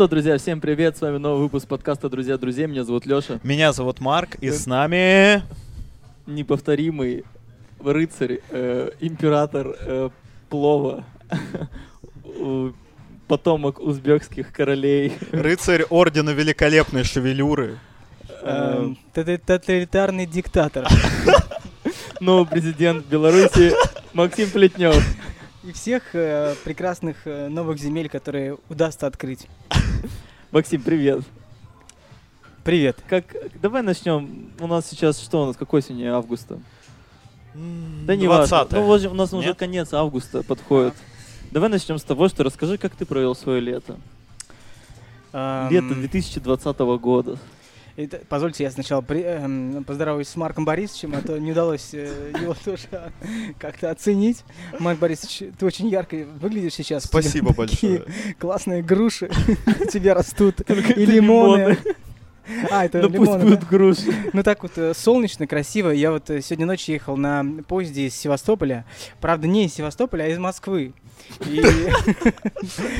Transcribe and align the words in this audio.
что, 0.00 0.08
друзья, 0.08 0.38
всем 0.38 0.62
привет, 0.62 0.96
с 0.96 1.02
вами 1.02 1.18
новый 1.18 1.42
выпуск 1.42 1.68
подкаста 1.68 2.08
«Друзья 2.08 2.38
друзей», 2.38 2.66
меня 2.66 2.84
зовут 2.84 3.04
Леша. 3.04 3.38
Меня 3.42 3.70
зовут 3.74 4.00
Марк, 4.00 4.36
и 4.36 4.50
с 4.50 4.64
нами... 4.64 5.42
Неповторимый 6.26 7.24
рыцарь, 7.84 8.40
э, 8.48 8.92
император 9.00 9.76
э, 9.78 10.08
плова, 10.48 11.04
потомок 13.28 13.78
узбекских 13.78 14.54
королей. 14.54 15.12
Рыцарь 15.32 15.82
Ордена 15.90 16.30
Великолепной 16.30 17.04
Шевелюры. 17.04 17.78
Э, 18.40 18.76
Эм, 18.78 18.98
тот- 19.12 19.42
Тоталитарный 19.44 20.24
диктатор. 20.24 20.88
новый 22.20 22.46
президент 22.46 23.06
Беларуси 23.06 23.72
Максим 24.14 24.50
Плетнев. 24.50 24.96
И 25.62 25.72
всех 25.72 26.14
э, 26.14 26.54
прекрасных 26.64 27.26
э, 27.26 27.48
новых 27.48 27.78
земель, 27.78 28.08
которые 28.08 28.56
удастся 28.70 29.06
открыть. 29.06 29.46
Максим, 30.52 30.80
привет. 30.80 31.22
Привет. 32.64 32.96
Как, 33.08 33.24
давай 33.60 33.82
начнем. 33.82 34.52
У 34.58 34.66
нас 34.66 34.88
сейчас 34.88 35.20
что 35.20 35.42
у 35.42 35.46
нас, 35.46 35.56
какой 35.56 35.82
сегодня 35.82 36.14
августа? 36.14 36.58
Да 37.54 38.16
не 38.16 38.26
важно. 38.26 38.64
20 38.64 38.72
Ну, 38.72 38.82
вот 38.84 39.04
у 39.04 39.14
нас 39.14 39.32
уже 39.34 39.48
Нет? 39.48 39.58
конец 39.58 39.92
августа 39.92 40.42
подходит. 40.42 40.94
Давай 41.50 41.68
начнем 41.68 41.98
с 41.98 42.04
того, 42.04 42.28
что 42.28 42.42
расскажи, 42.42 42.78
как 42.78 42.94
ты 42.94 43.04
провел 43.04 43.34
свое 43.34 43.60
лето. 43.60 43.96
Эм, 45.32 45.68
Лето 45.70 45.94
2020 45.94 46.78
года. 47.00 47.38
Это- 47.96 48.20
Позвольте, 48.28 48.64
я 48.64 48.70
сначала 48.70 49.00
при- 49.00 49.22
эм, 49.22 49.84
поздороваюсь 49.84 50.28
с 50.28 50.36
Марком 50.36 50.64
Борисовичем, 50.64 51.14
а 51.14 51.20
то 51.22 51.38
не 51.38 51.52
удалось 51.52 51.90
э, 51.92 52.32
его 52.40 52.54
тоже 52.64 52.88
как-то 53.58 53.90
оценить. 53.90 54.44
Марк 54.78 54.98
Борисович, 54.98 55.52
ты 55.58 55.66
очень 55.66 55.88
ярко 55.88 56.16
выглядишь 56.40 56.74
сейчас. 56.74 57.04
Спасибо 57.04 57.52
большое. 57.54 58.04
Классные 58.38 58.82
груши 58.82 59.30
у 59.80 59.86
тебя 59.86 60.14
растут. 60.14 60.60
И 60.70 61.06
лимоны. 61.06 61.78
А, 62.70 62.84
это 62.84 62.98
Ну 63.02 63.08
пусть 63.10 63.20
лимоны, 63.30 63.38
да? 63.38 63.44
будут 63.50 63.68
груши. 63.68 64.12
Ну 64.32 64.42
так 64.42 64.62
вот 64.64 64.72
э, 64.76 64.92
солнечно, 64.94 65.46
красиво. 65.46 65.90
Я 65.90 66.10
вот 66.10 66.30
э, 66.30 66.40
сегодня 66.40 66.66
ночью 66.66 66.94
ехал 66.94 67.16
на 67.16 67.44
поезде 67.68 68.06
из 68.06 68.16
Севастополя. 68.16 68.84
Правда, 69.20 69.46
не 69.46 69.66
из 69.66 69.74
Севастополя, 69.74 70.24
а 70.24 70.26
из 70.28 70.38
Москвы. 70.38 70.92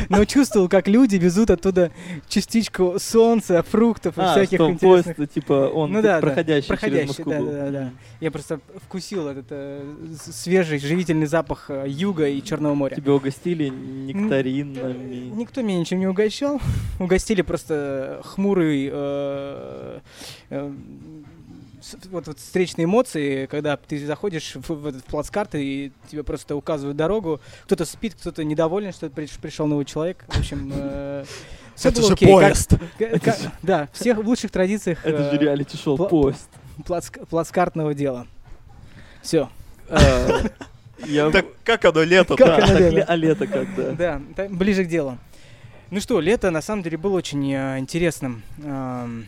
Но 0.09 0.25
чувствовал, 0.25 0.69
как 0.69 0.89
люди 0.89 1.17
везут 1.17 1.51
оттуда 1.51 1.91
частичку 2.29 2.97
солнца, 2.99 3.63
фруктов 3.63 4.19
и 4.19 4.21
А, 4.21 4.33
всяких 4.33 4.61
интересных... 4.61 5.17
поезд, 5.17 5.33
типа, 5.35 5.71
он 5.73 5.93
Ну 5.93 6.03
проходящий, 6.21 6.77
через 6.77 7.09
Москву 7.09 7.33
был. 7.33 7.91
Я 8.21 8.31
просто 8.31 8.61
вкусил 8.85 9.29
этот 9.29 9.47
э, 9.51 9.83
свежий, 10.31 10.79
живительный 10.79 11.27
запах 11.27 11.67
э, 11.71 11.85
юга 11.89 12.29
и 12.29 12.43
Черного 12.43 12.75
моря. 12.75 12.95
Тебя 12.97 13.15
угостили 13.15 13.69
нектаринами. 13.69 15.31
Никто 15.35 15.63
меня 15.63 15.81
ничем 15.81 16.01
не 16.01 16.07
угощал. 16.07 16.61
Угостили 17.01 17.43
просто 17.43 18.21
хмурый 18.25 18.91
э, 18.93 20.01
с- 20.51 20.71
вот, 22.11 22.27
вот 22.27 22.39
встречные 22.39 22.85
эмоции, 22.85 23.47
когда 23.47 23.77
ты 23.77 24.05
заходишь 24.05 24.55
в, 24.57 24.69
в 24.69 24.87
этот 24.87 25.05
плацкарт 25.05 25.55
и 25.55 25.93
тебе 26.11 26.23
просто 26.23 26.57
указывают 26.57 26.97
дорогу. 26.97 27.41
Кто-то 27.65 27.85
спит, 27.85 28.15
кто-то 28.15 28.45
недоволен, 28.45 28.93
что 28.93 29.07
приш- 29.07 29.39
пришел 29.41 29.67
новый 29.67 29.85
человек. 29.85 30.25
В 30.29 30.39
общем, 30.39 30.71
э, 30.75 31.25
всё 31.77 31.89
Это 31.89 32.01
было 32.01 32.09
же 32.09 32.15
окей. 32.15 32.29
Как- 32.29 33.23
поезд. 33.23 33.49
да, 33.63 33.89
всех 33.93 34.19
в 34.19 34.27
лучших 34.27 34.51
традициях 34.51 35.05
Это 35.05 35.31
же 35.31 35.37
э, 35.37 35.39
реалити-шоу 35.39 35.97
пла- 35.97 36.09
поезд. 36.09 36.49
плацк- 36.87 37.27
плацкартного 37.27 37.95
дела. 37.95 38.27
Все. 39.23 39.49
А, 39.89 39.99
Я... 41.07 41.31
Так 41.31 41.47
как 41.65 41.85
оно 41.87 42.03
лето, 42.03 42.37
Как 42.37 42.47
Да, 42.47 42.57
оно 42.57 42.67
так 42.67 42.79
лето? 42.81 42.97
ле- 42.97 43.03
а 43.07 43.17
лето 43.17 43.47
как, 43.47 43.75
да? 43.75 43.93
Да, 43.93 44.21
та- 44.37 44.49
ближе 44.49 44.85
к 44.85 44.89
делу. 44.89 45.19
Ну 45.91 46.01
что, 46.01 46.21
лето 46.21 46.51
на 46.51 46.63
самом 46.63 46.83
деле 46.83 46.97
было 46.99 47.17
очень 47.17 47.53
э, 47.53 47.79
интересным. 47.79 48.43
Ам, 48.65 49.27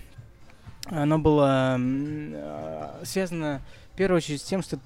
Оно 0.87 1.19
было 1.19 1.77
э, 1.79 3.01
связано 3.05 3.61
в 3.93 3.97
первую 3.97 4.19
очередь 4.19 4.41
с 4.41 4.45
тем, 4.45 4.63
что 4.63 4.79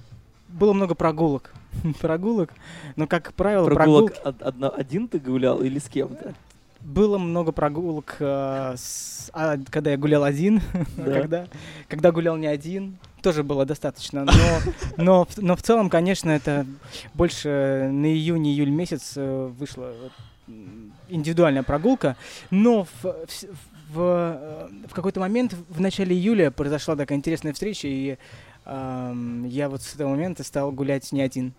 было 0.47 0.73
много 0.73 0.95
прогулок. 0.95 1.53
прогулок, 1.99 2.51
но, 2.95 3.07
как 3.07 3.33
правило, 3.33 3.65
Прогулок 3.65 4.11
прогулки- 4.13 4.21
од- 4.27 4.41
одно- 4.41 4.73
один 4.75 5.07
ты 5.07 5.19
гулял 5.19 5.61
или 5.61 5.79
с 5.79 5.87
кем-то? 5.89 6.33
было 6.79 7.17
много 7.17 7.51
прогулок, 7.51 8.15
э, 8.19 8.75
с- 8.77 9.29
а, 9.33 9.57
когда 9.69 9.91
я 9.91 9.97
гулял 9.97 10.23
один, 10.23 10.61
Да. 10.97 11.03
когда, 11.21 11.47
когда 11.89 12.11
гулял 12.11 12.37
не 12.37 12.47
один, 12.47 12.97
тоже 13.21 13.43
было 13.43 13.65
достаточно. 13.65 14.23
Но, 14.23 14.33
но, 14.97 15.25
в- 15.25 15.37
но 15.37 15.55
в 15.55 15.63
целом, 15.63 15.89
конечно, 15.89 16.29
это 16.29 16.65
больше 17.13 17.89
на 17.91 18.05
июнь-июль 18.05 18.69
месяц 18.69 19.13
э, 19.17 19.51
вышла 19.59 19.91
м, 20.47 20.93
индивидуальная 21.09 21.63
прогулка. 21.63 22.15
Но 22.51 22.85
в, 22.85 23.03
в, 23.03 23.27
в, 23.89 23.99
э, 23.99 24.67
в 24.89 24.93
какой-то 24.93 25.19
момент 25.19 25.53
в 25.69 25.79
начале 25.81 26.15
июля 26.15 26.51
произошла 26.51 26.95
такая 26.95 27.17
интересная 27.17 27.53
встреча, 27.53 27.87
и 27.87 28.17
ам, 28.65 29.45
я 29.45 29.69
вот 29.69 29.81
с 29.81 29.95
этого 29.95 30.09
момента 30.09 30.43
стал 30.43 30.71
гулять 30.71 31.11
не 31.11 31.21
один. 31.21 31.53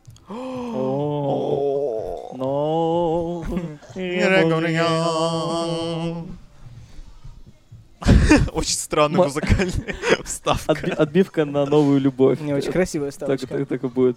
Очень 8.53 8.75
странная 8.77 9.25
музыкальная 9.25 9.97
вставка. 10.25 10.73
Отби- 10.73 10.93
Отбивка 10.93 11.45
на 11.45 11.67
новую 11.67 12.01
любовь. 12.01 12.41
Не 12.41 12.53
очень 12.55 12.71
красивая 12.73 13.11
Так, 13.11 13.15
ставочка. 13.41 13.65
так, 13.65 13.85
и 13.85 13.89
будет. 13.89 14.17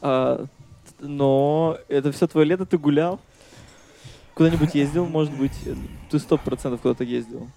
А, 0.00 0.44
но 1.00 1.78
это 1.88 2.12
все 2.12 2.26
твое 2.26 2.46
лето 2.46 2.66
ты 2.66 2.76
гулял? 2.76 3.20
Куда-нибудь 4.34 4.74
ездил, 4.74 5.04
может 5.06 5.32
быть? 5.34 5.52
Ты 6.10 6.18
сто 6.18 6.38
процентов 6.38 6.80
куда-то 6.80 7.04
ездил. 7.04 7.48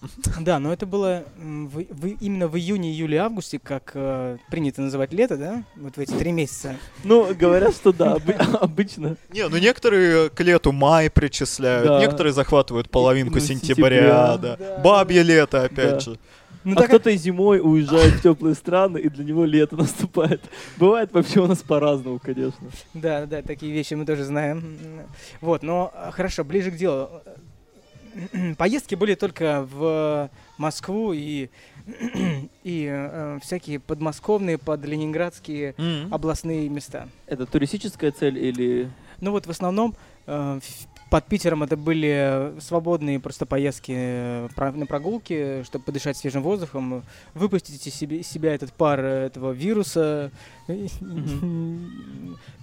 Да, 0.41 0.59
но 0.59 0.73
это 0.73 0.85
было 0.85 1.23
в- 1.37 1.85
в- 1.89 2.07
именно 2.19 2.47
в 2.49 2.57
июне, 2.57 2.91
июле, 2.91 3.19
августе, 3.19 3.59
как 3.59 3.91
э, 3.93 4.37
принято 4.51 4.81
называть 4.81 5.13
лето, 5.13 5.37
да? 5.37 5.63
Вот 5.77 5.95
в 5.95 5.99
эти 5.99 6.11
три 6.11 6.31
месяца. 6.33 6.75
Ну, 7.05 7.33
говорят, 7.33 7.73
что 7.75 7.93
да, 7.93 8.15
обы- 8.17 8.33
обычно. 8.61 9.15
Не, 9.33 9.47
ну 9.47 9.57
некоторые 9.57 10.29
к 10.29 10.39
лету 10.41 10.73
май 10.73 11.09
причисляют, 11.09 12.01
некоторые 12.01 12.33
захватывают 12.33 12.89
половинку 12.89 13.39
сентября, 13.41 14.37
да. 14.37 14.57
Бабье 14.83 15.23
лето, 15.23 15.63
опять 15.63 16.01
же. 16.03 16.19
Ну, 16.65 16.73
а 16.73 16.75
так 16.75 16.87
кто-то 16.87 17.15
зимой 17.15 17.59
уезжает 17.61 18.15
в 18.15 18.21
теплые 18.23 18.55
страны, 18.55 18.97
и 18.97 19.07
для 19.07 19.23
него 19.23 19.45
лето 19.45 19.75
наступает. 19.77 20.41
Бывает 20.77 21.13
вообще 21.13 21.39
у 21.39 21.47
нас 21.47 21.61
по-разному, 21.61 22.19
конечно. 22.19 22.67
Да, 22.95 23.27
да, 23.27 23.43
такие 23.43 23.71
вещи 23.71 23.93
мы 23.93 24.05
тоже 24.05 24.23
знаем. 24.23 24.77
Вот, 25.41 25.61
но 25.61 25.91
а, 25.93 26.09
хорошо, 26.11 26.43
ближе 26.43 26.71
к 26.71 26.75
делу. 26.75 27.09
Поездки 28.57 28.95
были 28.95 29.13
только 29.13 29.67
в 29.71 30.29
Москву 30.57 31.13
и, 31.13 31.49
и 32.63 32.89
э, 32.91 33.39
всякие 33.43 33.79
подмосковные, 33.79 34.57
подленинградские 34.57 35.75
М. 35.77 36.11
областные 36.11 36.67
места. 36.69 37.07
Это 37.27 37.45
туристическая 37.45 38.11
цель 38.11 38.39
или... 38.39 38.89
Ну 39.21 39.31
вот 39.31 39.45
в 39.45 39.49
основном 39.51 39.95
э, 40.25 40.59
под 41.15 41.27
Питером 41.27 41.63
это 41.63 41.77
были 41.77 42.55
свободные 42.59 43.21
просто 43.21 43.45
поездки 43.45 43.93
э, 43.95 44.49
на 44.73 44.85
прогулки, 44.85 45.63
чтобы 45.63 45.85
подышать 45.85 46.17
свежим 46.17 46.43
воздухом, 46.43 47.05
выпустить 47.33 47.87
из 47.87 47.95
себе- 47.95 48.21
себя 48.21 48.53
этот 48.53 48.73
пар 48.73 48.99
э, 48.99 49.25
этого 49.27 49.53
вируса, 49.53 50.29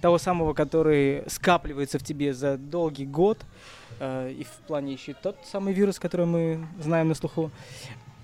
того 0.01 0.19
самого, 0.19 0.53
который 0.53 1.23
скапливается 1.29 1.97
в 1.97 2.03
тебе 2.03 2.31
за 2.35 2.57
долгий 2.57 3.07
год, 3.07 3.39
э, 3.99 4.31
и 4.31 4.43
в 4.43 4.51
плане 4.67 4.93
еще 4.93 5.13
и 5.13 5.15
тот 5.19 5.35
самый 5.51 5.73
вирус, 5.73 5.97
который 5.97 6.27
мы 6.27 6.67
знаем 6.79 7.07
на 7.07 7.15
слуху. 7.15 7.49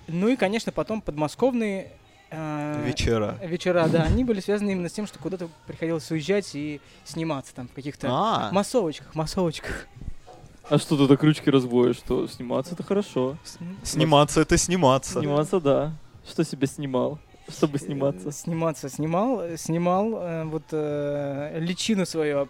Ну 0.06 0.28
и, 0.28 0.36
конечно, 0.36 0.70
потом 0.70 1.00
подмосковные 1.00 1.90
э, 2.30 2.84
Вечера. 2.86 3.36
вечера, 3.42 3.88
да, 3.88 4.04
они 4.04 4.22
были 4.22 4.38
связаны 4.38 4.70
именно 4.70 4.88
с 4.88 4.92
тем, 4.92 5.08
что 5.08 5.18
куда-то 5.18 5.48
приходилось 5.66 6.08
уезжать 6.12 6.54
и 6.54 6.80
сниматься 7.02 7.52
там 7.52 7.66
в 7.66 7.72
каких-то 7.72 8.06
А, 8.08 8.52
массовочках, 8.52 9.12
массовочках. 9.16 9.88
А 10.70 10.78
что 10.78 10.96
ты 10.96 11.08
так 11.08 11.20
ручки 11.24 11.50
разводишь? 11.50 11.96
Что 11.96 12.28
сниматься 12.28 12.74
это 12.74 12.84
хорошо. 12.84 13.36
сниматься 13.82 14.40
это 14.40 14.56
сниматься. 14.56 15.18
Сниматься, 15.18 15.60
да. 15.60 15.92
Что 16.24 16.44
себе 16.44 16.68
снимал? 16.68 17.18
Чтобы 17.48 17.78
сниматься. 17.80 18.28
Э, 18.28 18.32
Сниматься 18.32 18.88
снимал, 18.88 19.42
снимал 19.56 20.14
э, 20.14 20.44
вот 20.44 20.62
э, 20.70 21.58
личину 21.58 22.06
свою 22.06 22.48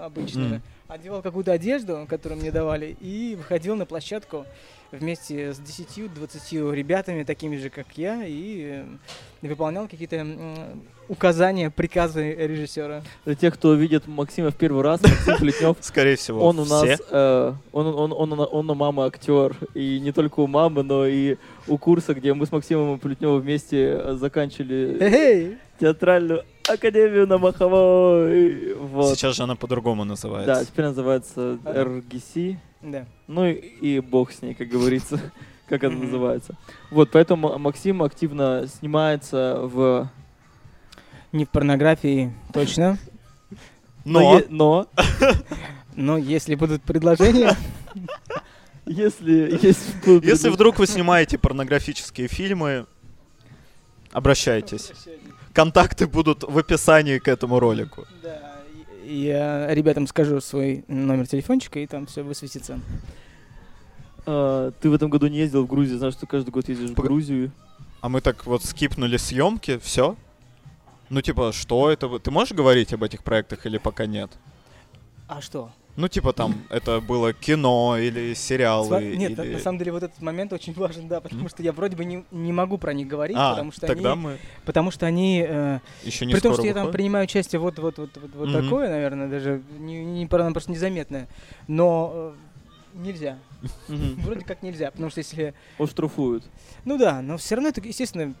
обычную, 0.00 0.62
одевал 0.86 1.20
какую-то 1.20 1.50
одежду, 1.50 2.06
которую 2.08 2.40
мне 2.40 2.52
давали, 2.52 2.96
и 3.00 3.34
выходил 3.34 3.74
на 3.74 3.86
площадку 3.86 4.46
вместе 4.90 5.52
с 5.52 5.60
10-20 5.60 6.72
ребятами, 6.74 7.22
такими 7.22 7.56
же, 7.56 7.68
как 7.70 7.86
я, 7.96 8.24
и 8.24 8.82
э, 9.42 9.46
выполнял 9.46 9.86
какие-то 9.88 10.26
указания, 11.08 11.70
приказы 11.70 12.32
режиссера. 12.34 13.02
Для 13.24 13.34
тех, 13.34 13.54
кто 13.54 13.74
видит 13.74 14.06
Максима 14.06 14.50
в 14.50 14.56
первый 14.56 14.82
раз, 14.82 15.02
Максим 15.02 15.36
Плетнев 15.38 15.76
Скорее 15.80 16.16
всего, 16.16 16.44
Он 16.44 16.58
у 16.58 16.64
нас, 16.64 16.84
все. 16.84 16.98
э, 17.10 17.52
он, 17.72 17.86
он, 17.86 18.12
он, 18.12 18.32
он, 18.32 18.48
он 18.50 18.70
у 18.70 18.74
мамы 18.74 19.04
актер. 19.06 19.54
И 19.74 20.00
не 20.00 20.12
только 20.12 20.40
у 20.40 20.46
мамы, 20.46 20.82
но 20.82 21.06
и 21.06 21.36
у 21.66 21.76
курса, 21.78 22.14
где 22.14 22.32
мы 22.34 22.46
с 22.46 22.52
Максимом 22.52 22.98
Плетневым 22.98 23.40
вместе 23.40 24.00
э, 24.02 24.14
заканчивали 24.14 24.96
Эй! 25.00 25.58
театральную 25.80 26.44
академию 26.68 27.26
на 27.26 27.38
Маховой. 27.38 28.74
Вот. 28.74 29.16
Сейчас 29.16 29.36
же 29.36 29.42
она 29.44 29.54
по-другому 29.56 30.02
Да, 30.02 30.08
называется. 30.10 30.66
теперь 30.66 30.84
называется. 30.86 31.58
РГС. 31.64 32.56
Да. 32.82 33.06
Ну 33.26 33.46
и, 33.46 33.52
и 33.54 34.00
бог 34.00 34.32
с 34.32 34.42
ней, 34.42 34.54
как 34.54 34.68
говорится, 34.68 35.18
как 35.68 35.82
это 35.84 35.92
Мгм. 35.94 36.04
называется. 36.04 36.54
Вот, 36.90 37.10
поэтому 37.10 37.58
Максим 37.58 38.02
активно 38.02 38.66
снимается 38.68 39.60
в... 39.62 40.08
Не 41.32 41.44
в 41.44 41.50
порнографии, 41.50 42.32
точно. 42.52 42.98
Но, 44.04 44.40
но 44.48 44.86
Но 45.96 46.16
если 46.16 46.54
будут 46.54 46.82
предложения, 46.82 47.54
если 48.86 49.50
если 49.60 50.48
предлож- 50.48 50.50
вдруг 50.50 50.78
вы 50.78 50.86
снимаете 50.86 51.36
порнографические 51.36 52.28
фильмы, 52.28 52.86
обращайтесь. 54.12 54.92
Контакты 55.52 56.06
будут 56.06 56.44
в 56.44 56.56
описании 56.56 57.18
к 57.18 57.28
этому 57.28 57.58
ролику. 57.58 58.06
да, 58.22 58.57
я 59.08 59.72
ребятам 59.74 60.06
скажу 60.06 60.40
свой 60.40 60.84
номер 60.88 61.26
телефончика, 61.26 61.78
и 61.78 61.86
там 61.86 62.06
все 62.06 62.22
высветится. 62.22 62.80
А, 64.26 64.70
ты 64.80 64.90
в 64.90 64.94
этом 64.94 65.10
году 65.10 65.26
не 65.28 65.38
ездил 65.38 65.64
в 65.64 65.68
Грузию, 65.68 65.98
знаешь, 65.98 66.14
что 66.14 66.26
каждый 66.26 66.50
год 66.50 66.68
ездишь 66.68 66.90
в 66.90 66.94
Пога- 66.94 67.08
Грузию. 67.08 67.50
А 68.00 68.08
мы 68.08 68.20
так 68.20 68.46
вот 68.46 68.64
скипнули 68.64 69.16
съемки, 69.16 69.78
все? 69.78 70.16
Ну, 71.08 71.22
типа, 71.22 71.52
что 71.52 71.90
это? 71.90 72.18
Ты 72.18 72.30
можешь 72.30 72.52
говорить 72.52 72.92
об 72.92 73.02
этих 73.02 73.24
проектах 73.24 73.64
или 73.66 73.78
пока 73.78 74.06
нет? 74.06 74.30
А 75.26 75.40
что? 75.40 75.72
Ну, 75.98 76.06
типа, 76.06 76.32
там, 76.32 76.54
это 76.70 77.00
было 77.00 77.32
кино 77.32 77.96
или 77.98 78.32
сериалы. 78.34 78.86
Сва- 78.98 79.16
Нет, 79.16 79.36
на- 79.36 79.42
или- 79.42 79.54
на 79.54 79.58
самом 79.58 79.78
деле 79.78 79.90
вот 79.90 80.04
этот 80.04 80.22
момент 80.22 80.52
очень 80.52 80.72
важен, 80.72 81.08
да, 81.08 81.20
потому 81.20 81.48
что 81.48 81.60
я 81.60 81.72
вроде 81.72 81.96
бы 81.96 82.04
не, 82.04 82.24
не 82.30 82.52
могу 82.52 82.78
про 82.78 82.92
них 82.92 83.08
говорить, 83.08 83.36
А, 83.36 83.50
потому 83.50 83.72
что 83.72 83.84
тогда 83.88 84.12
они, 84.12 84.20
мы 84.22 84.38
потому 84.64 84.92
что 84.92 85.06
они, 85.06 85.44
э, 85.46 85.80
еще 86.04 86.24
не 86.24 86.34
при 86.34 86.40
том, 86.40 86.54
что 86.54 86.62
я 86.62 86.72
там 86.72 86.92
принимаю 86.92 87.24
участие 87.24 87.58
вот 87.58 87.80
вот 87.80 87.98
вот 87.98 88.10
вот, 88.16 88.30
вот 88.32 88.48
Мгм. 88.48 88.62
такое, 88.62 88.88
наверное, 88.90 89.26
даже 89.28 89.60
не, 89.80 90.04
не 90.04 90.26
про- 90.26 90.48
просто 90.52 90.70
незаметное, 90.70 91.26
но 91.66 92.12
э, 92.14 92.32
нельзя, 92.94 93.38
Мгм. 93.88 94.14
вроде 94.22 94.44
как 94.44 94.62
нельзя, 94.62 94.92
потому 94.92 95.10
что 95.10 95.18
если, 95.18 95.52
Оштрафуют. 95.80 96.44
ну 96.84 96.96
да, 96.96 97.20
но 97.22 97.38
все 97.38 97.56
равно 97.56 97.70
это, 97.70 97.80
естественно, 97.80 98.34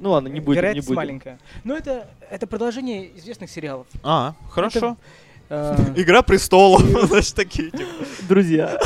Ну 0.00 0.12
ладно, 0.12 0.28
не 0.28 0.40
будем, 0.40 0.52
не 0.52 0.56
вероятность 0.56 0.88
будем. 0.88 0.96
маленькая. 0.96 1.38
Но 1.64 1.76
это 1.76 2.08
это 2.30 2.46
продолжение 2.46 3.14
известных 3.18 3.50
сериалов. 3.50 3.86
А, 4.02 4.34
хорошо. 4.48 4.96
Э, 4.98 5.27
Игра 5.48 6.22
престолов, 6.22 6.82
значит, 7.08 7.34
такие. 7.34 7.70
типа. 7.70 7.90
Друзья, 8.28 8.78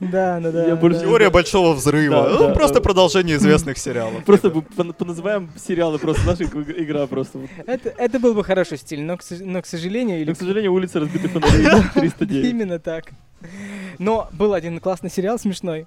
Да, 0.00 0.40
да, 0.40 0.50
да. 0.50 0.66
Я 0.66 0.76
больше 0.76 0.98
да. 1.00 1.04
Теория 1.06 1.30
большого 1.30 1.74
взрыва. 1.74 2.22
Да, 2.24 2.30
Ну, 2.30 2.38
да, 2.48 2.54
просто 2.54 2.76
да. 2.76 2.80
продолжение 2.80 3.36
известных 3.36 3.76
сериалов. 3.78 4.24
просто 4.24 4.50
поназываем 4.50 5.50
сериалы, 5.56 5.98
просто 5.98 6.26
наша 6.26 6.44
иг- 6.44 6.74
игра 6.80 7.06
просто. 7.06 7.38
Это, 7.66 7.90
это 7.90 8.18
был 8.18 8.32
бы 8.34 8.42
хороший 8.42 8.78
стиль, 8.78 9.02
но, 9.02 9.18
к, 9.18 9.20
сож- 9.22 9.44
но, 9.44 9.60
к 9.60 9.66
сожалению, 9.66 10.20
или 10.22 10.30
Но, 10.30 10.34
к 10.34 10.38
сожалению, 10.38 10.72
улица 10.72 11.00
разбиты 11.00 11.28
фонарей 11.28 11.66
309. 11.94 12.44
Именно 12.46 12.78
так. 12.78 13.10
Но 13.98 14.28
был 14.32 14.54
один 14.54 14.80
классный 14.80 15.10
сериал 15.10 15.38
смешной. 15.38 15.86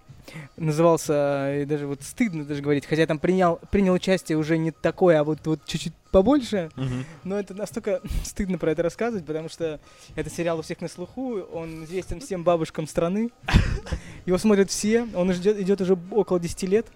Назывался, 0.55 1.61
и 1.61 1.65
даже 1.65 1.85
вот 1.85 2.01
стыдно 2.01 2.45
даже 2.45 2.61
говорить, 2.61 2.85
хотя 2.85 3.01
я 3.01 3.07
там 3.07 3.19
принял, 3.19 3.59
принял 3.71 3.93
участие 3.93 4.37
уже 4.37 4.57
не 4.57 4.71
такое, 4.71 5.19
а 5.19 5.23
вот, 5.23 5.39
вот 5.45 5.59
чуть-чуть 5.65 5.93
побольше. 6.11 6.69
Мгм. 6.75 7.05
Но 7.23 7.39
это 7.39 7.53
настолько 7.53 8.01
стыдно 8.23 8.57
про 8.57 8.71
это 8.71 8.83
рассказывать, 8.83 9.25
потому 9.25 9.49
что 9.49 9.79
это 10.15 10.29
сериал 10.29 10.59
у 10.59 10.61
всех 10.61 10.79
на 10.81 10.87
слуху, 10.87 11.39
он 11.53 11.83
известен 11.83 12.21
всем 12.21 12.43
бабушкам 12.43 12.87
страны. 12.87 13.31
Его 14.25 14.37
смотрят 14.37 14.69
все, 14.69 15.07
он 15.15 15.33
ждет, 15.33 15.59
идет 15.59 15.81
уже 15.81 15.97
около 16.11 16.39
10 16.39 16.63
лет. 16.63 16.87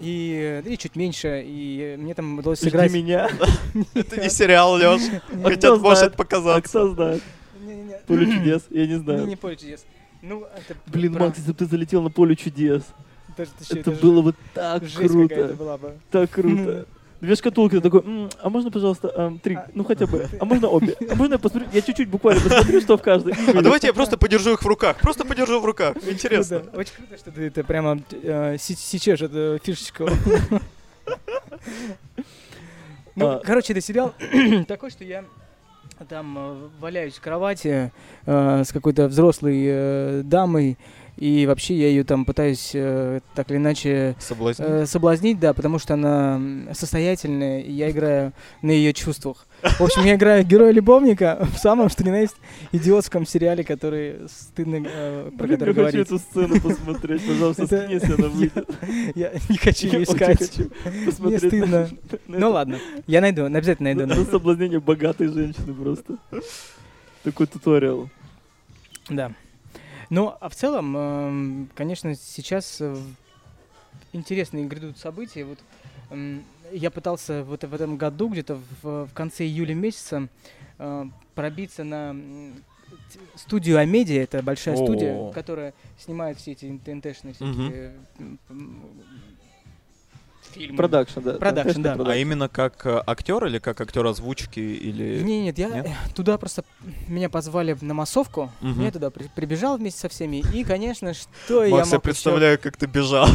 И, 0.00 0.62
и 0.66 0.76
чуть 0.76 0.96
меньше, 0.96 1.42
и 1.46 1.96
мне 1.98 2.14
там 2.14 2.38
удалось 2.38 2.58
Жди 2.58 2.70
сыграть... 2.70 2.92
меня. 2.92 3.30
Это 3.94 4.20
не 4.20 4.28
сериал, 4.28 4.74
Леш. 4.74 5.02
Хотят, 5.42 5.80
может 5.80 6.16
показаться. 6.16 6.68
кто 6.68 6.94
знает? 6.94 7.22
Поле 8.06 8.26
чудес, 8.26 8.62
я 8.70 8.86
не 8.86 8.94
Не, 8.94 8.98
знаю. 8.98 9.26
не 9.26 9.36
поле 9.36 9.56
чудес. 9.56 9.84
Ну, 10.22 10.44
это 10.56 10.76
Блин, 10.86 11.12
про- 11.14 11.26
Макс, 11.26 11.38
если 11.38 11.52
бы 11.52 11.58
ты 11.58 11.66
залетел 11.66 12.02
на 12.02 12.10
поле 12.10 12.34
чудес, 12.36 12.82
даже 13.36 13.50
чё, 13.68 13.80
это 13.80 13.92
же 13.92 14.00
было 14.00 14.22
бы 14.22 14.34
так 14.54 14.82
круто. 14.96 15.54
была 15.58 15.76
бы. 15.78 15.94
Так 16.10 16.30
круто. 16.30 16.86
Две 17.20 17.36
шкатулки, 17.36 17.74
ты 17.76 17.80
такой, 17.80 18.00
«М, 18.02 18.28
а 18.42 18.50
можно, 18.50 18.70
пожалуйста, 18.70 19.10
ам, 19.16 19.38
три, 19.38 19.54
А. 19.54 19.66
ну 19.74 19.82
хотя 19.84 20.06
бы, 20.06 20.28
а 20.40 20.44
можно 20.44 20.68
обе? 20.68 20.94
А 21.10 21.14
можно 21.14 21.34
я 21.34 21.38
посмотрю, 21.38 21.68
я 21.72 21.80
чуть-чуть 21.80 22.08
буквально 22.08 22.40
посмотрю, 22.48 22.80
что 22.82 22.98
в 22.98 23.02
каждой. 23.02 23.32
А 23.32 23.36
выйду». 23.36 23.62
давайте 23.62 23.86
я 23.86 23.94
просто 23.94 24.18
подержу 24.18 24.52
их 24.52 24.62
в 24.62 24.66
руках. 24.66 24.98
Просто 24.98 25.24
подержу 25.24 25.58
в 25.60 25.64
руках. 25.64 25.96
Интересно. 26.06 26.58
Круто. 26.60 26.78
Очень 26.78 26.94
круто, 26.96 27.16
что 27.16 27.30
ты 27.32 27.42
это 27.46 27.64
прямо 27.64 27.98
э, 28.10 28.56
се- 28.58 28.74
сечешь 28.76 29.22
эту 29.22 29.58
фишечку. 29.64 30.06
Ну, 33.16 33.26
А. 33.28 33.40
короче, 33.44 33.72
это 33.72 33.80
сериал 33.80 34.12
такой, 34.66 34.90
что 34.90 35.04
я 35.04 35.24
там 36.08 36.36
э, 36.36 36.68
валяюсь 36.80 37.14
в 37.14 37.20
кровати 37.20 37.92
э, 38.26 38.64
с 38.64 38.72
какой-то 38.72 39.06
взрослой 39.06 39.64
э, 39.66 40.22
дамой, 40.24 40.76
и 41.16 41.46
вообще 41.46 41.74
я 41.76 41.88
ее 41.88 42.04
там 42.04 42.24
пытаюсь 42.24 42.72
э, 42.74 43.20
так 43.34 43.50
или 43.50 43.58
иначе 43.58 44.16
Соблазнить. 44.18 44.66
э, 44.68 44.86
соблазнить, 44.86 45.38
да, 45.38 45.54
потому 45.54 45.78
что 45.78 45.94
она 45.94 46.40
состоятельная, 46.72 47.60
и 47.60 47.72
я 47.72 47.90
играю 47.90 48.32
на 48.62 48.70
ее 48.72 48.92
чувствах. 48.92 49.46
В 49.62 49.80
общем, 49.80 50.04
я 50.04 50.16
играю 50.16 50.44
героя-любовника 50.44 51.46
в 51.54 51.58
самом, 51.58 51.88
что 51.88 52.04
ни 52.04 52.10
на 52.10 52.20
есть, 52.20 52.36
идиотском 52.72 53.26
сериале, 53.26 53.64
который 53.64 54.16
стыдно 54.28 54.84
э, 54.86 55.30
про 55.38 55.46
Блин, 55.46 55.58
который 55.58 55.68
я 55.70 55.74
хочу 55.74 55.74
говорить. 55.74 56.06
эту 56.06 56.18
сцену 56.18 56.60
посмотреть, 56.60 57.26
пожалуйста, 57.26 57.62
Это- 57.64 57.78
скинь, 57.78 57.92
если 57.92 58.12
она 58.14 58.28
выйдет. 58.28 58.68
Я 59.14 59.32
не 59.48 59.56
хочу 59.56 59.86
Я 59.86 59.92
ее 59.98 60.04
искать. 60.04 60.38
хочу 60.38 60.70
Мне 61.20 61.32
на- 61.32 61.38
стыдно. 61.38 61.66
на 61.68 61.88
Ну 62.28 62.36
это. 62.36 62.48
ладно, 62.48 62.78
я 63.06 63.20
найду, 63.20 63.44
обязательно 63.44 63.94
найду. 63.94 64.06
На 64.06 64.16
на 64.20 64.24
соблазнение 64.26 64.80
богатой 64.80 65.28
женщины 65.28 65.72
просто. 65.72 66.18
Такой 67.22 67.46
туториал. 67.46 68.08
Да. 69.08 69.32
Ну, 70.14 70.32
а 70.40 70.48
в 70.48 70.54
целом, 70.54 70.96
эм, 70.96 71.70
конечно, 71.74 72.14
сейчас 72.14 72.76
э, 72.80 72.96
интересные 74.12 74.64
грядут 74.64 74.96
события. 74.96 75.44
Вот 75.44 75.58
эм, 76.10 76.44
я 76.70 76.92
пытался 76.92 77.42
вот 77.42 77.64
в 77.64 77.74
этом 77.74 77.96
году, 77.96 78.28
где-то 78.28 78.54
в, 78.54 79.06
в 79.06 79.12
конце 79.12 79.44
июля 79.44 79.74
месяца, 79.74 80.28
э, 80.78 81.04
пробиться 81.34 81.82
на 81.82 82.14
студию 83.34 83.78
Амедиа. 83.78 84.22
Это 84.22 84.40
большая 84.40 84.76
О. 84.76 84.84
студия, 84.84 85.32
которая 85.32 85.74
снимает 85.98 86.38
все 86.38 86.52
эти 86.52 86.80
ТНТшные 86.84 87.34
всякие 87.34 87.94
Мгм. 88.16 89.33
Фильмы. 90.54 90.76
Продакшн, 90.76 91.20
да. 91.20 91.32
Продакшн, 91.34 91.82
да. 91.82 91.96
А 92.06 92.16
именно 92.16 92.48
как 92.48 92.86
э, 92.86 93.02
актер 93.06 93.44
или 93.46 93.58
как 93.58 93.80
актер 93.80 94.06
озвучки 94.06 94.60
или... 94.60 95.22
Не, 95.22 95.42
нет, 95.42 95.58
я 95.58 95.68
Нет? 95.68 95.88
туда 96.14 96.38
просто 96.38 96.64
меня 97.08 97.28
позвали 97.28 97.76
на 97.80 97.94
массовку. 97.94 98.50
Мгм. 98.60 98.82
Я 98.82 98.90
туда 98.90 99.10
при- 99.10 99.30
прибежал 99.34 99.76
вместе 99.76 100.00
со 100.00 100.08
всеми. 100.08 100.42
И, 100.52 100.64
конечно, 100.64 101.12
что 101.44 101.64
я 101.64 101.70
Макс, 101.70 101.88
я 101.90 101.96
мог 101.96 102.02
представляю, 102.02 102.58
как 102.58 102.76
ты 102.76 102.86
бежал. 102.86 103.28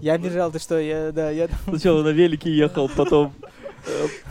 Я 0.00 0.18
бежал, 0.18 0.50
ты 0.50 0.58
что, 0.58 0.78
я, 0.78 1.12
да, 1.12 1.30
я... 1.30 1.48
Сначала 1.68 2.02
на 2.02 2.08
велике 2.10 2.50
ехал, 2.54 2.88
потом 2.88 3.32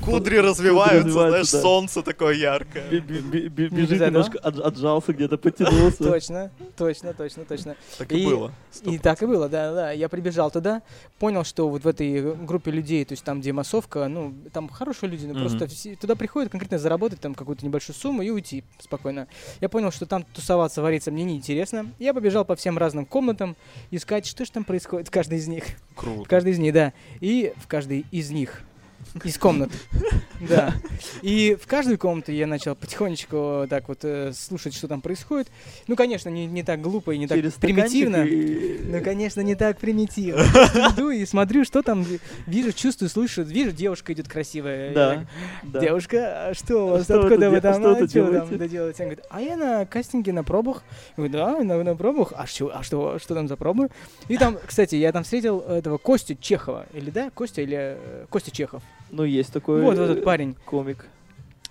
Кудри 0.01 0.37
развиваются, 0.37 1.11
знаешь, 1.11 1.49
солнце 1.49 2.01
такое 2.01 2.33
яркое. 2.35 2.89
бежит 2.89 3.91
этого. 3.93 4.05
немножко, 4.07 4.37
отж- 4.39 4.61
отжался 4.61 5.13
где-то, 5.13 5.37
потянулся. 5.37 5.97
Точно, 6.03 6.51
точно, 6.77 7.13
точно, 7.13 7.45
точно. 7.45 7.75
Так 7.97 8.11
и 8.11 8.25
было. 8.25 8.51
И 8.83 8.97
так 8.99 9.21
и 9.23 9.25
было, 9.25 9.49
да, 9.49 9.73
да. 9.73 9.91
Я 9.91 10.09
прибежал 10.09 10.51
туда, 10.51 10.81
понял, 11.19 11.43
что 11.43 11.69
вот 11.69 11.83
в 11.83 11.87
этой 11.87 12.35
группе 12.35 12.71
людей, 12.71 13.03
то 13.05 13.13
есть 13.13 13.23
там, 13.23 13.41
где 13.41 13.53
массовка, 13.53 14.07
ну, 14.07 14.33
там 14.53 14.69
хорошие 14.69 15.09
люди, 15.09 15.25
но 15.25 15.33
Мгм. 15.33 15.57
просто 15.57 15.67
туда 15.99 16.15
приходят 16.15 16.51
конкретно 16.51 16.77
заработать 16.77 17.19
там 17.21 17.33
какую-то 17.35 17.65
небольшую 17.65 17.95
сумму 17.95 18.21
и 18.21 18.29
уйти 18.29 18.63
спокойно. 18.79 19.27
Я 19.61 19.69
понял, 19.69 19.91
что 19.91 20.05
там 20.05 20.23
тусоваться, 20.33 20.81
вариться 20.81 21.11
мне 21.11 21.23
неинтересно. 21.23 21.91
Я 21.99 22.13
побежал 22.13 22.45
по 22.45 22.55
всем 22.55 22.77
разным 22.77 23.05
комнатам 23.05 23.55
искать, 23.91 24.25
что 24.25 24.45
же 24.45 24.51
там 24.51 24.63
происходит 24.63 25.07
в 25.07 25.11
каждой 25.11 25.37
из 25.39 25.47
них. 25.47 25.63
В 25.91 25.95
Круто. 25.95 26.29
каждой 26.29 26.51
из 26.51 26.59
них, 26.59 26.73
да. 26.73 26.93
И 27.21 27.53
в 27.57 27.67
каждой 27.67 28.05
из 28.11 28.29
них. 28.31 28.61
Из 29.23 29.37
комнат. 29.37 29.69
Да. 30.41 30.73
И 31.21 31.57
в 31.59 31.65
каждую 31.67 31.97
комнату 31.97 32.31
я 32.33 32.45
начал 32.47 32.75
потихонечку 32.75 33.65
так 33.69 33.87
вот 33.87 33.99
э, 34.03 34.33
слушать, 34.33 34.73
что 34.75 34.87
там 34.89 34.99
происходит. 35.01 35.47
Ну, 35.87 35.95
конечно, 35.95 36.27
не, 36.29 36.45
не 36.45 36.63
так 36.63 36.81
глупо 36.81 37.11
и 37.11 37.17
не 37.17 37.25
так 37.25 37.37
Через 37.37 37.53
примитивно. 37.53 38.17
и- 38.25 38.79
Ну, 38.85 39.01
конечно, 39.01 39.39
не 39.41 39.55
так 39.55 39.77
примитивно. 39.77 40.41
Иду 40.93 41.09
и 41.09 41.25
смотрю, 41.25 41.63
что 41.63 41.81
там, 41.81 42.03
ви- 42.03 42.19
вижу, 42.45 42.73
чувствую, 42.73 43.09
слышу, 43.09 43.43
вижу, 43.43 43.71
девушка 43.71 44.11
идет 44.13 44.27
красивая. 44.27 44.93
Да. 44.93 45.25
Девушка, 45.79 46.49
а 46.49 46.53
что 46.53 46.85
у 46.85 46.89
вас, 46.89 47.05
Что 47.05 47.21
откуда 47.21 47.45
тут 47.45 47.53
вы 47.55 47.61
там, 47.61 47.73
что 47.75 47.91
а 47.91 47.95
вы 47.95 48.07
делаете?» 48.07 48.39
там 48.45 48.55
это 48.55 48.67
делаете? 48.67 49.03
Она 49.03 49.11
говорит, 49.13 49.25
а 49.29 49.41
я 49.41 49.55
на 49.57 49.85
кастинге, 49.85 50.33
на 50.33 50.43
пробах. 50.43 50.83
Говорю, 51.15 51.31
да, 51.33 51.63
на, 51.63 51.81
на 51.83 51.95
пробах. 51.95 52.33
А, 52.35 52.45
что, 52.45 52.77
а 52.77 52.83
что, 52.83 53.17
что 53.19 53.33
там 53.33 53.47
за 53.47 53.55
пробы? 53.55 53.87
И 54.27 54.37
там, 54.37 54.57
кстати, 54.63 54.95
я 54.95 55.11
там 55.13 55.23
встретил 55.23 55.59
этого 55.61 55.97
Костю 55.97 56.35
Чехова. 56.39 56.85
Или 56.93 57.09
да, 57.09 57.29
Костя 57.29 57.61
или 57.61 57.77
э, 57.97 58.25
Костя 58.29 58.51
Чехов. 58.51 58.83
Ну, 59.11 59.23
есть 59.23 59.53
такой 59.53 59.81
Вот, 59.81 59.97
вот 59.97 60.03
этот 60.09 60.23
парень. 60.23 60.55
комик. 60.65 61.05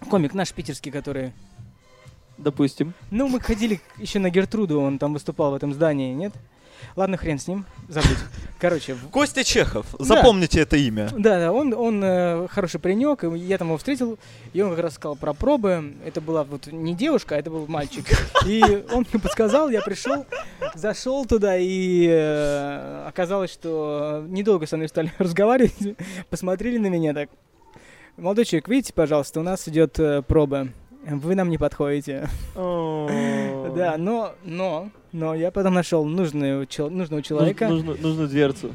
Комик 0.09 0.35
наш 0.35 0.53
питерский, 0.53 0.91
который... 0.91 1.33
Допустим. 2.37 2.95
Ну, 3.11 3.29
мы 3.29 3.39
ходили 3.39 3.81
еще 3.99 4.19
на 4.19 4.29
Гертруду, 4.29 4.81
он 4.81 4.99
там 4.99 5.13
выступал 5.13 5.53
в 5.53 5.55
этом 5.55 5.73
здании, 5.73 6.13
нет? 6.13 6.33
Ладно, 6.97 7.17
хрен 7.17 7.39
с 7.39 7.47
ним, 7.49 7.65
забудь. 7.89 8.19
Короче, 8.61 8.97
Костя 9.11 9.45
Чехов, 9.45 9.87
Да. 9.99 10.05
запомните 10.05 10.61
это 10.61 10.77
имя. 10.77 11.09
да, 11.13 11.39
да, 11.39 11.53
он, 11.53 11.75
он 11.75 12.03
э, 12.03 12.47
хороший 12.49 12.79
паренек, 12.81 13.25
и 13.25 13.39
я 13.39 13.59
там 13.59 13.69
его 13.69 13.77
встретил, 13.79 14.19
и 14.53 14.63
он 14.63 14.71
как 14.71 14.79
раз 14.81 14.95
сказал 14.95 15.17
про 15.17 15.35
пробы. 15.35 15.95
Это 16.05 16.21
была 16.21 16.45
вот 16.45 16.67
не 16.69 16.95
девушка, 16.95 17.35
а 17.37 17.39
это 17.39 17.51
был 17.51 17.67
мальчик. 17.67 18.05
И 18.47 18.63
он 18.93 19.07
мне 19.13 19.21
подсказал, 19.21 19.69
я 19.71 19.81
пришел, 19.83 20.27
зашел 20.75 21.25
туда, 21.27 21.57
и 21.57 22.07
э, 22.11 23.05
оказалось, 23.09 23.51
что 23.53 24.25
недолго 24.29 24.67
со 24.67 24.77
мной 24.77 24.89
стали 24.89 25.13
разговаривать, 25.19 25.97
посмотрели 26.31 26.79
на 26.79 26.87
меня 26.89 27.13
так. 27.15 27.31
Молодой 28.17 28.45
человек, 28.45 28.69
видите, 28.69 28.93
пожалуйста, 28.93 29.41
у 29.41 29.43
нас 29.43 29.67
идет 29.67 29.99
э, 29.99 30.23
проба. 30.23 30.69
Вы 31.07 31.35
нам 31.35 31.51
не 31.51 31.59
подходите. 31.59 32.29
Да, 32.55 33.97
но, 33.99 34.35
но, 34.45 34.91
но 35.13 35.35
я 35.35 35.51
потом 35.51 35.75
нашел 35.75 36.05
нужную, 36.05 36.67
нужного 36.79 37.19
Нуж- 37.19 37.27
человека. 37.27 37.69
нужно- 37.69 37.95
Нужную 37.97 38.29
дверцу. 38.29 38.73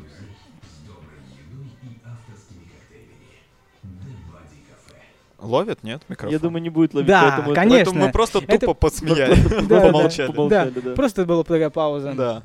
Ловит, 5.39 5.83
нет, 5.83 6.01
микрофон? 6.09 6.33
Я 6.33 6.39
думаю, 6.39 6.61
не 6.61 6.69
будет 6.69 6.93
ловить. 6.93 7.07
Да, 7.07 7.35
поэтому- 7.37 7.55
конечно. 7.55 7.77
Поэтому 7.85 8.05
мы 8.07 8.11
просто 8.11 8.39
Это- 8.45 8.59
тупо 8.65 8.73
Да, 9.01 9.61
да, 9.61 9.81
помолчали. 9.87 10.95
Просто 10.95 11.25
была 11.25 11.43
такая 11.43 11.69
пауза. 11.69 12.13
Да. 12.13 12.43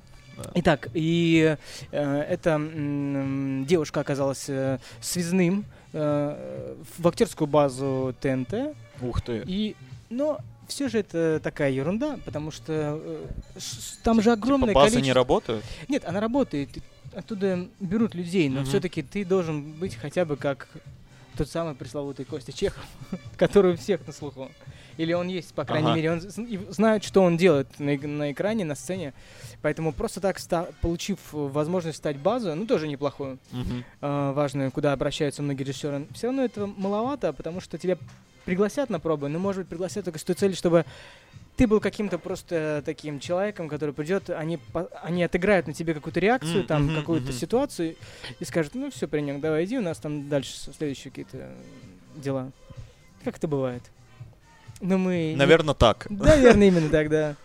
Итак, 0.54 0.88
и 0.94 1.56
э, 1.92 2.20
эта 2.22 2.50
м, 2.50 3.64
девушка 3.66 4.00
оказалась 4.00 4.46
э, 4.48 4.78
связным 5.00 5.64
э, 5.92 6.74
в 6.98 7.06
актерскую 7.08 7.46
базу 7.46 8.14
ТНТ. 8.20 8.74
Ух 9.08 9.20
ты. 9.22 9.42
И, 9.46 9.76
но 10.10 10.38
все 10.68 10.88
же 10.88 10.98
это 10.98 11.40
такая 11.42 11.70
ерунда, 11.70 12.18
потому 12.24 12.50
что 12.50 12.72
э, 13.02 13.26
ш- 13.58 13.98
там 14.02 14.22
же 14.22 14.32
огромное 14.32 14.68
Типа 14.68 14.80
базы 14.80 14.92
количество... 14.94 15.04
не 15.06 15.12
работают? 15.12 15.64
Нет, 15.88 16.04
она 16.06 16.20
работает, 16.20 16.70
оттуда 17.14 17.68
берут 17.80 18.14
людей, 18.14 18.48
но 18.48 18.60
Мгм. 18.60 18.68
все-таки 18.68 19.02
ты 19.02 19.24
должен 19.24 19.62
быть 19.72 19.94
хотя 19.96 20.24
бы 20.24 20.36
как 20.36 20.68
тот 21.36 21.48
самый 21.50 21.74
пресловутый 21.74 22.24
Костя 22.24 22.52
Чехов, 22.52 22.84
который 23.36 23.74
у 23.74 23.76
всех 23.76 24.06
на 24.06 24.12
слуху. 24.12 24.50
Или 24.96 25.12
он 25.12 25.26
есть, 25.28 25.52
по 25.54 25.64
крайней 25.64 25.88
Ага. 25.88 25.96
мере, 25.96 26.12
он 26.12 26.20
знает, 26.72 27.02
что 27.02 27.22
он 27.22 27.36
делает 27.36 27.66
на, 27.80 27.96
на 27.98 28.30
экране, 28.32 28.64
на 28.64 28.76
сцене. 28.76 29.12
Поэтому 29.64 29.94
просто 29.94 30.20
так, 30.20 30.36
получив 30.82 31.18
э, 31.32 31.36
возможность 31.38 31.96
стать 31.96 32.18
базу, 32.18 32.54
ну 32.54 32.66
тоже 32.66 32.86
неплохую, 32.86 33.38
Мгм. 33.50 33.82
э, 34.02 34.32
важную, 34.34 34.70
куда 34.70 34.92
обращаются 34.92 35.40
многие 35.42 35.62
режиссеры, 35.62 36.06
все 36.12 36.26
равно 36.26 36.44
этого 36.44 36.66
маловато, 36.66 37.32
потому 37.32 37.62
что 37.62 37.78
тебя 37.78 37.96
пригласят 38.44 38.90
на 38.90 39.00
пробы, 39.00 39.30
но, 39.30 39.38
может 39.38 39.62
быть, 39.62 39.68
пригласят 39.70 40.04
только 40.04 40.18
с 40.18 40.22
той 40.22 40.36
целью, 40.36 40.54
чтобы 40.54 40.84
ты 41.56 41.66
был 41.66 41.80
каким-то 41.80 42.18
просто 42.18 42.82
таким 42.84 43.20
человеком, 43.20 43.70
который 43.70 43.94
придет, 43.94 44.28
они, 44.28 44.58
они 45.02 45.22
отыграют 45.24 45.66
на 45.66 45.72
тебе 45.72 45.94
какую-то 45.94 46.20
реакцию, 46.20 46.60
М, 46.60 46.66
там, 46.66 46.94
какую-то 46.94 47.28
мгм. 47.28 47.38
ситуацию, 47.38 47.96
и 48.38 48.44
скажут, 48.44 48.74
ну 48.74 48.90
все, 48.90 49.08
паренек, 49.08 49.40
давай 49.40 49.64
иди, 49.64 49.78
у 49.78 49.82
нас 49.82 49.96
там 49.96 50.28
дальше 50.28 50.52
следующие 50.76 51.10
какие-то 51.10 51.48
дела. 52.16 52.52
Как 53.24 53.38
это 53.38 53.48
бывает? 53.48 53.82
Ну 54.82 54.98
мы... 54.98 55.30
не- 55.30 55.36
Наверное, 55.36 55.72
так. 55.72 56.06
Наверное, 56.10 56.68
именно 56.68 56.90
так, 56.90 57.08
да. 57.08 57.36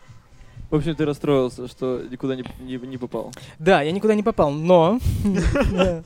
В 0.70 0.76
общем, 0.76 0.96
ты 0.96 1.06
расстроился, 1.06 1.68
что 1.68 2.02
никуда 2.10 2.36
не, 2.36 2.44
не, 2.60 2.78
не 2.78 2.98
попал. 2.98 3.34
Да, 3.58 3.82
я 3.82 3.92
никуда 3.92 4.14
не 4.14 4.24
попал, 4.24 4.52
но... 4.52 5.00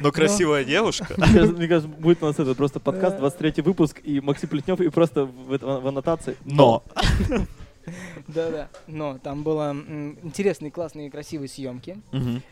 Но 0.00 0.10
красивая 0.10 0.64
девушка. 0.64 1.14
Мне 1.16 1.68
кажется, 1.68 1.88
будет 1.88 2.22
у 2.22 2.26
нас 2.26 2.38
это 2.38 2.54
просто 2.54 2.80
подкаст, 2.80 3.16
Да. 3.16 3.20
23 3.20 3.62
выпуск, 3.62 4.00
и 4.02 4.20
Максим 4.20 4.48
Плетнев, 4.48 4.80
и 4.80 4.88
просто 4.88 5.24
в, 5.26 5.86
аннотации. 5.86 6.36
Но. 6.44 6.82
Да-да, 8.28 8.68
но 8.86 9.18
там 9.18 9.42
было 9.42 9.72
интересные, 10.22 10.70
классные, 10.70 11.10
красивые 11.10 11.48
съемки. 11.48 11.98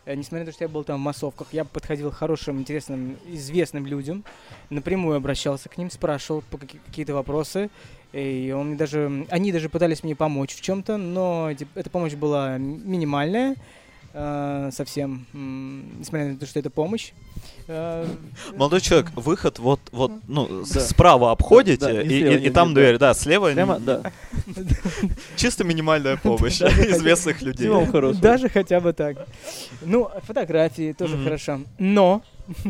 Э, 0.04 0.16
Несмотря 0.16 0.40
на 0.40 0.46
то, 0.46 0.52
что 0.52 0.64
я 0.64 0.68
был 0.68 0.82
там 0.82 0.98
в 0.98 1.04
массовках, 1.04 1.48
я 1.52 1.64
подходил 1.64 2.10
к 2.10 2.14
хорошим, 2.14 2.58
интересным, 2.58 3.16
известным 3.28 3.86
людям, 3.86 4.24
напрямую 4.70 5.16
обращался 5.16 5.68
к 5.68 5.78
ним, 5.78 5.88
спрашивал 5.90 6.42
какие-то 6.50 7.14
вопросы, 7.14 7.70
и 8.12 8.52
он 8.56 8.68
мне 8.68 8.76
даже, 8.76 9.26
они 9.30 9.52
даже 9.52 9.68
пытались 9.68 10.02
мне 10.02 10.16
помочь 10.16 10.54
в 10.54 10.60
чем-то, 10.60 10.96
но 10.96 11.50
эта 11.74 11.90
помощь 11.90 12.14
была 12.14 12.58
минимальная, 12.58 13.54
э, 14.12 14.70
совсем, 14.72 15.26
несмотря 15.32 16.28
на 16.28 16.38
то, 16.38 16.46
что 16.46 16.58
это 16.58 16.70
помощь. 16.70 17.12
Э, 17.72 18.04
Молодой 18.56 18.80
человек, 18.80 19.12
выход 19.14 19.60
вот, 19.60 19.80
вот, 19.92 20.10
ну, 20.26 20.64
Да. 20.74 20.80
справа 20.80 21.30
обходите, 21.30 21.78
Да, 21.86 22.02
и, 22.02 22.08
слева, 22.08 22.32
и- 22.34 22.46
и 22.46 22.50
там 22.50 22.74
дверь, 22.74 22.98
да, 22.98 23.14
слева 23.14 23.52
Прямо, 23.52 23.78
да. 23.78 24.02
чисто 25.36 25.62
минимальная 25.62 26.16
помощь 26.16 26.58
Да, 26.58 26.66
да, 26.68 26.90
известных 26.90 27.42
людей. 27.42 27.70
Даже 28.20 28.48
хотя 28.48 28.80
бы 28.80 28.92
так. 28.92 29.24
Ну, 29.82 30.10
фотографии 30.26 30.92
тоже 30.92 31.16
хорошо. 31.22 31.60
Но 31.78 32.22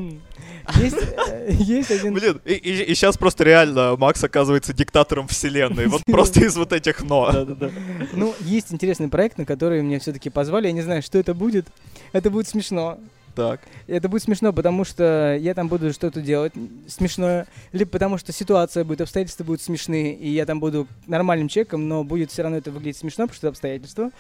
есть, 0.77 0.99
э, 1.29 1.49
есть 1.51 1.91
один... 1.91 2.13
Блин, 2.13 2.39
и, 2.45 2.53
сейчас 2.95 3.17
просто 3.17 3.45
реально 3.45 3.97
Макс 3.97 4.23
оказывается 4.23 4.75
диктатором 4.75 5.29
вселенной, 5.29 5.87
вот 5.87 6.03
просто 6.05 6.45
из 6.45 6.57
вот 6.59 6.75
этих 6.75 7.03
но. 7.03 7.33
Да-да-да. 7.33 7.71
Ну, 8.13 8.35
есть 8.41 8.71
интересный 8.71 9.09
проект, 9.09 9.39
на 9.39 9.47
который 9.47 9.81
меня 9.81 9.99
все-таки 9.99 10.29
позвали. 10.29 10.67
Я 10.67 10.73
не 10.73 10.83
знаю, 10.83 11.01
что 11.01 11.19
это 11.19 11.33
будет. 11.33 11.69
Это 12.13 12.29
будет 12.31 12.49
смешно. 12.49 12.99
Так. 13.35 13.61
Это 13.87 14.09
будет 14.09 14.23
смешно, 14.23 14.53
потому 14.53 14.85
что 14.85 15.37
я 15.41 15.55
там 15.55 15.69
буду 15.69 15.93
что-то 15.93 16.21
делать 16.21 16.53
смешное, 16.89 17.47
либо 17.73 17.91
потому 17.91 18.19
что 18.19 18.33
ситуация 18.33 18.85
будет, 18.85 19.01
обстоятельства 19.01 19.45
будут 19.45 19.63
смешные, 19.63 20.15
и 20.15 20.31
я 20.31 20.47
там 20.47 20.61
буду 20.61 20.87
нормальным 21.07 21.49
человеком, 21.49 21.89
но 21.89 22.05
будет 22.05 22.31
все 22.31 22.43
равно 22.43 22.59
это 22.59 22.71
выглядеть 22.71 22.99
смешно, 22.99 23.25
потому 23.25 23.37
что 23.37 23.49
обстоятельства. 23.49 24.11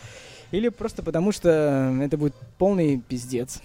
Или 0.50 0.68
просто 0.68 1.02
потому 1.02 1.32
что 1.32 1.96
это 2.00 2.16
будет 2.16 2.34
полный 2.58 3.00
пиздец. 3.00 3.60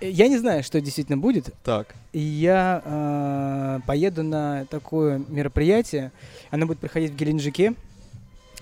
Я 0.00 0.28
не 0.28 0.38
знаю, 0.38 0.62
что 0.62 0.80
действительно 0.80 1.16
будет. 1.16 1.50
Так. 1.62 1.94
И 2.12 2.18
Я 2.18 2.82
э, 2.84 3.80
поеду 3.86 4.22
на 4.22 4.66
такое 4.66 5.22
мероприятие. 5.28 6.12
Оно 6.50 6.66
будет 6.66 6.78
проходить 6.78 7.12
в 7.12 7.16
Геленджике 7.16 7.74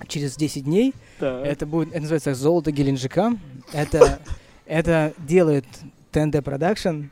через 0.08 0.36
10 0.36 0.64
дней. 0.64 0.94
Так. 1.18 1.44
Это 1.44 1.66
будет, 1.66 1.88
это 1.88 2.00
называется 2.00 2.34
«Золото 2.34 2.70
Геленджика». 2.70 3.36
Это, 3.72 4.20
это 4.66 5.12
делает 5.19 5.64
ТНТ 6.11 6.42
Продакшн. 6.45 7.04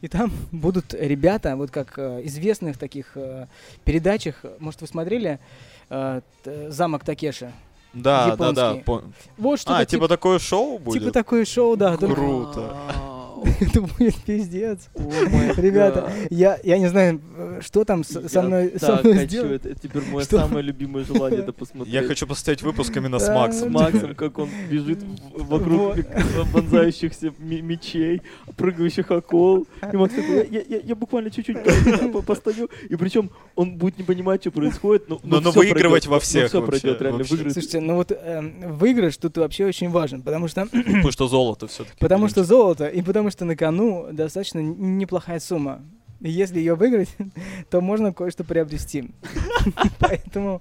И 0.00 0.08
там 0.08 0.32
будут 0.52 0.94
ребята, 0.94 1.56
вот 1.56 1.70
как 1.70 1.98
э, 1.98 2.22
известных 2.24 2.78
таких 2.78 3.12
э, 3.16 3.46
передачах, 3.84 4.44
может, 4.58 4.80
вы 4.80 4.86
смотрели 4.86 5.38
э, 5.90 6.20
«Замок 6.68 7.04
Такеши»? 7.04 7.52
Да, 7.92 8.36
да, 8.36 8.52
да. 8.52 8.70
Японский. 8.70 8.84
пон- 8.84 9.12
Вот 9.36 9.58
что-то 9.60 9.78
А, 9.78 9.84
типа, 9.84 9.90
типа 10.04 10.08
такое 10.08 10.38
шоу 10.38 10.78
будет? 10.78 11.00
типа 11.00 11.12
такое 11.12 11.44
шоу, 11.44 11.76
да. 11.76 11.96
только 11.96 12.14
Круто. 12.14 12.76
Это 13.66 13.80
будет 13.82 14.16
пиздец. 14.24 14.88
Ребята. 15.56 16.10
Я, 16.30 16.58
я 16.64 16.78
не 16.78 16.88
знаю, 16.88 17.20
что 17.60 17.84
там 17.84 18.04
с- 18.04 18.28
со 18.28 18.42
мной, 18.42 18.72
со 18.78 18.86
так 18.96 19.04
мной 19.04 19.14
хочу, 19.16 19.28
сделать. 19.28 19.66
это 19.66 19.80
теперь 19.80 20.02
мое 20.10 20.24
Что? 20.24 20.38
самое 20.38 20.62
любимое 20.62 21.04
желание 21.04 21.40
это 21.40 21.52
посмотреть. 21.52 21.92
Я 21.94 22.02
хочу 22.02 22.26
поставить 22.26 22.62
выпуск 22.62 22.96
именно 22.96 23.18
с 23.18 23.28
Максом. 23.28 23.70
с 23.70 23.72
Максом, 23.72 24.14
как 24.14 24.38
он 24.38 24.48
бежит 24.70 24.98
вокруг 25.34 25.96
вонзающихся 26.52 27.32
мечей, 27.38 28.22
прыгающих 28.56 29.10
акул. 29.10 29.66
И 29.92 29.96
Макс 29.96 30.14
такой, 30.14 30.48
я, 30.50 30.78
я- 30.84 30.94
буквально 30.94 31.30
чуть-чуть 31.30 31.58
по- 32.12 32.22
постою. 32.22 32.68
И 32.88 32.96
причем 32.96 33.30
он 33.54 33.76
будет 33.76 33.98
не 33.98 34.04
понимать, 34.04 34.40
что 34.42 34.50
происходит, 34.50 35.08
но, 35.08 35.20
Но- 35.22 35.50
выигрывать 35.50 36.06
во 36.06 36.16
но 36.16 36.20
всех 36.20 36.52
вообще, 36.54 36.66
пройдет, 36.66 37.00
реально, 37.00 37.18
вообще. 37.18 37.34
выиграть. 37.34 37.52
Слушайте, 37.54 37.80
ну 37.80 37.94
вот 37.96 38.12
эм, 38.12 38.76
выигрыш 38.78 39.16
тут 39.16 39.36
вообще 39.38 39.66
очень 39.66 39.90
важен, 39.90 40.22
потому 40.22 40.48
что 40.48 40.66
Потому 40.66 41.10
что 41.12 41.28
золото 41.28 41.66
все-таки. 41.66 41.96
Потому 41.98 42.28
что 42.28 42.44
золото, 42.44 42.86
и 42.86 43.02
потому 43.02 43.30
что 43.30 43.44
на 43.50 43.56
кону 43.56 44.08
достаточно 44.12 44.60
неплохая 44.60 45.40
сумма. 45.40 45.82
И 46.20 46.30
если 46.30 46.58
ее 46.58 46.74
выиграть, 46.74 47.08
то 47.70 47.80
можно 47.80 48.12
кое-что 48.12 48.44
приобрести. 48.44 49.10
Поэтому 49.98 50.60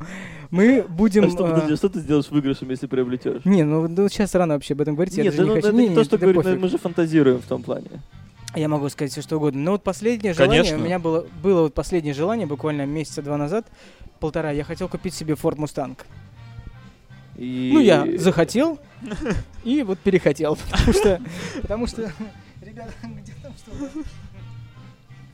мы 0.50 0.86
будем... 0.88 1.25
А 1.25 1.29
что, 1.29 1.46
э, 1.46 1.51
подожди, 1.51 1.74
а 1.74 1.77
что 1.77 1.89
ты 1.89 2.00
сделаешь 2.00 2.29
выигрышем, 2.29 2.69
если 2.69 2.88
приобретешь? 2.88 3.46
Не, 3.46 3.63
ну, 3.63 3.88
ну 3.88 4.10
сейчас 4.10 4.34
рано 4.36 4.55
вообще 4.55 4.74
об 4.74 4.81
этом 4.81 4.96
говорить. 4.96 5.15
я 5.17 5.24
Нет, 5.24 5.36
даже 5.36 5.43
да, 5.43 5.43
не 5.43 5.50
ну, 5.50 5.55
хочу. 5.55 5.67
это 5.67 5.77
Не, 5.77 5.89
не 5.89 5.96
то, 5.96 6.03
что 6.03 6.17
говорит, 6.17 6.43
пофиг. 6.43 6.60
мы 6.60 6.67
же 6.69 6.77
фантазируем 6.77 7.41
в 7.41 7.46
том 7.46 7.62
плане. 7.62 7.89
Я 8.55 8.67
могу 8.67 8.89
сказать 8.89 9.12
все 9.12 9.22
что 9.22 9.38
угодно. 9.38 9.62
Но 9.62 9.72
вот 9.74 9.84
последнее 9.84 10.34
желание, 10.34 10.62
Конечно. 10.62 10.79
у 10.79 10.86
меня 10.86 10.98
было, 10.98 11.27
было 11.43 11.62
вот 11.63 11.74
последнее 11.75 12.15
желание 12.15 12.48
буквально 12.48 12.86
месяца 12.88 13.22
два 13.22 13.38
назад, 13.38 13.67
полтора, 14.19 14.51
я 14.51 14.63
хотел 14.63 14.88
купить 14.88 15.13
себе 15.13 15.36
Ford 15.36 15.58
Mustang. 15.58 15.98
И... 17.38 17.72
Ну, 17.74 17.79
я 17.79 18.05
захотел 18.17 18.79
и 19.63 19.84
вот 19.84 20.00
перехотел, 20.00 20.58
потому 20.69 20.93
что, 20.93 21.22
потому 21.62 21.88
что, 21.88 22.12
ребята, 22.80 22.94
где 23.22 23.34
там 23.42 23.54
что? 23.58 23.72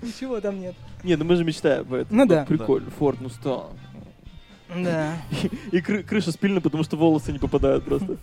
Ничего 0.02 0.42
там 0.42 0.60
нет. 0.60 0.76
Не, 1.04 1.16
ну 1.16 1.26
мы 1.26 1.36
же 1.36 1.44
мечтаем 1.44 1.82
об 1.82 1.94
этом. 1.94 2.18
Ну 2.18 2.26
да. 2.26 2.46
Прикольно, 2.46 2.90
Ford 3.00 3.18
Mustang. 3.20 3.72
Да. 4.76 5.14
И 5.72 5.78
кры- 5.78 6.04
крыша 6.04 6.32
спильна, 6.32 6.60
потому 6.60 6.84
что 6.84 6.98
волосы 6.98 7.32
не 7.32 7.38
попадают 7.40 7.86
просто. 7.86 8.18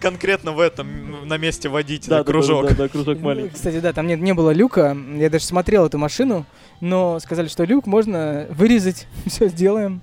Конкретно 0.00 0.52
в 0.52 0.60
этом, 0.60 1.28
на 1.28 1.36
месте 1.36 1.68
водителя, 1.68 2.08
Да, 2.10 2.16
да, 2.18 2.24
да, 2.24 2.32
кружок. 2.32 2.68
Да, 2.68 2.74
да, 2.74 2.88
кружок 2.88 3.18
Ну, 3.18 3.24
маленький. 3.24 3.54
Кстати, 3.54 3.80
да, 3.80 3.92
там 3.92 4.06
нет, 4.06 4.18
не 4.20 4.32
было 4.32 4.52
люка. 4.52 4.96
Я 5.14 5.28
даже 5.28 5.44
смотрел 5.44 5.86
эту 5.86 5.98
машину, 5.98 6.46
но 6.80 7.20
сказали, 7.20 7.48
что 7.48 7.64
люк 7.64 7.86
можно 7.86 8.46
вырезать. 8.50 9.06
Все 9.26 9.48
сделаем. 9.48 10.00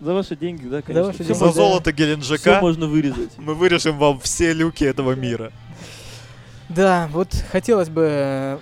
За 0.00 0.14
ваши 0.14 0.34
деньги, 0.34 0.66
да, 0.66 0.80
конечно. 0.80 1.08
ваши 1.08 1.22
Всё 1.22 1.34
деньги. 1.34 1.38
За 1.38 1.52
золото 1.52 1.92
Геленджика 1.92 2.58
можно 2.62 2.86
вырезать. 2.86 3.36
мы 3.36 3.54
вырежем 3.54 3.98
вам 3.98 4.18
все 4.20 4.54
люки 4.54 4.84
этого 4.84 5.14
мира. 5.14 5.52
Да, 6.70 7.08
вот 7.12 7.28
хотелось 7.50 7.88
бы 7.88 8.06
э, 8.08 8.58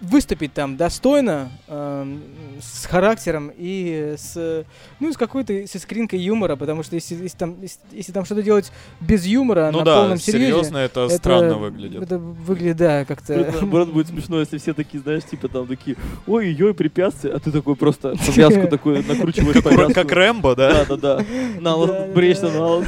выступить 0.00 0.52
там 0.52 0.76
достойно, 0.76 1.50
эм, 1.66 2.22
с 2.60 2.86
характером 2.86 3.50
и 3.56 4.14
с, 4.16 4.64
ну, 5.00 5.12
с 5.12 5.16
какой-то 5.16 5.52
с 5.66 5.74
искринкой 5.74 6.20
юмора, 6.20 6.56
потому 6.56 6.82
что 6.82 6.94
если, 6.94 7.14
если 7.14 7.36
там, 7.36 7.60
если, 7.60 7.80
если 7.92 8.12
там 8.12 8.24
что-то 8.24 8.42
делать 8.42 8.70
без 9.00 9.24
юмора, 9.26 9.70
Ну 9.72 9.78
на 9.80 9.84
да, 9.84 9.96
полном 9.96 10.18
серьезе, 10.18 10.46
серьезно, 10.52 10.76
это, 10.78 11.06
это- 11.06 11.16
странно 11.16 11.54
выглядит. 11.58 12.02
это 12.02 12.18
выглядит, 12.18 12.76
да, 12.76 13.04
как-то... 13.04 13.34
Наоборот, 13.60 13.90
будет 13.92 14.08
смешно, 14.08 14.40
если 14.40 14.58
все 14.58 14.74
такие, 14.74 15.02
знаешь, 15.02 15.24
типа 15.24 15.48
там 15.48 15.66
такие, 15.66 15.96
ой-ой, 16.26 16.74
препятствия, 16.74 17.32
а 17.32 17.38
ты 17.40 17.50
такой 17.50 17.74
просто 17.76 18.14
повязку 18.26 18.68
такой 18.68 19.02
накручиваешь 19.04 19.94
Как, 19.94 20.12
Рэмбо, 20.12 20.54
да? 20.54 20.84
Да, 20.84 20.96
да, 20.96 21.16
да. 21.16 21.24
На 21.60 21.74
лос, 21.74 21.90
на. 21.90 22.84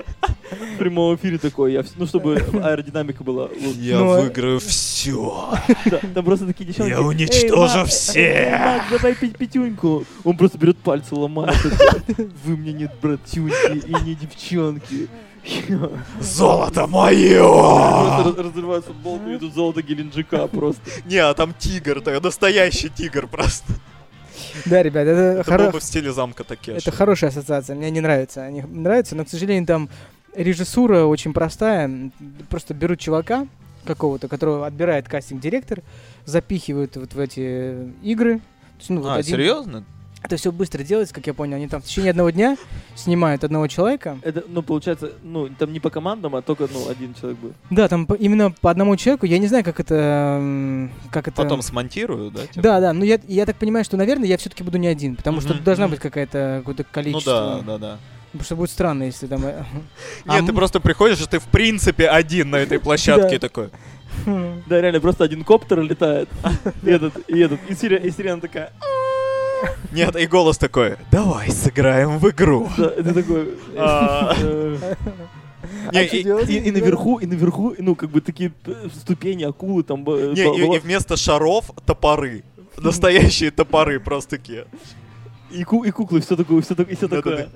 В 0.50 0.78
прямом 0.78 1.14
эфире 1.16 1.38
такой, 1.38 1.72
я 1.72 1.80
вс- 1.80 1.92
ну, 1.96 2.06
чтобы 2.06 2.34
аэродинамика 2.62 3.22
была 3.24 3.44
лучше. 3.44 3.78
Я 3.78 3.98
Ну, 3.98 4.12
а- 4.12 4.20
выиграю 4.22 4.58
все. 4.60 5.48
Да, 5.86 5.98
Там 6.14 6.24
просто 6.24 6.46
такие 6.46 6.66
девчонки. 6.66 6.90
Я 6.90 6.98
«Эй, 6.98 7.06
уничтожу 7.06 7.78
Мак, 7.78 7.88
всех!» 7.88 8.16
эй, 8.16 8.50
Мак, 8.58 8.82
давай 8.90 9.14
пить 9.14 9.36
пятюньку. 9.36 10.04
Он 10.24 10.36
просто 10.36 10.58
берет 10.58 10.78
пальцы, 10.78 11.14
ломает. 11.14 11.56
Вы 12.44 12.56
мне 12.56 12.72
не 12.72 12.90
братюньки 13.00 13.86
и 13.86 13.94
не 14.04 14.14
девчонки. 14.14 15.08
Золото 16.20 16.72
Просто 16.74 16.86
мое! 16.86 18.24
раз- 18.24 18.36
разрывают 18.36 18.84
футболку 18.84 19.28
и 19.30 19.36
идут 19.36 19.54
золото 19.54 19.82
Геленджика 19.82 20.46
просто. 20.48 20.82
Не, 21.06 21.16
а 21.18 21.32
там 21.34 21.54
тигр, 21.58 22.00
так, 22.02 22.22
настоящий 22.22 22.88
тигр 22.90 23.26
просто. 23.26 23.72
Да, 24.66 24.82
ребят, 24.82 25.06
это, 25.06 25.40
Это 25.40 25.50
хоро- 25.50 25.64
был 25.66 25.70
бы 25.72 25.80
в 25.80 25.82
стиле 25.84 26.12
замка 26.12 26.44
Такеши. 26.44 26.78
это 26.78 26.90
хорошая 26.90 27.30
ассоциация, 27.30 27.74
мне 27.76 27.90
не 27.90 28.00
нравится. 28.00 28.42
Они 28.42 28.62
нравятся, 28.62 29.14
но, 29.16 29.24
к 29.24 29.28
сожалению, 29.30 29.66
там 29.66 29.88
режиссура 30.34 31.04
очень 31.04 31.32
простая. 31.32 32.10
Просто 32.48 32.74
берут 32.74 32.98
чувака 33.00 33.46
какого-то, 33.84 34.28
которого 34.28 34.66
отбирает 34.66 35.08
кастинг-директор, 35.08 35.80
запихивают 36.26 36.96
вот 36.96 37.14
в 37.14 37.18
эти 37.18 37.90
игры. 38.02 38.36
То 38.38 38.42
есть, 38.78 38.90
ну, 38.90 39.00
вот 39.00 39.08
А, 39.10 39.14
один- 39.16 39.36
серьезно? 39.36 39.84
Это 40.22 40.36
все 40.36 40.52
быстро 40.52 40.82
делается, 40.82 41.14
как 41.14 41.26
я 41.26 41.32
понял. 41.32 41.56
Они 41.56 41.66
там 41.66 41.80
в 41.80 41.86
течение 41.86 42.10
одного 42.10 42.28
дня 42.28 42.58
снимают 42.94 43.42
одного 43.42 43.68
человека. 43.68 44.18
Это, 44.20 44.44
ну, 44.48 44.62
получается, 44.62 45.12
ну, 45.22 45.48
там 45.48 45.72
не 45.72 45.80
по 45.80 45.88
командам, 45.88 46.36
а 46.36 46.42
только, 46.42 46.68
ну, 46.70 46.90
один 46.90 47.14
человек 47.14 47.38
будет. 47.38 47.54
Да, 47.70 47.88
там 47.88 48.04
по- 48.04 48.12
именно 48.12 48.50
по 48.50 48.70
одному 48.70 48.94
человеку. 48.98 49.24
Я 49.24 49.38
не 49.38 49.46
знаю, 49.46 49.64
как 49.64 49.80
это... 49.80 50.90
Как 51.10 51.26
это... 51.28 51.42
Потом 51.42 51.62
смонтирую, 51.62 52.30
да? 52.30 52.42
типа? 52.46 52.60
Да, 52.60 52.80
да, 52.80 52.92
ну 52.92 53.02
я, 53.02 53.18
я 53.28 53.46
так 53.46 53.56
понимаю, 53.56 53.82
что, 53.86 53.96
наверное, 53.96 54.28
я 54.28 54.36
все-таки 54.36 54.62
буду 54.62 54.76
не 54.76 54.88
один, 54.88 55.16
потому 55.16 55.40
что 55.40 55.54
Мгм, 55.54 55.64
должна 55.64 55.88
быть 55.88 56.00
какая-то 56.00 56.56
какое-то 56.58 56.82
Ну 56.82 56.88
количество. 56.92 57.62
да, 57.66 57.78
да, 57.78 57.78
да. 57.78 57.98
Потому 58.32 58.44
что 58.44 58.56
будет 58.56 58.70
странно, 58.70 59.02
если 59.04 59.26
там... 59.26 59.44
э, 59.44 59.64
а 60.26 60.34
Нет, 60.36 60.44
ты 60.46 60.50
м- 60.52 60.56
просто 60.56 60.78
приходишь, 60.80 61.20
и 61.20 61.26
ты 61.26 61.38
в 61.40 61.46
принципе 61.46 62.08
один 62.08 62.50
на 62.50 62.56
этой 62.56 62.78
площадке 62.86 63.38
такой. 63.38 63.70
Да, 64.26 64.80
реально, 64.80 65.00
просто 65.00 65.24
один 65.24 65.44
коптер 65.44 65.80
летает. 65.82 66.28
И 66.82 66.90
этот, 66.90 67.12
и 67.28 67.38
этот. 67.40 67.58
И 67.68 67.74
сирена, 67.74 68.40
такая. 68.40 68.72
Нет, 69.92 70.16
и 70.16 70.26
голос 70.26 70.58
такой, 70.58 70.96
давай 71.10 71.50
сыграем 71.50 72.18
в 72.18 72.28
игру. 72.30 72.68
Ты 72.76 73.14
такой. 73.14 73.54
А. 73.76 74.34
Не, 75.92 75.98
А 75.98 76.02
и-? 76.02 76.22
И, 76.52 76.58
и 76.68 76.70
наверху, 76.70 77.18
и 77.18 77.26
наверху, 77.26 77.74
ну, 77.78 77.94
как 77.94 78.10
бы 78.10 78.20
такие 78.20 78.52
э, 78.66 78.88
ступени, 78.94 79.44
акулы 79.44 79.82
там. 79.82 80.04
Не, 80.04 80.56
и, 80.56 80.76
и 80.76 80.78
вместо 80.78 81.16
шаров 81.16 81.70
топоры. 81.84 82.42
Настоящие 82.78 83.50
топоры 83.50 84.00
просто 84.00 84.30
такие. 84.38 84.64
И, 85.50 85.64
ку- 85.64 85.84
и 85.84 85.90
куклы, 85.90 86.20
все 86.20 86.36
такое, 86.36 86.62
все 86.62 86.74
такое, 86.74 86.92
и 86.94 86.96
все 86.96 87.08
такое. 87.08 87.48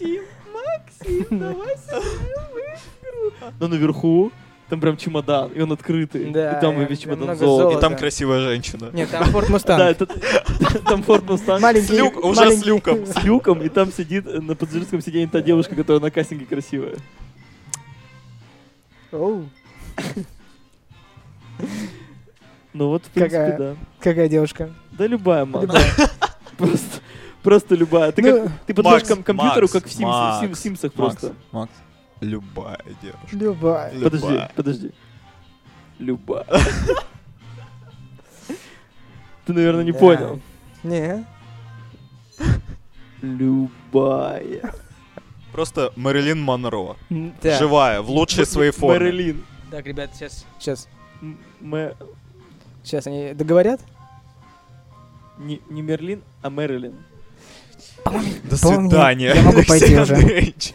Максим, 0.00 0.22
Максим, 0.52 1.26
давай 1.38 1.76
сыграем 1.76 2.48
в 2.52 3.04
игру. 3.04 3.52
Но 3.60 3.68
наверху, 3.68 4.32
там 4.68 4.80
прям 4.80 4.96
чемодан, 4.96 5.50
и 5.52 5.60
он 5.60 5.72
открытый. 5.72 6.30
Да, 6.30 6.58
и 6.58 6.60
там 6.60 6.80
и 6.80 6.84
весь 6.86 7.00
чемодан 7.00 7.36
золота. 7.36 7.76
И 7.76 7.80
там 7.80 7.96
красивая 7.96 8.40
женщина. 8.40 8.90
Нет, 8.92 9.10
там 9.10 9.24
Форд 9.26 9.46
Да, 9.46 9.52
Мустанг. 9.52 9.82
это, 9.82 10.06
там 10.86 11.02
Форд 11.02 11.24
Мустанг 11.28 11.60
Маленький- 11.62 11.86
С 11.94 11.98
люк- 11.98 12.24
уже 12.24 12.40
маленький- 12.40 12.62
с 12.62 12.66
люком. 12.66 13.06
с 13.06 13.22
люком, 13.24 13.62
и 13.62 13.68
там 13.68 13.92
сидит 13.92 14.26
э, 14.26 14.40
на 14.40 14.54
пассажирском 14.54 15.00
сиденье 15.00 15.28
та 15.28 15.40
девушка, 15.42 15.74
которая 15.74 16.00
на 16.00 16.10
кастинге 16.10 16.46
красивая. 16.46 16.96
Оу, 19.12 19.44
Ну 22.72 22.88
вот, 22.88 23.02
в 23.04 23.08
принципе, 23.10 23.38
Какая? 23.40 23.58
да. 23.58 23.76
какая 23.98 24.28
девушка. 24.28 24.70
Да 24.92 25.06
любая. 25.06 25.44
Любая. 25.44 25.66
Просто, 26.56 27.00
просто 27.42 27.74
любая. 27.74 28.12
Ты, 28.12 28.22
Ну, 28.22 28.44
как, 28.48 28.52
ты 28.66 28.74
подходишь 28.74 29.02
Макс, 29.02 29.08
к 29.08 29.14
ком- 29.14 29.22
компьютеру, 29.24 29.62
Макс, 29.62 29.72
как 29.72 29.84
в 29.86 29.90
Симс- 29.92 30.02
Макс, 30.02 30.40
Сим- 30.40 30.54
Симсах 30.54 30.92
Макс, 30.96 31.16
просто. 31.20 31.36
Макс, 31.52 31.72
любая 32.20 32.78
девушка. 33.02 33.28
Любая. 33.32 33.92
Подожди, 34.02 34.40
подожди. 34.54 34.90
Любая. 35.98 36.46
Ты, 39.46 39.52
наверное, 39.52 39.84
не 39.84 39.92
понял. 39.92 40.40
Не. 40.82 41.24
Любая. 43.22 44.72
Просто 45.52 45.92
Мэрилин 45.96 46.40
Монро. 46.40 46.96
Живая, 47.42 48.00
в 48.02 48.10
лучшей 48.10 48.46
своей 48.46 48.70
форме. 48.70 49.06
Мэрилин. 49.06 49.44
так, 49.70 49.84
ребят, 49.86 50.10
сейчас. 50.14 50.46
Сейчас. 50.58 50.88
М- 51.20 51.38
Мэ- 51.60 51.94
Сейчас 52.82 53.06
они 53.06 53.34
договорят? 53.34 53.80
Не, 55.38 55.60
не 55.68 55.82
Мерлин, 55.82 56.22
а 56.40 56.48
Мэрилин. 56.50 56.94
До 58.04 58.10
По-моему, 58.60 58.90
свидания. 58.90 59.32
я 59.34 59.42
могу 59.42 59.62
пойти 59.64 59.94
Алексей 59.94 60.00
уже. 60.00 60.14
Андреевич. 60.14 60.74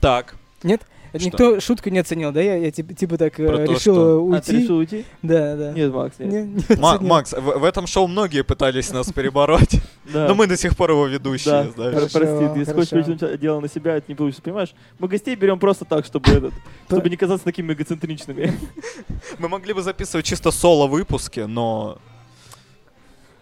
Так, 0.00 0.34
Что? 0.60 1.24
Никто 1.24 1.60
шутку 1.60 1.88
не 1.88 1.98
оценил, 1.98 2.30
да? 2.30 2.42
Я, 2.42 2.56
я 2.56 2.70
типа, 2.70 2.92
типа 2.92 3.16
так 3.16 3.40
э, 3.40 3.46
Про 3.46 3.56
то, 3.64 3.72
решил 3.72 3.94
что- 3.94 4.34
э, 4.34 4.36
А, 4.36 4.40
ты 4.42 4.52
уйти. 4.52 4.62
решил 4.62 4.76
уйти? 4.76 5.04
Да, 5.22 5.56
да. 5.56 5.72
Нет, 5.72 5.90
Макс, 5.92 6.18
нет. 6.18 6.28
Не- 6.30 6.42
не 6.42 6.80
Ма- 6.80 6.92
оценил. 6.92 7.08
Макс, 7.08 7.32
в, 7.32 7.40
в 7.40 7.64
этом 7.64 7.86
шоу 7.86 8.06
многие 8.06 8.44
пытались 8.44 8.92
нас 8.92 9.10
перебороть, 9.12 9.80
Да. 10.12 10.28
но 10.28 10.34
мы 10.34 10.46
до 10.46 10.58
сих 10.58 10.76
пор 10.76 10.90
его 10.90 11.06
ведущие, 11.06 11.50
Да, 11.54 11.70
знаешь. 11.70 11.94
пр- 11.94 12.10
Хорошо, 12.10 12.18
прости, 12.38 12.44
ты 12.66 12.74
хочешь 12.74 12.90
хорошо. 12.90 13.10
перетянуть 13.12 13.40
дело 13.40 13.60
на 13.60 13.68
себя, 13.68 13.96
это 13.96 14.04
не 14.08 14.14
получится, 14.14 14.42
понимаешь? 14.42 14.74
Мы 14.98 15.08
гостей 15.08 15.34
берем 15.36 15.58
просто 15.58 15.86
так, 15.86 16.04
чтобы 16.04 16.30
этот, 16.30 16.52
чтобы 16.86 17.08
не 17.08 17.16
казаться 17.16 17.44
такими 17.46 17.72
эгоцентричными. 17.72 18.52
Мы 19.38 19.48
могли 19.48 19.72
бы 19.72 19.82
записывать 19.82 20.26
чисто 20.26 20.50
соло-выпуски, 20.50 21.40
но... 21.40 21.96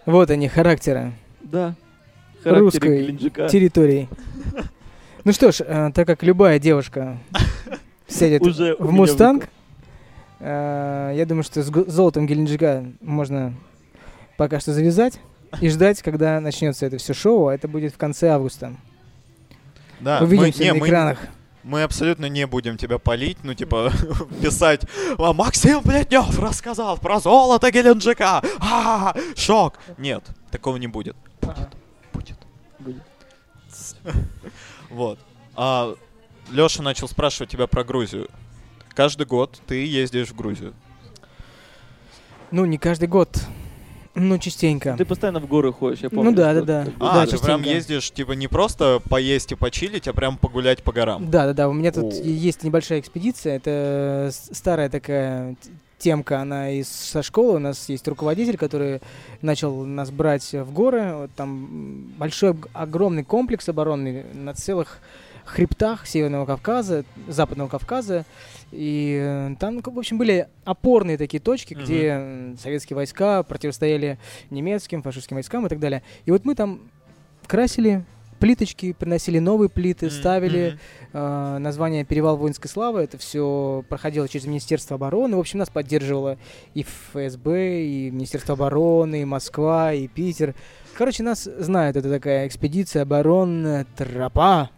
Вот 0.07 0.31
они, 0.31 0.49
характеры 0.49 1.12
Да. 1.43 1.75
Русской 2.45 2.79
Характеры 2.81 3.03
Геленджика. 3.03 3.49
территории. 3.49 4.09
Ну 5.25 5.33
что 5.33 5.51
ж, 5.51 5.61
э, 5.61 5.90
так 5.95 6.07
как 6.07 6.23
любая 6.23 6.59
девушка 6.59 7.17
сядет 8.07 8.43
Уже 8.43 8.77
в 8.79 8.93
Мустанг, 8.93 9.49
э, 10.40 11.12
я 11.17 11.25
думаю, 11.25 11.43
что 11.43 11.62
с 11.62 11.71
золотом 11.90 12.27
Геленджика 12.27 12.85
можно 13.01 13.55
пока 14.37 14.61
что 14.61 14.75
завязать 14.75 15.19
и 15.62 15.71
ждать, 15.71 16.03
когда 16.03 16.38
начнется 16.40 16.85
это 16.85 16.99
все 16.99 17.14
шоу, 17.14 17.47
а 17.49 17.55
это 17.55 17.67
будет 17.69 17.95
в 17.95 17.97
конце 17.97 18.29
августа. 18.29 18.75
Да, 20.01 20.19
мы, 20.21 20.27
Увидимся 20.27 20.62
не, 20.64 20.73
на 20.73 20.79
мы, 20.81 20.87
экранах. 20.87 21.19
мы 21.23 21.29
абсолютно 21.72 22.27
не 22.27 22.46
будем 22.46 22.77
тебя 22.77 22.98
палить, 22.98 23.38
ну, 23.42 23.55
типа, 23.55 23.90
писать 24.42 24.83
«А, 25.18 25.33
«Максим 25.33 25.83
Плетнев 25.83 26.38
рассказал 26.38 26.98
про 26.98 27.20
золото 27.20 27.70
Геленджика! 27.70 28.42
А, 28.61 29.14
шок!» 29.35 29.79
Нет, 29.96 30.24
такого 30.50 30.77
не 30.77 30.87
будет. 30.87 31.16
Ага. 31.42 31.70
Будет. 32.12 32.38
Будет. 32.79 33.03
Вот. 34.90 35.18
А 35.57 35.94
Леша 36.50 36.83
начал 36.83 37.09
спрашивать 37.09 37.50
тебя 37.50 37.66
про 37.66 37.83
Грузию. 37.83 38.29
Каждый 38.94 39.27
год 39.27 39.61
ты 39.66 39.85
ездишь 39.87 40.29
в 40.29 40.37
Грузию. 40.37 40.74
Ну, 42.50 42.64
не 42.64 42.79
каждый 42.79 43.09
год, 43.09 43.40
ну, 44.14 44.38
частенько. 44.38 44.94
Ты 44.96 45.05
постоянно 45.05 45.40
в 45.40 45.46
горы 45.46 45.72
ходишь, 45.72 46.00
я 46.00 46.11
помню. 46.11 46.31
Ну 46.31 46.37
да, 46.37 46.55
да, 46.55 46.62
да. 46.62 46.87
А, 47.00 47.14
Да, 47.14 47.27
ты 47.27 47.38
прям 47.38 47.61
частенько. 47.61 47.68
ездишь, 47.70 48.11
типа, 48.11 48.33
не 48.33 48.48
просто 48.48 49.00
поесть 49.09 49.53
и 49.53 49.55
почилить, 49.55 50.07
а 50.09 50.12
прям 50.12 50.37
погулять 50.38 50.83
по 50.83 50.92
горам. 50.92 51.31
Да, 51.31 51.46
да, 51.46 51.53
да. 51.53 51.68
У 51.68 51.72
меня 51.72 51.90
тут 51.92 52.12
О. 52.12 52.16
есть 52.16 52.62
небольшая 52.62 53.00
экспедиция. 53.00 53.57
Это 53.57 54.31
старая 54.33 54.88
такая 54.88 55.57
темка, 55.98 56.40
она 56.40 56.70
из 56.70 56.88
со 56.88 57.22
школы. 57.22 57.57
У 57.57 57.59
нас 57.59 57.88
есть 57.88 58.07
руководитель, 58.07 58.57
который 58.57 59.00
начал 59.42 59.85
нас 59.85 60.11
брать 60.11 60.53
в 60.53 60.72
горы. 60.72 61.14
Вот 61.14 61.31
там 61.35 62.12
большой, 62.18 62.50
ог- 62.50 62.68
огромный 62.72 63.24
комплекс 63.24 63.68
оборонный 63.68 64.24
на 64.35 64.55
целых 64.55 64.98
хребтах 65.45 66.07
Северного 66.07 66.47
Кавказа, 66.47 67.05
Западного 67.29 67.69
Кавказа. 67.69 68.25
И 68.73 69.19
э, 69.23 69.55
там, 69.61 69.81
в 69.81 69.99
общем, 69.99 70.19
были 70.19 70.49
опорные 70.65 71.17
такие 71.19 71.41
точки, 71.41 71.75
Мгм. 71.75 71.85
где 71.85 72.57
советские 72.61 72.97
войска 72.97 73.43
противостояли 73.43 74.19
немецким, 74.51 75.03
фашистским 75.03 75.37
войскам 75.37 75.67
и 75.67 75.69
так 75.69 75.79
далее. 75.79 76.03
И 76.25 76.31
вот 76.31 76.45
мы 76.45 76.55
там 76.55 76.81
красили 77.47 78.05
плиточки, 78.41 78.93
приносили 78.93 79.39
новые 79.39 79.71
плиты, 79.71 80.11
ставили 80.11 80.71
мгм. 80.71 80.79
э, 81.13 81.59
название 81.59 82.05
«Перевал 82.05 82.37
воинской 82.37 82.69
славы». 82.69 83.01
Это 83.03 83.17
все 83.17 83.85
проходило 83.89 84.29
через 84.29 84.47
Министерство 84.47 84.97
обороны. 84.97 85.37
В 85.37 85.41
общем, 85.41 85.61
нас 85.61 85.71
поддерживало 85.71 86.37
и 86.75 86.83
ФСБ, 86.83 87.85
и 87.85 88.11
Министерство 88.11 88.55
обороны, 88.55 89.23
и 89.23 89.25
Москва, 89.25 89.93
и 89.93 90.09
Питер. 90.09 90.55
Короче, 90.95 91.23
нас 91.23 91.45
знают. 91.45 91.97
Это 91.97 92.11
такая 92.11 92.47
экспедиция 92.47 93.03
оборонная 93.03 93.87
тропа. 93.97 94.71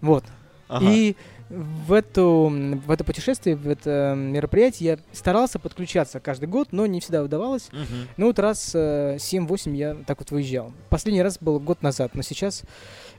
Вот. 0.00 0.24
Ага. 0.68 0.86
И 0.90 1.16
в, 1.48 1.92
эту, 1.92 2.52
в 2.86 2.90
это 2.90 3.04
путешествие, 3.04 3.56
в 3.56 3.68
это 3.68 4.14
мероприятие 4.16 4.90
я 4.90 4.98
старался 5.16 5.58
подключаться 5.58 6.20
каждый 6.20 6.48
год, 6.48 6.68
но 6.72 6.86
не 6.86 7.00
всегда 7.00 7.22
удавалось. 7.22 7.68
Мгм. 7.72 8.08
Ну 8.16 8.26
вот 8.26 8.38
раз 8.38 8.72
э, 8.74 9.16
7-8 9.16 9.74
я 9.74 9.94
так 10.06 10.18
вот 10.18 10.30
выезжал. 10.30 10.72
Последний 10.90 11.22
раз 11.22 11.38
был 11.40 11.58
год 11.58 11.82
назад, 11.82 12.14
но 12.14 12.22
сейчас 12.22 12.62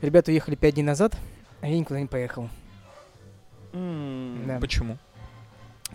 ребята 0.02 0.32
уехали 0.32 0.56
5 0.56 0.74
дней 0.76 0.84
назад, 0.84 1.18
а 1.62 1.68
я 1.68 1.78
никуда 1.80 2.00
не 2.00 2.08
поехал. 2.08 2.50
Да. 3.74 4.58
Почему? 4.60 4.98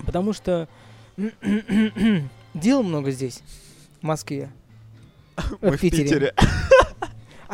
Потому 0.05 0.33
что 0.33 0.69
дел 2.55 2.83
много 2.83 3.11
здесь, 3.11 3.43
в 4.01 4.05
Москве. 4.05 4.51
Мы 5.61 5.73
в 5.73 5.77
в 5.77 5.81
Питере. 5.81 6.35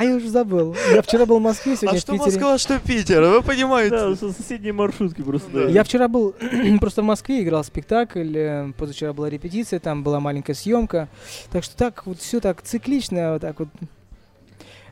А 0.00 0.04
я 0.04 0.14
уже 0.16 0.30
забыл. 0.30 0.74
Я 0.94 1.02
вчера 1.02 1.26
был 1.26 1.40
в 1.40 1.42
Москве, 1.42 1.74
А 1.74 1.76
сегодня 1.76 1.98
в 1.98 2.02
что 2.02 2.12
Питере. 2.12 2.30
Москва, 2.30 2.56
что 2.58 2.78
Питер, 2.78 3.20
вы 3.20 3.40
Да, 3.40 3.42
понимаете? 3.42 4.16
со- 4.16 4.32
соседние 4.32 4.72
маршрутки 4.72 5.20
просто. 5.20 5.50
Да. 5.50 5.64
да. 5.64 5.68
Я 5.68 5.84
вчера 5.84 6.08
был 6.08 6.34
просто 6.80 7.02
в 7.02 7.04
Москве, 7.04 7.42
играл 7.42 7.62
спектакль, 7.64 8.34
э, 8.34 8.72
позавчера 8.78 9.12
была 9.12 9.28
репетиция, 9.28 9.78
там 9.78 10.02
была 10.02 10.18
маленькая 10.18 10.54
съемка. 10.54 11.10
Так 11.52 11.64
что 11.64 11.76
так 11.76 12.06
вот 12.06 12.18
все 12.18 12.40
так 12.40 12.62
циклично, 12.62 13.34
вот 13.34 13.42
так 13.42 13.58
вот. 13.58 13.68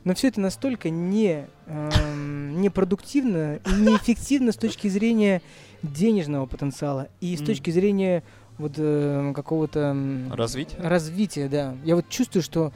Но 0.04 0.14
все 0.14 0.28
это 0.28 0.42
настолько 0.42 0.90
не, 0.90 1.46
эм, 1.68 2.60
непродуктивно 2.60 3.60
и 3.64 3.70
неэффективно 3.80 4.52
с 4.52 4.56
точки 4.56 4.88
зрения 4.88 5.40
денежного 5.82 6.44
потенциала 6.44 7.08
и 7.22 7.34
с 7.34 7.40
точки 7.40 7.70
зрения 7.70 8.22
вот 8.58 8.72
э, 8.76 9.32
какого-то 9.34 9.78
м, 9.80 10.30
Развитие? 10.34 10.78
развития, 10.82 11.48
да. 11.48 11.74
Я 11.82 11.96
вот 11.96 12.10
чувствую, 12.10 12.42
что 12.42 12.72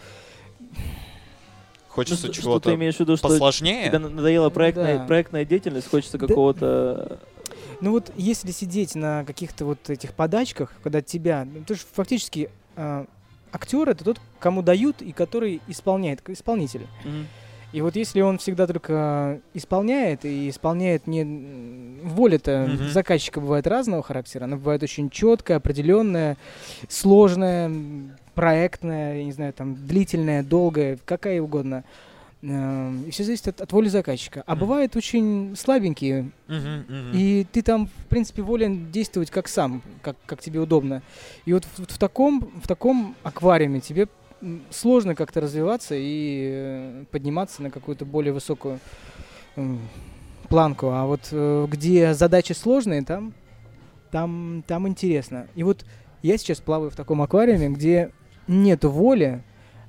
Хочется 1.92 2.28
ты 2.28 2.32
чего-то 2.32 2.74
имеешь 2.74 2.96
в 2.96 3.00
виду, 3.00 3.16
что 3.16 3.28
посложнее? 3.28 3.86
тебе 3.88 3.98
надоела 3.98 4.48
проектная, 4.48 4.98
Да. 4.98 5.04
проектная 5.06 5.44
деятельность, 5.44 5.88
хочется 5.88 6.16
Да. 6.18 6.26
какого-то... 6.26 7.18
Ну 7.80 7.90
вот 7.90 8.10
если 8.16 8.50
сидеть 8.50 8.94
на 8.94 9.24
каких-то 9.24 9.66
вот 9.66 9.90
этих 9.90 10.14
подачках, 10.14 10.72
когда 10.82 11.02
тебя, 11.02 11.44
ну, 11.44 11.62
ты 11.64 11.74
же 11.74 11.82
фактически 11.92 12.48
актер 13.52 13.88
это 13.90 14.04
тот, 14.04 14.20
кому 14.38 14.62
дают 14.62 15.02
и 15.02 15.12
который 15.12 15.60
исполняет, 15.68 16.22
исполнитель. 16.28 16.86
Мгм. 17.04 17.26
И 17.72 17.80
вот 17.80 17.96
если 17.96 18.20
он 18.20 18.38
всегда 18.38 18.66
только 18.66 19.40
исполняет 19.54 20.24
и 20.24 20.48
исполняет 20.48 21.06
не 21.06 21.98
воля-то 22.04 22.66
Мгм. 22.68 22.88
заказчика 22.90 23.40
бывает 23.40 23.66
разного 23.66 24.02
характера, 24.02 24.44
она 24.44 24.56
бывает 24.56 24.82
очень 24.82 25.10
четкая, 25.10 25.56
определенная, 25.58 26.36
сложная, 26.88 27.70
проектная, 28.34 29.18
я 29.18 29.24
не 29.24 29.32
знаю, 29.32 29.52
там 29.52 29.74
длительная, 29.74 30.42
долгая, 30.42 30.98
какая 31.04 31.40
угодно. 31.40 31.84
Эм, 32.42 33.04
И 33.04 33.10
все 33.10 33.22
зависит 33.24 33.48
от, 33.48 33.60
от 33.60 33.72
воли 33.72 33.88
заказчика. 33.88 34.42
А 34.46 34.52
Мгм. 34.52 34.60
бывают 34.60 34.96
очень 34.96 35.54
слабенькие, 35.56 36.30
и 37.14 37.46
ты 37.52 37.62
там, 37.62 37.86
в 37.86 38.06
принципе, 38.06 38.42
волен 38.42 38.90
действовать 38.90 39.30
как 39.30 39.46
сам, 39.48 39.82
как, 40.02 40.16
как 40.26 40.40
тебе 40.40 40.58
удобно. 40.60 41.02
И 41.44 41.52
вот 41.52 41.64
в, 41.76 41.84
в 41.86 41.98
таком, 41.98 42.50
в 42.62 42.66
таком 42.66 43.14
аквариуме 43.22 43.80
тебе 43.80 44.08
сложно 44.70 45.14
как-то 45.14 45.40
развиваться 45.40 45.94
и 45.96 46.50
э, 46.52 47.04
подниматься 47.12 47.62
на 47.62 47.70
какую-то 47.70 48.04
более 48.04 48.32
высокую 48.32 48.80
планку. 50.48 50.88
А 50.90 51.06
вот 51.06 51.28
э, 51.30 51.66
где 51.70 52.14
задачи 52.14 52.52
сложные, 52.52 53.02
там, 53.02 53.34
там, 54.10 54.64
там 54.66 54.88
интересно. 54.88 55.46
И 55.54 55.62
вот 55.62 55.84
я 56.22 56.36
сейчас 56.38 56.60
плаваю 56.60 56.90
в 56.90 56.96
таком 56.96 57.22
аквариуме, 57.22 57.68
где 57.68 58.10
нету 58.48 58.90
воли, 58.90 59.42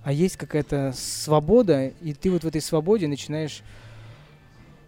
а 0.03 0.11
есть 0.11 0.37
какая-то 0.37 0.93
свобода, 0.95 1.87
и 1.87 2.13
ты 2.13 2.29
вот 2.31 2.43
в 2.43 2.47
этой 2.47 2.61
свободе 2.61 3.07
начинаешь 3.07 3.63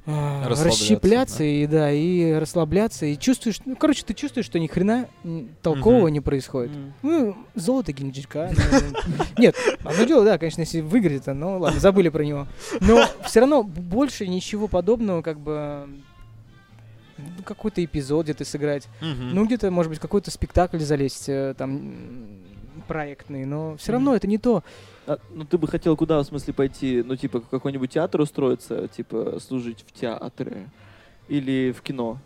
Расслабляться, 0.06 0.66
расщепляться 0.66 1.38
да. 1.40 1.46
и 1.46 1.66
да, 1.66 1.92
и 1.92 2.34
расслабляться, 2.34 3.08
и 3.08 3.18
чувствуешь, 3.18 3.60
ну, 3.66 3.76
короче, 3.76 4.04
ты 4.06 4.14
чувствуешь, 4.14 4.46
что 4.46 4.60
ни 4.60 4.68
хрена 4.68 5.08
толкового 5.64 6.04
Мгм. 6.06 6.14
не 6.14 6.20
происходит. 6.20 6.70
Мгм. 6.76 6.94
Ну, 7.02 7.38
золото 7.56 7.92
Геленджика. 7.92 8.52
ну, 8.56 9.16
Нет, 9.40 9.56
одно 9.84 10.04
дело, 10.04 10.24
да, 10.24 10.38
конечно, 10.38 10.62
если 10.62 10.82
выиграет, 10.82 11.26
но 11.26 11.58
ладно, 11.58 11.80
забыли 11.80 12.10
про 12.10 12.24
него. 12.24 12.46
Но 12.82 13.04
все 13.26 13.40
равно 13.40 13.64
больше 13.64 14.28
ничего 14.28 14.68
подобного, 14.68 15.24
как 15.24 15.40
бы 15.40 15.88
ну, 17.18 17.44
какой-то 17.44 17.84
эпизод 17.84 18.26
где-то 18.26 18.46
сыграть. 18.46 18.88
Ну, 19.02 19.44
где-то, 19.46 19.72
может 19.72 19.90
быть, 19.90 20.00
какой-то 20.00 20.30
спектакль 20.30 20.78
залезть, 20.78 21.30
э, 21.30 21.56
там, 21.58 21.96
м, 22.86 22.88
проектный, 22.88 23.46
но 23.46 23.76
все 23.78 23.92
равно 23.94 24.12
Мгм. 24.12 24.18
это 24.18 24.28
не 24.28 24.38
то. 24.38 24.64
А, 25.08 25.18
ну 25.34 25.46
ты 25.46 25.58
бы 25.58 25.68
хотел 25.68 25.96
куда, 25.98 26.20
в 26.20 26.26
смысле, 26.26 26.54
пойти? 26.54 27.04
Ну, 27.06 27.16
типа, 27.16 27.40
в 27.40 27.48
какой-нибудь 27.50 27.92
театр 27.92 28.22
устроиться, 28.22 28.88
типа, 28.88 29.40
служить 29.40 29.84
в 29.88 29.92
театре? 29.92 30.70
Или 31.28 31.72
в 31.72 31.82
кино? 31.82 32.18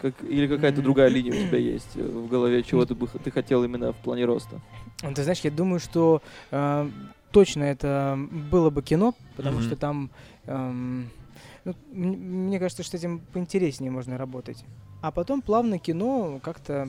Как, 0.00 0.22
или 0.22 0.46
какая-то 0.46 0.82
другая 0.82 1.08
линия 1.08 1.32
у 1.32 1.36
тебя 1.46 1.58
есть 1.58 1.96
э, 1.96 2.02
в 2.02 2.28
голове, 2.28 2.62
чего 2.62 2.84
ты 2.84 2.94
бы 2.94 3.06
ты 3.06 3.30
хотел 3.30 3.64
именно 3.64 3.92
в 3.92 3.96
плане 3.96 4.26
роста? 4.26 4.60
Ну, 5.02 5.12
Ты 5.14 5.22
знаешь, 5.22 5.40
я 5.40 5.50
думаю, 5.50 5.80
что 5.80 6.22
э, 6.50 6.90
точно 7.32 7.64
это 7.64 8.16
было 8.30 8.70
бы 8.70 8.82
кино, 8.82 9.14
потому 9.36 9.56
Мгм. 9.56 9.64
что 9.64 9.76
там, 9.76 10.10
эм, 10.46 11.10
ну, 11.64 11.74
мне 11.92 12.58
кажется, 12.58 12.82
что 12.82 12.96
этим 12.96 13.20
поинтереснее 13.32 13.90
можно 13.90 14.18
работать. 14.18 14.64
А 15.00 15.10
потом 15.10 15.42
плавно 15.42 15.78
кино 15.78 16.40
как-то 16.42 16.72
э, 16.72 16.88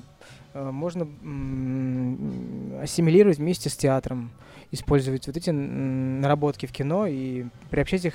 можно 0.53 1.03
м, 1.03 2.79
ассимилировать 2.81 3.37
вместе 3.37 3.69
с 3.69 3.75
театром, 3.77 4.31
использовать 4.71 5.27
вот 5.27 5.37
эти 5.37 5.49
наработки 5.49 6.65
в 6.65 6.71
кино 6.71 7.07
и 7.07 7.45
приобщать 7.69 8.05
их 8.05 8.13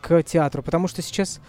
к 0.00 0.22
театру, 0.22 0.62
потому 0.62 0.88
что 0.88 1.02
сейчас 1.02 1.40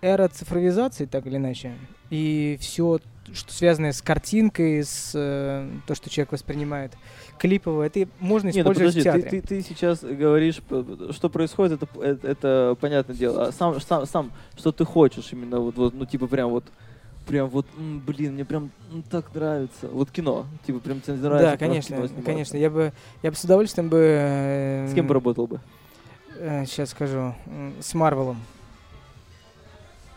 эра 0.00 0.28
цифровизации, 0.28 1.06
так 1.06 1.26
или 1.26 1.36
иначе, 1.36 1.72
и 2.10 2.58
все, 2.60 2.98
что 3.32 3.52
связано 3.52 3.92
с 3.92 4.02
картинкой, 4.02 4.84
с 4.84 5.12
э, 5.14 5.68
то, 5.86 5.94
что 5.94 6.10
человек 6.10 6.32
воспринимает 6.32 6.92
клипово, 7.38 7.82
это 7.84 8.06
можно 8.20 8.48
Не, 8.48 8.62
ну 8.62 8.72
использовать 8.72 8.94
подожди, 8.94 9.00
в 9.00 9.12
ты, 9.12 9.22
театре. 9.22 9.40
ты, 9.40 9.46
ты 9.48 9.62
сейчас 9.62 10.02
говоришь, 10.02 10.60
что 11.10 11.28
происходит, 11.30 11.82
это, 11.82 12.00
это, 12.02 12.28
это 12.28 12.76
понятное 12.80 13.16
дело. 13.16 13.46
А 13.46 13.52
сам, 13.52 13.80
сам, 13.80 14.06
сам, 14.06 14.32
что 14.58 14.72
ты 14.72 14.84
хочешь 14.84 15.32
именно, 15.32 15.58
вот, 15.60 15.76
вот, 15.76 15.94
ну, 15.94 16.04
типа, 16.04 16.26
прям 16.26 16.50
вот, 16.50 16.64
прям 17.26 17.48
вот, 17.48 17.66
блин, 17.76 18.34
мне 18.34 18.44
прям 18.44 18.70
так 19.10 19.34
нравится. 19.34 19.88
Вот 19.88 20.10
кино, 20.10 20.46
типа, 20.66 20.78
прям 20.80 21.00
тебе 21.00 21.14
нравится. 21.16 21.50
да, 21.52 21.56
конечно, 21.56 22.08
конечно. 22.24 22.56
Я 22.56 22.70
бы, 22.70 22.92
я 23.22 23.30
бы 23.30 23.36
с 23.36 23.44
удовольствием 23.44 23.88
бы... 23.88 23.98
э, 23.98 24.88
С 24.90 24.94
кем 24.94 25.06
поработал 25.06 25.46
бы? 25.46 25.60
сейчас 26.66 26.90
скажу. 26.90 27.34
С 27.80 27.94
Марвелом. 27.94 28.38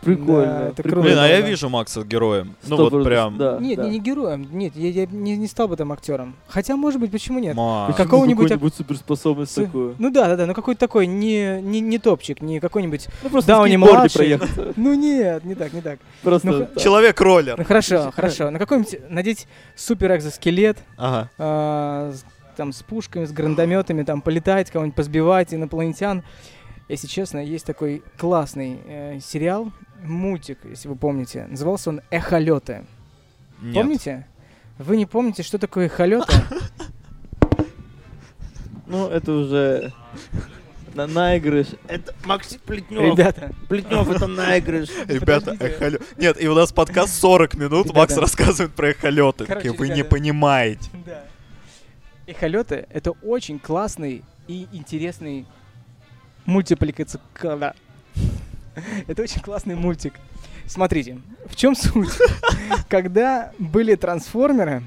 Прикольно. 0.01 0.45
Да, 0.45 0.67
это 0.67 0.83
прикольно. 0.83 0.91
круто. 0.91 1.07
Блин, 1.07 1.17
а 1.19 1.27
я 1.27 1.41
да. 1.41 1.47
вижу 1.47 1.69
Макса 1.69 2.03
героем. 2.03 2.55
Ну 2.67 2.77
вот 2.77 3.03
прям. 3.03 3.37
Да, 3.37 3.57
нет, 3.59 3.77
да. 3.77 3.83
не, 3.85 3.91
не 3.91 3.99
героем. 3.99 4.47
Нет, 4.51 4.75
я, 4.75 4.89
я 4.89 5.05
не, 5.07 5.35
не 5.35 5.47
стал 5.47 5.67
бы 5.67 5.75
там 5.75 5.91
актером. 5.91 6.35
Хотя, 6.47 6.75
может 6.77 6.99
быть, 7.01 7.11
почему 7.11 7.39
нет? 7.39 7.55
Какого-нибудь 7.55 8.45
ак- 8.45 8.51
какую-нибудь 8.53 8.73
суперспособность 8.75 9.51
С- 9.51 9.55
такую. 9.55 9.95
Ну 9.97 10.09
да, 10.11 10.27
да, 10.27 10.35
да, 10.37 10.45
ну 10.45 10.53
какой-то 10.53 10.79
такой 10.79 11.07
не, 11.07 11.59
не, 11.61 11.79
не 11.81 11.97
топчик, 11.99 12.41
не 12.41 12.59
какой-нибудь. 12.59 13.07
Ну, 13.23 13.29
просто 13.29 13.47
Дауни 13.51 13.75
на 13.75 13.85
скейтборде 14.07 14.37
младший. 14.37 14.73
Ну 14.77 14.93
нет, 14.93 15.43
не 15.43 15.55
так, 15.55 15.73
не 15.73 15.81
так. 15.81 15.99
Просто 16.21 16.47
Ну, 16.47 16.59
так. 16.59 16.73
х- 16.75 16.79
Человек-роллер. 16.79 17.55
Ну 17.57 17.63
хорошо, 17.65 18.11
хорошо. 18.15 18.51
На 18.51 18.59
какой-нибудь 18.59 18.95
надеть 19.09 19.47
супер 19.75 20.15
экзоскелет, 20.15 20.77
Ага. 20.97 21.29
а, 21.39 22.13
там 22.55 22.71
с 22.71 22.81
пушками, 22.83 23.25
с 23.25 23.31
гранатометами, 23.31 24.03
там 24.03 24.21
полетать, 24.21 24.69
кого-нибудь 24.71 24.95
позбивать, 24.95 25.53
инопланетян. 25.53 26.23
Если 26.89 27.07
честно, 27.07 27.39
есть 27.39 27.65
такой 27.65 28.01
классный 28.17 28.79
э, 28.87 29.19
сериал, 29.19 29.71
мультик, 30.03 30.59
если 30.63 30.87
вы 30.87 30.95
помните. 30.95 31.45
Назывался 31.47 31.89
он 31.89 32.01
«Эхолеты». 32.09 32.85
Нет. 33.61 33.75
Помните? 33.75 34.27
Вы 34.77 34.97
не 34.97 35.05
помните, 35.05 35.43
что 35.43 35.57
такое 35.57 35.87
эхолеты? 35.87 36.33
Ну, 38.89 39.09
это 39.09 39.33
уже 39.33 39.91
на 40.93 41.07
наигрыш. 41.07 41.67
Это 41.87 42.13
Максим 42.25 42.59
Плетнев. 42.65 43.01
Ребята, 43.01 43.51
Плетнев, 43.67 44.09
это 44.09 44.27
наигрыш. 44.27 44.89
Ребята, 45.07 45.57
эхолё... 45.59 45.99
Нет, 46.17 46.41
и 46.41 46.47
у 46.47 46.55
нас 46.55 46.71
подкаст 46.71 47.13
40 47.19 47.55
минут, 47.55 47.87
Ребята. 47.87 47.99
Макс 47.99 48.17
рассказывает 48.17 48.73
про 48.73 48.91
эхолеты. 48.91 49.45
Короче, 49.45 49.71
вы 49.71 49.89
не 49.89 50.03
понимаете. 50.03 50.89
Да. 51.05 51.23
Эхолеты— 52.25 52.87
это 52.91 53.11
очень 53.11 53.59
классный 53.59 54.23
и 54.47 54.67
интересный 54.73 55.45
мультипликация. 56.45 57.21
Это 59.07 59.21
очень 59.23 59.41
классный 59.41 59.75
мультик. 59.75 60.13
Смотрите, 60.65 61.19
в 61.45 61.55
чем 61.55 61.75
суть? 61.75 62.09
Когда 62.89 63.51
были 63.57 63.95
трансформеры, 63.95 64.83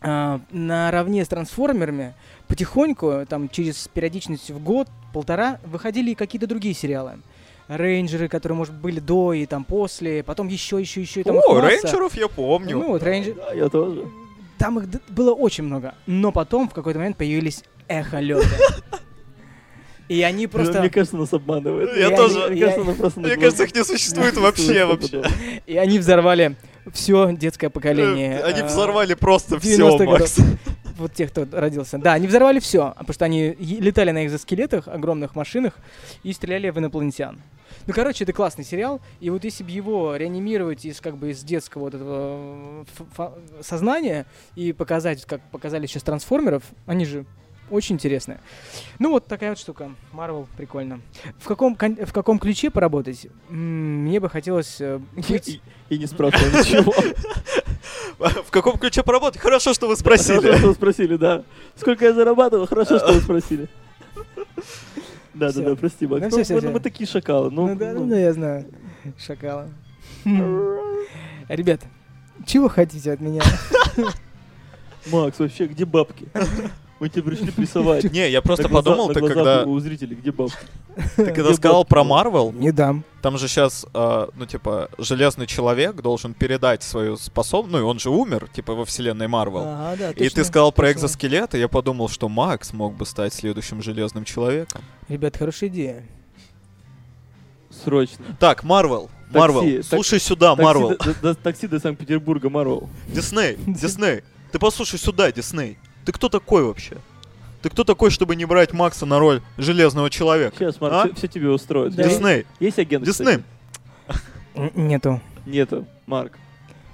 а, 0.00 0.40
наравне 0.50 1.24
с 1.24 1.28
трансформерами 1.28 2.14
потихоньку, 2.46 3.24
там 3.28 3.48
через 3.48 3.88
периодичность 3.88 4.50
в 4.50 4.62
год, 4.62 4.88
полтора, 5.12 5.58
выходили 5.64 6.10
и 6.10 6.14
какие-то 6.14 6.46
другие 6.46 6.74
сериалы. 6.74 7.18
Рейнджеры, 7.68 8.28
которые, 8.28 8.58
может, 8.58 8.74
были 8.74 9.00
до 9.00 9.32
и 9.32 9.46
там 9.46 9.64
после, 9.64 10.22
потом 10.22 10.48
еще, 10.48 10.78
еще, 10.78 11.00
еще, 11.00 11.20
и 11.20 11.24
там 11.24 11.36
О, 11.36 11.60
рейнджеров 11.60 12.14
я 12.14 12.28
помню. 12.28 12.78
Ну, 12.78 12.88
вот 12.88 13.02
рейнджер. 13.02 13.34
Да, 13.34 13.54
я 13.54 13.68
тоже. 13.70 14.04
Там 14.58 14.78
их 14.78 14.88
было 15.08 15.32
очень 15.32 15.64
много. 15.64 15.94
Но 16.06 16.30
потом 16.30 16.68
в 16.68 16.74
какой-то 16.74 16.98
момент 16.98 17.16
появились 17.16 17.64
эхолеты. 17.88 18.46
И 20.08 20.22
они 20.22 20.46
просто... 20.46 20.80
Мне 20.80 20.90
кажется, 20.90 21.16
нас 21.16 21.32
обманывают. 21.32 21.96
Я 21.96 22.10
тоже. 22.16 22.50
не- 22.50 23.20
Мне 23.20 23.30
я- 23.30 23.36
кажется, 23.36 23.64
их 23.64 23.74
не 23.74 23.84
существует 23.84 24.36
вообще, 24.36 24.84
вообще. 24.84 25.22
И 25.66 25.76
они 25.76 25.98
взорвали 25.98 26.56
все 26.92 27.32
детское 27.32 27.70
поколение. 27.70 28.40
Они 28.40 28.60
а, 28.60 28.66
взорвали 28.66 29.14
просто 29.14 29.58
все, 29.58 29.76
90-х 29.78 30.04
Макс. 30.04 30.38
Вот 30.96 31.12
тех, 31.12 31.30
кто 31.30 31.46
родился. 31.50 31.98
Да, 31.98 32.12
они 32.12 32.26
взорвали 32.28 32.60
все, 32.60 32.94
потому 32.98 33.14
что 33.14 33.24
они 33.24 33.50
летали 33.58 34.12
на 34.12 34.26
экзоскелетах, 34.26 34.86
огромных 34.86 35.34
машинах 35.34 35.74
и 36.22 36.32
стреляли 36.32 36.70
в 36.70 36.78
инопланетян. 36.78 37.40
Ну, 37.86 37.92
короче, 37.92 38.24
это 38.24 38.32
классный 38.32 38.64
сериал, 38.64 39.00
и 39.20 39.28
вот 39.28 39.44
если 39.44 39.64
бы 39.64 39.70
его 39.70 40.14
реанимировать 40.16 40.84
из 40.84 41.00
как 41.00 41.16
бы 41.16 41.32
из 41.32 41.42
детского 41.42 41.82
вот 41.82 41.94
этого 41.94 42.86
э, 43.18 43.28
сознания 43.60 44.26
и 44.54 44.72
показать, 44.72 45.24
как 45.24 45.40
показали 45.50 45.86
сейчас 45.86 46.04
трансформеров, 46.04 46.62
они 46.86 47.04
же 47.04 47.26
очень 47.70 47.96
интересные. 47.96 48.40
Ну, 48.98 49.10
вот 49.10 49.26
такая 49.26 49.50
вот 49.50 49.58
штука. 49.58 49.90
Марвел, 50.12 50.46
прикольно. 50.56 51.00
В 51.38 51.46
каком, 51.46 51.76
в 51.76 52.12
каком 52.12 52.38
ключе 52.38 52.70
поработать? 52.70 53.26
Мне 53.48 54.20
бы 54.20 54.28
хотелось 54.28 54.80
э, 54.80 55.00
быть... 55.28 55.48
И, 55.48 55.60
и 55.94 55.98
не 55.98 56.06
спрашивал 56.06 56.58
ничего. 56.60 56.92
В 58.18 58.50
каком 58.50 58.78
ключе 58.78 59.02
поработать? 59.02 59.40
Хорошо, 59.40 59.74
что 59.74 59.88
вы 59.88 59.96
Хорошо, 59.96 60.22
спросили. 60.24 60.56
что 60.56 60.66
вы 60.68 60.74
спросили, 60.74 61.16
да. 61.16 61.42
Сколько 61.76 62.04
я 62.04 62.12
зарабатывал? 62.12 62.66
Хорошо, 62.66 62.98
что 62.98 63.12
вы 63.12 63.20
спросили. 63.20 63.68
Да, 65.34 65.52
да, 65.52 65.62
да, 65.62 65.74
прости, 65.74 66.06
Макс. 66.06 66.22
Ну, 66.30 66.42
Ну, 66.48 66.60
ну, 66.60 66.70
мы 66.70 66.80
такие 66.80 67.08
шакалы. 67.08 67.50
Ну, 67.50 67.68
Ну, 67.68 67.76
да, 67.76 67.92
ну. 67.92 68.06
ну, 68.06 68.14
я 68.16 68.32
знаю. 68.32 68.66
Шакала. 69.18 69.68
Ребят, 71.48 71.80
чего 72.46 72.68
хотите 72.68 73.12
от 73.12 73.20
меня? 73.20 73.42
Макс, 75.10 75.38
вообще, 75.38 75.66
где 75.66 75.84
бабки? 75.84 76.28
Мы 77.04 77.10
тебе 77.10 77.22
пришли 77.24 77.50
прессовать. 77.50 78.10
Не, 78.10 78.30
я 78.30 78.40
просто 78.40 78.66
подумал, 78.66 79.08
ты 79.08 79.20
когда, 79.20 79.64
у 79.64 79.78
зрителей, 79.78 80.16
где 80.16 80.32
бабки? 80.32 80.56
ты 81.16 81.32
когда 81.32 81.52
сказал 81.52 81.84
про 81.84 82.02
Марвел, 82.02 82.50
Не 82.50 82.72
дам. 82.72 83.04
там 83.20 83.36
же 83.36 83.46
сейчас, 83.46 83.84
ну, 83.92 84.46
типа, 84.48 84.88
Железный 84.96 85.46
Человек 85.46 85.96
должен 85.96 86.32
передать 86.32 86.82
свою 86.82 87.18
способность, 87.18 87.72
ну, 87.72 87.78
и 87.80 87.82
он 87.82 87.98
же 87.98 88.08
умер, 88.08 88.48
типа, 88.50 88.72
во 88.72 88.86
вселенной 88.86 89.28
Марвел. 89.28 89.64
Ага, 89.66 89.96
да, 89.98 90.10
И 90.12 90.30
ты 90.30 90.44
сказал 90.44 90.72
про 90.72 90.92
экзоскелет, 90.92 91.54
и 91.54 91.58
я 91.58 91.68
подумал, 91.68 92.08
что 92.08 92.30
Макс 92.30 92.72
мог 92.72 92.94
бы 92.96 93.04
стать 93.04 93.34
следующим 93.34 93.82
Железным 93.82 94.24
Человеком. 94.24 94.80
Ребят, 95.10 95.36
хорошая 95.36 95.68
идея. 95.68 96.04
Срочно. 97.84 98.24
Так, 98.40 98.64
Марвел, 98.64 99.10
Марвел, 99.30 99.82
слушай 99.82 100.18
сюда, 100.18 100.56
Такси 100.56 100.64
Марвел. 100.64 100.88
до- 100.88 100.96
до- 101.04 101.14
до- 101.20 101.34
Такси 101.34 101.66
до 101.66 101.80
Санкт-Петербурга, 101.80 102.48
Марвел. 102.48 102.88
Дисней, 103.08 103.58
Дисней, 103.66 104.22
ты 104.52 104.58
послушай 104.58 104.98
сюда, 104.98 105.30
Дисней. 105.30 105.76
Ты 106.04 106.12
кто 106.12 106.28
такой 106.28 106.62
вообще? 106.64 106.96
Ты 107.62 107.70
кто 107.70 107.84
такой, 107.84 108.10
чтобы 108.10 108.36
не 108.36 108.44
брать 108.44 108.72
Макса 108.72 109.06
на 109.06 109.18
роль 109.18 109.40
Железного 109.56 110.10
Человека? 110.10 110.54
Сейчас, 110.58 110.76
А? 110.80 110.84
Марк, 110.90 111.16
все 111.16 111.28
тебе 111.28 111.48
устроит. 111.50 111.94
Да. 111.94 112.02
Есть- 112.04 112.16
Дисней, 112.18 112.46
Есть 112.60 112.78
агент? 112.78 113.04
Дисней, 113.04 113.38
Нету. 114.74 115.20
Нету, 115.46 115.86
Марк. 116.06 116.32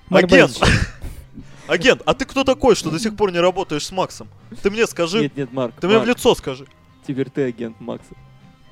Марк 0.09 0.25
агент. 0.33 0.59
Борисович. 0.59 0.87
Агент, 1.67 2.03
а 2.05 2.15
ты 2.15 2.25
кто 2.25 2.43
такой, 2.43 2.75
что 2.75 2.91
до 2.91 2.99
сих 2.99 3.15
пор 3.17 3.31
не 3.31 3.39
работаешь 3.39 3.87
с 3.87 3.93
Максом? 3.93 4.29
Ты 4.63 4.71
мне 4.71 4.87
скажи, 4.89 5.21
Нет, 5.23 5.37
нет, 5.37 5.53
Марк. 5.53 5.73
ты 5.81 5.87
мне 5.87 5.99
в 5.99 6.01
Марк, 6.01 6.09
лицо 6.17 6.35
скажи. 6.35 6.67
Теперь 7.07 7.31
ты 7.31 7.45
агент 7.45 7.79
Макса. 7.81 8.13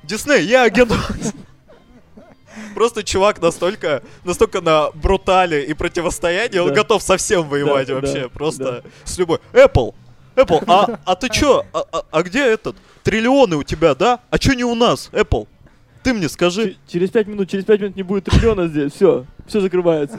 Дисней, 0.03 0.43
я 0.45 0.63
агент 0.63 0.89
Макса. 0.91 1.33
Просто 2.73 3.03
чувак 3.03 3.41
настолько, 3.41 4.03
настолько 4.25 4.59
на 4.59 4.91
брутале 4.91 5.63
и 5.65 5.73
противостоянии, 5.73 6.57
он 6.57 6.69
Да. 6.69 6.75
готов 6.75 7.01
со 7.01 7.15
всем 7.15 7.47
воевать 7.47 7.87
Да, 7.87 7.95
вообще, 7.95 8.23
да, 8.23 8.29
просто 8.29 8.83
с 9.05 9.17
любой. 9.17 9.39
Apple, 9.53 9.93
Apple, 10.39 10.63
а, 10.67 10.99
а 11.05 11.15
ты 11.15 11.29
чё, 11.29 11.63
а, 11.73 11.83
а- 11.91 12.03
а 12.11 12.23
где 12.23 12.45
этот? 12.45 12.75
Триллионы 13.03 13.55
у 13.57 13.63
тебя, 13.63 13.95
да? 13.95 14.19
А 14.29 14.37
чё 14.39 14.53
не 14.53 14.63
у 14.63 14.75
нас, 14.75 15.09
Apple? 15.11 15.47
Ты 16.03 16.13
мне 16.13 16.29
скажи. 16.29 16.71
Ч- 16.71 16.77
через 16.87 17.09
пять 17.11 17.27
минут, 17.27 17.49
через 17.49 17.65
пять 17.65 17.81
минут 17.81 17.95
не 17.95 18.03
будет 18.03 18.25
триллиона 18.25 18.67
здесь. 18.67 18.93
Все, 18.93 19.25
все 19.47 19.59
закрывается. 19.59 20.17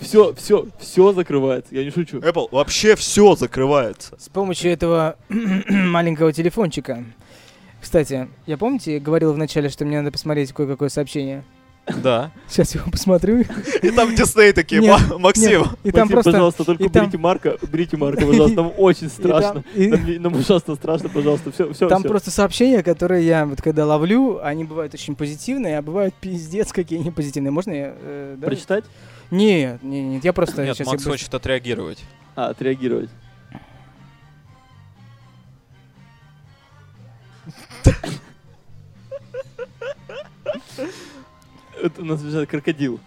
Все, 0.00 0.34
все, 0.34 0.66
все 0.78 1.12
закрывается. 1.12 1.74
Я 1.74 1.82
не 1.84 1.90
шучу. 1.90 2.18
Apple, 2.18 2.48
вообще 2.50 2.94
все 2.94 3.34
закрывается. 3.34 4.14
С 4.18 4.28
помощью 4.28 4.70
этого 4.70 5.16
маленького 5.68 6.32
телефончика. 6.32 7.04
Кстати, 7.80 8.28
я 8.46 8.56
помните, 8.58 8.98
говорил 8.98 9.32
вначале, 9.32 9.68
что 9.70 9.84
мне 9.84 9.98
надо 9.98 10.10
посмотреть 10.12 10.52
кое-какое 10.52 10.88
сообщение? 10.88 11.42
Да. 11.86 12.30
Сейчас 12.48 12.74
его 12.74 12.90
посмотрю. 12.90 13.44
И 13.82 13.90
там 13.90 14.14
Дисней 14.14 14.52
такие, 14.52 14.80
Нет, 14.80 14.98
«Ма- 15.10 15.18
Максим. 15.18 15.64
И 15.82 15.90
там 15.90 16.02
Максим, 16.02 16.08
просто... 16.08 16.32
пожалуйста, 16.32 16.64
только 16.64 16.84
и 16.84 16.88
там- 16.88 17.10
Марка, 17.18 17.58
уберите 17.60 17.96
Марка, 17.98 18.24
пожалуйста, 18.26 18.56
нам 18.62 18.72
очень 18.78 19.08
и 19.08 19.10
страшно. 19.10 19.62
там- 19.62 19.64
и- 19.74 20.18
Нам, 20.18 20.34
ужасно 20.34 20.76
страшно, 20.76 21.10
пожалуйста, 21.10 21.52
все, 21.52 21.72
все, 21.74 21.88
Там 21.88 22.02
просто 22.02 22.30
сообщения, 22.30 22.82
которые 22.82 23.26
я 23.26 23.44
вот 23.44 23.60
когда 23.60 23.84
ловлю, 23.84 24.40
они 24.42 24.64
бывают 24.64 24.94
очень 24.94 25.14
позитивные, 25.14 25.78
а 25.78 25.82
бывают 25.82 26.14
пиздец 26.14 26.72
какие 26.72 27.00
не 27.00 27.10
позитивные. 27.10 27.50
Можно 27.50 27.72
я... 27.72 27.94
э, 27.98 28.36
да? 28.38 28.46
Прочитать? 28.46 28.84
Нет, 29.30 29.82
нет, 29.82 30.04
нет, 30.04 30.24
я 30.24 30.32
просто 30.32 30.64
Нет, 30.64 30.76
сейчас... 30.76 30.86
Макс 30.86 31.04
хочет 31.04 31.34
отреагировать. 31.34 32.02
А, 32.34 32.48
отреагировать. 32.48 33.10
Это 41.84 42.00
у 42.00 42.04
нас 42.04 42.22
бежит 42.22 42.48
крокодил. 42.48 42.98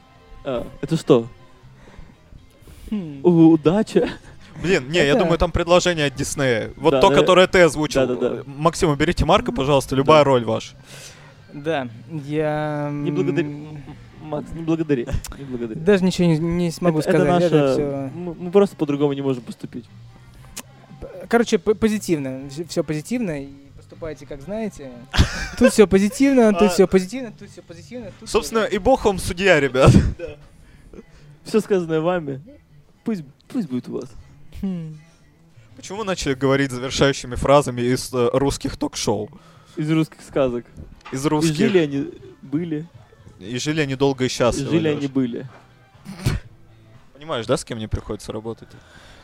А, 0.45 0.65
это 0.81 0.97
что? 0.97 1.27
Хм. 2.91 3.19
У- 3.23 3.49
Удача. 3.53 4.07
Блин, 4.61 4.89
не, 4.89 4.97
я 4.97 5.05
Это- 5.05 5.19
думаю, 5.19 5.37
там 5.37 5.51
предложение 5.51 6.05
от 6.07 6.15
Диснея. 6.15 6.71
Вот 6.77 6.91
Да, 6.91 7.01
то, 7.01 7.09
да. 7.09 7.15
которое 7.15 7.47
ты 7.47 7.59
озвучил. 7.61 8.05
Да-да-да. 8.07 8.43
Максим, 8.45 8.89
уберите 8.89 9.25
Марка, 9.25 9.51
пожалуйста, 9.51 9.95
любая 9.95 10.19
Да. 10.21 10.23
роль 10.25 10.45
ваша. 10.45 10.75
Да, 11.53 11.87
я... 12.25 12.89
Не 12.91 13.09
м, 13.09 13.15
благодари. 13.15 13.67
Макс, 14.21 14.51
не 14.53 14.61
благодари. 14.63 15.07
Не 15.39 15.43
благодари. 15.45 15.79
Даже 15.79 16.03
ничего 16.03 16.27
не, 16.27 16.37
не 16.37 16.71
смогу 16.71 16.99
это, 16.99 17.09
это 17.09 17.17
сказать. 17.19 17.41
наша... 17.41 17.55
это 17.55 17.73
всё- 17.73 18.09
Мы, 18.17 18.33
мы 18.35 18.51
просто 18.51 18.75
по-другому 18.75 19.13
не 19.13 19.21
можем 19.21 19.41
поступить. 19.43 19.85
Короче, 21.29 21.57
п- 21.57 21.73
позитивно. 21.75 22.41
Все 22.69 22.83
позитивно. 22.83 23.37
И 23.87 23.89
поступайте, 23.89 24.25
как 24.25 24.41
знаете. 24.41 24.91
Тут 25.57 25.71
все 25.71 25.87
позитивно, 25.87 26.49
А- 26.49 26.53
тут 26.53 26.71
все 26.73 26.87
позитивно, 26.87 27.31
тут 27.31 27.49
все 27.49 27.61
позитивно. 27.61 28.11
тут 28.19 28.29
Собственно, 28.29 28.65
и 28.65 28.77
бог 28.79 29.05
вам 29.05 29.17
судья, 29.17 29.59
ребят. 29.61 29.91
Все 31.45 31.61
сказанное 31.61 32.01
вами, 32.01 32.41
пусть, 33.05 33.23
пусть 33.47 33.69
будет 33.69 33.87
у 33.87 33.93
вас. 33.99 34.09
Хм. 34.61 34.97
Почему 35.77 35.99
мы 35.99 36.03
начали 36.03 36.33
говорить 36.33 36.71
завершающими 36.71 37.35
фразами 37.35 37.79
из 37.81 38.13
э, 38.13 38.29
русских 38.33 38.75
ток-шоу? 38.75 39.29
Из 39.77 39.89
русских 39.89 40.21
сказок. 40.21 40.65
Из 41.13 41.25
И 41.25 41.29
русских. 41.29 41.55
жили 41.55 41.77
они, 41.77 42.11
были, 42.41 42.85
И 43.39 43.57
жили 43.59 43.79
они 43.81 43.95
долго 43.95 44.25
и 44.25 44.27
и 44.27 44.29
счастливо. 44.29 44.69
жили 44.71 44.89
Лёш. 44.89 44.97
они, 44.97 45.07
были. 45.07 45.47
Понимаешь, 47.13 47.45
да, 47.45 47.55
с 47.55 47.63
кем 47.63 47.77
мне 47.77 47.87
приходится 47.87 48.31
работать? 48.33 48.67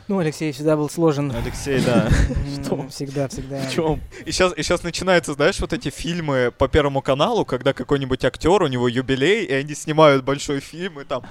Ну, 0.08 0.20
Алексей 0.20 0.52
всегда 0.52 0.76
был 0.76 0.90
сложен. 0.90 1.32
Алексей, 1.32 1.80
да. 1.82 2.10
Что? 2.64 2.88
Всегда, 2.90 3.28
всегда. 3.30 3.62
В 3.62 3.72
чем? 3.72 4.02
И 4.26 4.32
сейчас, 4.32 4.54
и 4.56 4.62
сейчас 4.62 4.84
начинается, 4.84 5.34
знаешь, 5.34 5.60
вот 5.60 5.72
эти 5.72 5.90
фильмы 5.90 6.52
по 6.58 6.68
Первому 6.68 7.02
каналу, 7.02 7.46
когда 7.46 7.72
какой-нибудь 7.74 8.26
актер, 8.26 8.64
у 8.64 8.68
него 8.68 8.88
юбилей, 8.90 9.46
и 9.46 9.54
они 9.54 9.74
снимают 9.76 10.24
большой 10.24 10.60
фильм, 10.60 11.00
и 11.00 11.06
там... 11.06 11.24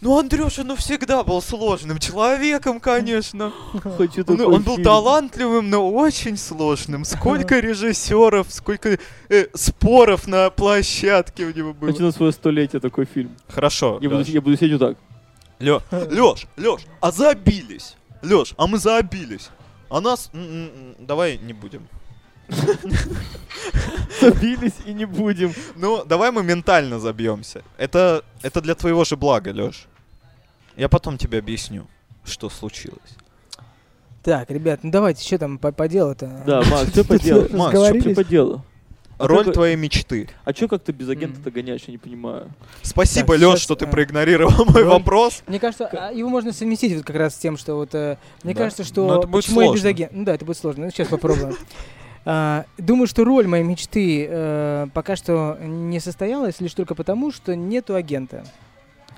Ну, 0.00 0.18
Андрюша, 0.18 0.64
ну 0.64 0.74
всегда 0.74 1.22
был 1.22 1.40
сложным 1.40 1.98
человеком, 1.98 2.80
конечно. 2.80 3.52
Хочу 3.96 4.20
Он, 4.20 4.36
такой 4.36 4.46
он 4.46 4.62
был 4.62 4.74
фильм. 4.74 4.84
талантливым, 4.84 5.70
но 5.70 5.88
очень 5.92 6.36
сложным. 6.36 7.04
Сколько 7.04 7.60
режиссеров, 7.60 8.46
сколько 8.50 8.98
э, 9.28 9.46
споров 9.54 10.26
на 10.26 10.50
площадке 10.50 11.44
у 11.44 11.52
него 11.52 11.72
было. 11.72 11.92
Хочу 11.92 12.02
на 12.04 12.10
свое 12.10 12.32
столетие 12.32 12.80
такой 12.80 13.04
фильм. 13.04 13.30
Хорошо. 13.48 13.98
Я 14.02 14.08
буду, 14.08 14.22
Лёш. 14.22 14.28
я 14.28 14.40
буду 14.40 14.56
сидеть 14.56 14.80
вот 14.80 14.88
так. 14.88 14.98
Лё- 15.62 15.82
Лёш, 16.10 16.46
Лёш, 16.56 16.82
а 17.00 17.10
забились. 17.12 17.96
Лёш, 18.22 18.54
а 18.56 18.66
мы 18.66 18.78
забились. 18.78 19.50
А 19.88 20.00
нас... 20.00 20.30
Давай 20.98 21.38
не 21.38 21.52
будем. 21.52 21.86
Забились 24.20 24.74
и 24.86 24.92
не 24.92 25.04
будем. 25.06 25.52
Ну, 25.76 26.04
давай 26.04 26.30
мы 26.30 26.42
ментально 26.42 26.98
забьемся. 26.98 27.62
Это, 27.78 28.22
это 28.42 28.60
для 28.60 28.74
твоего 28.74 29.04
же 29.04 29.16
блага, 29.16 29.52
Лёш. 29.52 29.86
Я 30.76 30.88
потом 30.88 31.18
тебе 31.18 31.38
объясню, 31.38 31.86
что 32.24 32.48
случилось. 32.50 33.16
Так, 34.22 34.50
ребят, 34.50 34.80
ну 34.84 34.90
давайте, 34.90 35.24
что 35.26 35.38
там 35.38 35.58
по, 35.58 35.72
по 35.72 35.88
делу-то? 35.88 36.42
Да, 36.46 36.62
Макс, 36.70 36.90
что 36.90 37.04
по 37.04 37.18
делу? 37.18 37.40
Макс, 37.56 37.70
Что 37.72 37.82
разговорились. 37.82 38.16
по 38.16 38.24
делу? 38.24 38.64
Роль 39.26 39.44
как- 39.46 39.54
твоей 39.54 39.76
мечты. 39.76 40.28
А 40.44 40.52
чё 40.52 40.68
как 40.68 40.82
ты 40.82 40.92
без 40.92 41.08
агента-то 41.08 41.50
Мгм. 41.50 41.54
гоняешь, 41.54 41.82
я 41.86 41.92
не 41.92 41.98
понимаю. 41.98 42.50
Спасибо, 42.82 43.28
Так, 43.34 43.38
Лёш, 43.40 43.52
сейчас, 43.54 43.62
что 43.62 43.74
ты 43.76 43.84
а, 43.84 43.88
проигнорировал 43.88 44.64
мой 44.66 44.84
вопрос. 44.84 45.42
Мне 45.46 45.58
кажется, 45.60 45.86
а, 45.92 46.12
его 46.12 46.28
можно 46.28 46.52
совместить 46.52 46.94
вот 46.96 47.04
как 47.04 47.16
раз 47.16 47.34
с 47.34 47.38
тем, 47.38 47.56
что 47.56 47.74
вот... 47.76 47.94
э, 47.94 48.16
Мне 48.42 48.54
Да. 48.54 48.62
кажется, 48.64 48.84
что... 48.84 49.06
Но 49.06 49.18
это 49.18 49.26
будет 49.28 49.44
почему 49.44 49.60
я 49.62 49.66
без 49.72 49.80
сложно. 49.80 49.88
агента... 49.90 50.14
Ну 50.16 50.24
да, 50.24 50.34
это 50.34 50.44
будет 50.44 50.56
сложно. 50.58 50.84
Ну, 50.86 50.90
сейчас 50.90 51.08
попробуем. 51.08 51.56
А, 52.24 52.66
Думаю, 52.78 53.08
что 53.08 53.24
роль 53.24 53.48
моей 53.48 53.64
мечты 53.64 54.28
э, 54.30 54.86
пока 54.94 55.16
что 55.16 55.58
не 55.60 55.98
состоялась 55.98 56.60
лишь 56.60 56.72
только 56.72 56.94
потому, 56.94 57.32
что 57.32 57.56
нету 57.56 57.96
агента. 57.96 58.44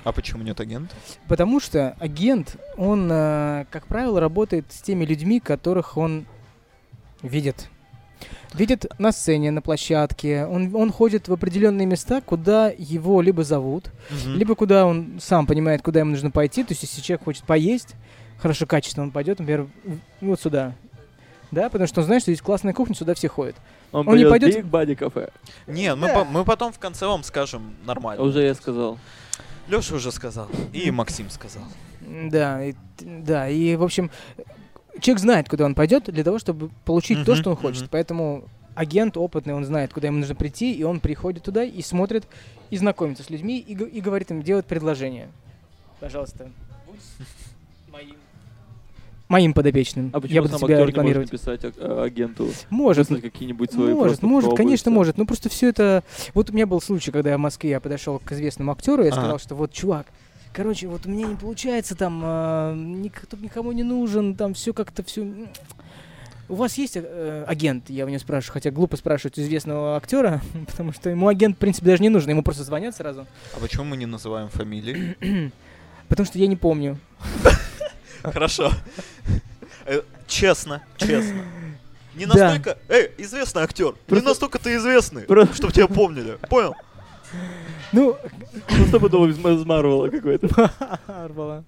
А 0.05 0.13
почему 0.13 0.43
нет 0.43 0.59
агента? 0.59 0.95
Потому 1.29 1.61
что 1.61 1.95
агент, 2.01 2.57
он, 2.79 3.09
э, 3.13 3.67
как 3.71 3.87
правило, 3.89 4.21
работает 4.21 4.65
с 4.71 4.81
теми 4.81 5.05
людьми, 5.05 5.39
которых 5.39 5.99
он 5.99 6.25
видит. 7.21 7.69
Видит 8.55 8.87
на 8.99 9.11
сцене, 9.13 9.51
на 9.51 9.61
площадке. 9.61 10.47
Он, 10.47 10.75
он 10.77 10.93
ходит 10.93 11.29
в 11.29 11.33
определенные 11.33 11.87
места, 11.87 12.21
куда 12.21 12.69
его 12.77 13.21
либо 13.21 13.43
зовут, 13.45 13.91
либо 14.27 14.55
куда 14.55 14.87
он 14.87 15.19
сам 15.21 15.47
понимает, 15.47 15.83
куда 15.83 16.01
ему 16.01 16.13
нужно 16.13 16.31
пойти. 16.31 16.63
То 16.63 16.73
есть, 16.73 16.83
если 16.83 17.01
человек 17.01 17.25
хочет 17.25 17.45
поесть, 17.45 17.95
хорошо, 18.39 18.67
качественно 18.67 19.05
он 19.07 19.11
пойдет, 19.11 19.41
например, 19.41 19.67
вот 20.21 20.41
сюда. 20.41 20.75
Да, 21.51 21.69
потому 21.69 21.87
что 21.87 22.01
он 22.01 22.07
знает, 22.07 22.23
что 22.23 22.33
здесь 22.33 22.43
классная 22.43 22.73
кухня, 22.73 22.95
сюда 22.97 23.15
все 23.15 23.29
ходят. 23.29 23.57
Он, 23.93 24.09
Он 24.09 24.17
не 24.17 24.25
пойдет 24.25 24.65
в 24.65 24.69
Body 24.69 24.97
кафе. 24.97 25.31
Не, 25.69 25.95
мы, 25.95 26.09
по- 26.09 26.25
мы 26.25 26.45
потом 26.45 26.73
в 26.73 26.79
конце 26.79 27.07
вам 27.07 27.23
скажем 27.23 27.75
нормально. 27.85 28.25
Уже 28.25 28.43
я 28.43 28.55
сказал. 28.55 28.99
Лёша 29.69 29.95
уже 29.95 30.11
сказал. 30.13 30.49
И 30.73 30.91
Максим 30.91 31.31
сказал. 31.31 31.63
Да, 32.01 32.65
и, 32.65 32.75
да, 33.01 33.49
и, 33.49 33.77
в 33.77 33.83
общем, 33.83 34.11
человек 35.01 35.21
знает, 35.21 35.49
куда 35.49 35.65
он 35.65 35.75
пойдет 35.75 36.05
для 36.05 36.25
того, 36.25 36.39
чтобы 36.39 36.71
получить 36.85 37.25
то, 37.25 37.33
Мгм, 37.33 37.41
что 37.41 37.51
он 37.51 37.57
хочет. 37.57 37.83
мгм. 37.83 37.89
Поэтому 37.93 38.45
агент 38.75 39.17
опытный, 39.17 39.55
он 39.55 39.65
знает, 39.65 39.93
куда 39.93 40.09
ему 40.09 40.19
нужно 40.19 40.35
прийти, 40.35 40.73
и 40.73 40.83
он 40.83 41.01
приходит 41.01 41.43
туда 41.43 41.63
и 41.65 41.81
смотрит, 41.83 42.25
и 42.71 42.77
знакомится 42.77 43.23
с 43.23 43.31
людьми, 43.31 43.59
и, 43.59 43.73
и 43.75 44.01
говорит 44.01 44.31
им, 44.31 44.43
делает 44.43 44.67
предложение. 44.67 45.29
Пожалуйста, 46.01 46.51
будь 46.87 46.99
моим, 47.93 48.17
моим 49.29 49.53
подопечным. 49.55 50.11
А 50.13 50.21
почему 50.21 50.35
Я 50.35 50.43
буду 50.43 50.53
сам 50.59 50.61
тебя 50.67 50.75
актер 50.75 50.87
не 50.87 50.91
рекламировать. 50.93 51.33
может 51.33 51.47
написать 51.47 51.77
а- 51.79 52.01
а, 52.03 52.05
агенту? 52.05 52.49
Может, 52.71 53.09
Выслать 53.11 53.23
какие-нибудь 53.23 53.73
свои 53.73 53.93
может, 53.95 54.23
может, 54.23 54.49
пробы 54.51 54.63
конечно, 54.63 54.91
может. 54.91 55.19
Ну 55.19 55.27
просто 55.27 55.49
все 55.49 55.69
это. 55.69 56.03
Вот 56.35 56.51
у 56.51 56.53
меня 56.53 56.67
был 56.67 56.81
случай, 56.81 57.11
когда 57.11 57.31
я 57.31 57.37
в 57.37 57.41
Москве 57.41 57.71
я 57.71 57.81
подошел 57.81 58.19
к 58.19 58.33
известному 58.33 58.73
актеру, 58.73 59.03
я 59.03 59.11
Ага. 59.11 59.21
сказал, 59.21 59.39
что 59.39 59.55
вот, 59.55 59.73
чувак, 59.73 60.07
короче, 60.55 60.87
вот 60.87 61.05
у 61.07 61.11
меня 61.11 61.27
не 61.27 61.35
получается 61.35 61.95
там, 61.95 62.23
а, 62.25 62.75
никто 62.75 63.37
никому 63.37 63.73
не 63.73 63.83
нужен, 63.83 64.35
там 64.35 64.55
все 64.55 64.73
как-то 64.73 65.03
все. 65.03 65.27
У 66.49 66.55
вас 66.55 66.79
есть 66.79 66.97
э, 66.97 67.45
агент? 67.47 67.91
Я 67.91 68.05
у 68.05 68.09
него 68.09 68.19
спрашиваю, 68.21 68.53
хотя 68.55 68.71
глупо 68.71 68.97
спрашивать 68.97 69.39
известного 69.39 69.97
актера, 69.97 70.41
потому 70.67 70.93
что 70.93 71.11
ему 71.11 71.29
агент, 71.29 71.57
в 71.57 71.59
принципе, 71.59 71.87
даже 71.87 72.03
не 72.03 72.09
нужен, 72.09 72.31
ему 72.31 72.43
просто 72.43 72.65
звонят 72.65 72.95
сразу. 72.97 73.27
А 73.57 73.61
почему 73.61 73.85
мы 73.85 73.97
не 73.97 74.07
называем 74.07 74.49
фамилии? 74.49 75.53
Потому 76.09 76.27
что 76.27 76.39
я 76.39 76.47
не 76.47 76.57
помню. 76.57 76.99
Хорошо. 78.23 78.71
Э, 79.87 80.03
Честно, 80.27 80.83
честно. 80.97 81.43
Не 82.15 82.27
настолько... 82.27 82.79
Эй, 82.89 83.11
известный 83.19 83.63
актер. 83.63 83.95
Не 84.09 84.21
настолько 84.21 84.59
ты 84.59 84.77
известный, 84.77 85.25
чтобы 85.55 85.73
тебя 85.73 85.89
помнили. 85.89 86.39
Понял? 86.49 86.77
Ну, 87.95 88.17
Ну, 88.79 88.87
чтобы 88.87 89.09
было 89.09 89.27
из 89.29 89.39
Марвела 89.39 90.09
какой-то. 90.09 90.49
Арбала. 91.07 91.65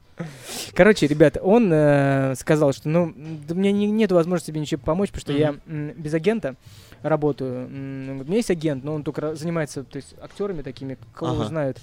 Короче, 0.75 1.07
ребята, 1.07 1.41
он 1.41 1.71
э, 1.73 2.35
сказал, 2.37 2.73
что 2.73 2.89
ну, 2.89 3.12
да 3.17 3.55
у 3.55 3.59
меня 3.59 3.71
не, 3.73 3.87
нет 3.87 4.11
возможности 4.12 4.51
тебе 4.51 4.61
ничем 4.61 4.79
помочь, 4.81 5.11
потому 5.11 5.21
что 5.23 5.33
я 5.33 5.55
м, 5.67 5.91
без 5.97 6.15
агента 6.15 6.57
работаю. 7.03 7.67
М, 7.67 8.21
У 8.21 8.25
меня 8.25 8.37
есть 8.37 8.51
агент, 8.51 8.83
но 8.83 8.95
он 8.95 9.03
только 9.05 9.35
занимается 9.35 9.85
то 9.85 9.97
есть, 9.97 10.15
актерами 10.21 10.62
такими, 10.62 10.97
кого 11.15 11.33
Ага. 11.33 11.45
знают. 11.47 11.81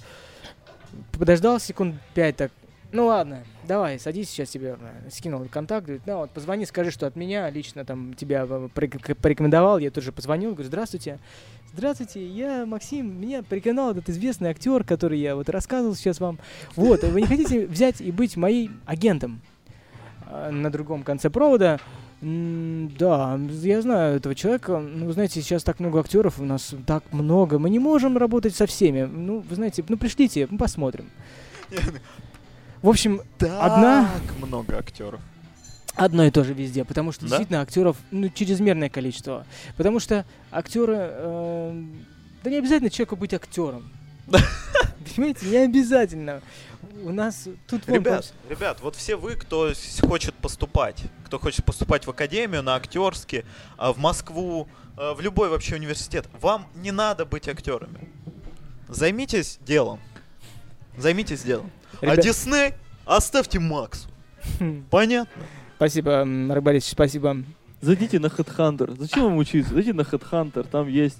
Подождал 1.18 1.58
секунд 1.60 1.94
пять 2.14 2.36
так. 2.36 2.50
Ну 2.92 3.06
ладно, 3.06 3.44
давай, 3.66 3.98
садись, 3.98 4.30
сейчас 4.30 4.50
тебе 4.50 4.76
э, 4.80 5.10
скинул 5.10 5.44
контакт. 5.50 5.86
Говорит, 5.86 6.02
ну 6.06 6.18
вот, 6.18 6.30
позвони, 6.30 6.66
скажи, 6.66 6.90
что 6.90 7.06
от 7.06 7.16
меня 7.16 7.48
лично 7.50 7.84
там 7.84 8.14
тебя 8.14 8.46
э, 8.48 8.68
порек- 8.74 9.14
порекомендовал. 9.14 9.78
Я 9.78 9.90
тут 9.90 10.04
же 10.04 10.12
позвонил, 10.12 10.52
говорю, 10.52 10.66
здравствуйте. 10.68 11.18
Здравствуйте, 11.72 12.24
я 12.24 12.66
Максим, 12.66 13.20
меня 13.20 13.42
порекомендовал 13.42 13.90
этот 13.92 14.08
известный 14.08 14.50
актер, 14.50 14.84
который 14.84 15.18
я 15.18 15.34
вот 15.34 15.48
рассказывал 15.48 15.94
сейчас 15.96 16.20
вам. 16.20 16.38
Вот, 16.76 17.02
вы 17.02 17.20
не 17.22 17.26
хотите 17.26 17.66
взять 17.66 18.00
и 18.00 18.12
быть 18.12 18.36
моим 18.36 18.80
агентом? 18.86 19.40
А, 20.26 20.50
На 20.50 20.70
другом 20.70 21.02
конце 21.02 21.30
провода. 21.30 21.80
«М, 22.22 22.90
Да, 22.96 23.38
я 23.60 23.82
знаю 23.82 24.16
этого 24.16 24.34
человека. 24.34 24.78
Ну, 24.78 25.06
вы 25.06 25.12
знаете, 25.12 25.42
сейчас 25.42 25.62
так 25.64 25.80
много 25.80 25.98
актеров, 26.00 26.38
у 26.38 26.44
нас 26.44 26.74
так 26.86 27.02
много. 27.12 27.58
Мы 27.58 27.68
не 27.68 27.78
можем 27.80 28.16
работать 28.16 28.54
со 28.54 28.66
всеми. 28.66 29.02
Ну, 29.02 29.40
вы 29.40 29.54
знаете, 29.56 29.84
ну 29.88 29.96
пришлите, 29.98 30.46
мы 30.50 30.56
посмотрим. 30.56 31.10
В 32.84 32.88
общем, 32.90 33.22
Одна- 33.40 34.10
Так 34.12 34.36
много 34.46 34.76
актеров. 34.76 35.18
одно 35.94 36.24
и 36.24 36.30
то 36.30 36.44
же 36.44 36.52
везде, 36.52 36.84
потому 36.84 37.12
что 37.12 37.22
Да? 37.22 37.28
действительно 37.28 37.62
актеров 37.62 37.96
ну, 38.10 38.28
чрезмерное 38.28 38.90
количество. 38.90 39.46
Потому 39.78 40.00
что 40.00 40.26
актеры. 40.52 40.94
э, 40.98 41.84
да 42.42 42.50
не 42.50 42.58
обязательно 42.58 42.90
человеку 42.90 43.16
быть 43.16 43.32
актером. 43.32 43.90
Понимаете, 45.16 45.46
не 45.46 45.56
обязательно. 45.56 46.42
У 47.02 47.10
нас 47.10 47.48
тут 47.66 47.86
вон 47.86 47.96
Ребят, 47.96 48.34
ребят, 48.50 48.80
вот 48.82 48.96
все 48.96 49.16
вы, 49.16 49.36
кто 49.36 49.72
хочет 50.02 50.34
поступать, 50.34 51.04
кто 51.24 51.38
хочет 51.38 51.64
поступать 51.64 52.06
в 52.06 52.10
академию, 52.10 52.62
на 52.62 52.74
актерский, 52.74 53.46
а, 53.78 53.94
в 53.94 53.98
Москву, 53.98 54.68
а, 54.98 55.14
в 55.14 55.22
любой 55.22 55.48
вообще 55.48 55.76
университет, 55.76 56.26
вам 56.38 56.66
не 56.74 56.92
надо 56.92 57.24
быть 57.24 57.48
актерами. 57.48 58.10
Займитесь 58.88 59.58
делом. 59.62 60.00
Займитесь 60.98 61.42
делом. 61.42 61.70
А 62.04 62.12
Ребят- 62.12 62.24
Дисней 62.24 62.74
оставьте 63.04 63.58
Максу. 63.58 64.08
Понятно? 64.90 65.42
Спасибо, 65.76 66.24
Марк 66.24 66.62
Борисович, 66.62 66.92
спасибо. 66.92 67.36
Зайдите 67.80 68.18
на 68.18 68.26
Headhunter. 68.26 68.96
Зачем 68.98 69.24
вам 69.24 69.36
учиться? 69.36 69.74
Зайдите 69.74 69.94
на 69.94 70.02
Headhunter. 70.02 70.66
Там 70.70 70.88
есть 70.88 71.18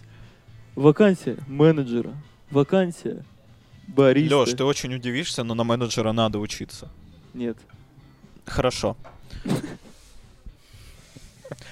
вакансия 0.74 1.36
менеджера, 1.46 2.14
вакансия 2.50 3.24
бариста. 3.88 4.36
Леш, 4.38 4.50
ты 4.54 4.64
очень 4.64 4.94
удивишься, 4.94 5.42
но 5.44 5.54
на 5.54 5.64
менеджера 5.64 6.12
надо 6.12 6.38
учиться. 6.38 6.88
Нет. 7.34 7.56
Хорошо. 8.46 8.96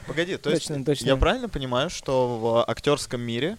Погоди, 0.06 0.36
то 0.36 0.50
есть 0.50 0.68
точно, 0.68 0.84
точно. 0.84 1.06
я 1.06 1.16
правильно 1.16 1.48
понимаю, 1.48 1.88
что 1.90 2.38
в 2.38 2.64
актерском 2.70 3.20
мире 3.20 3.56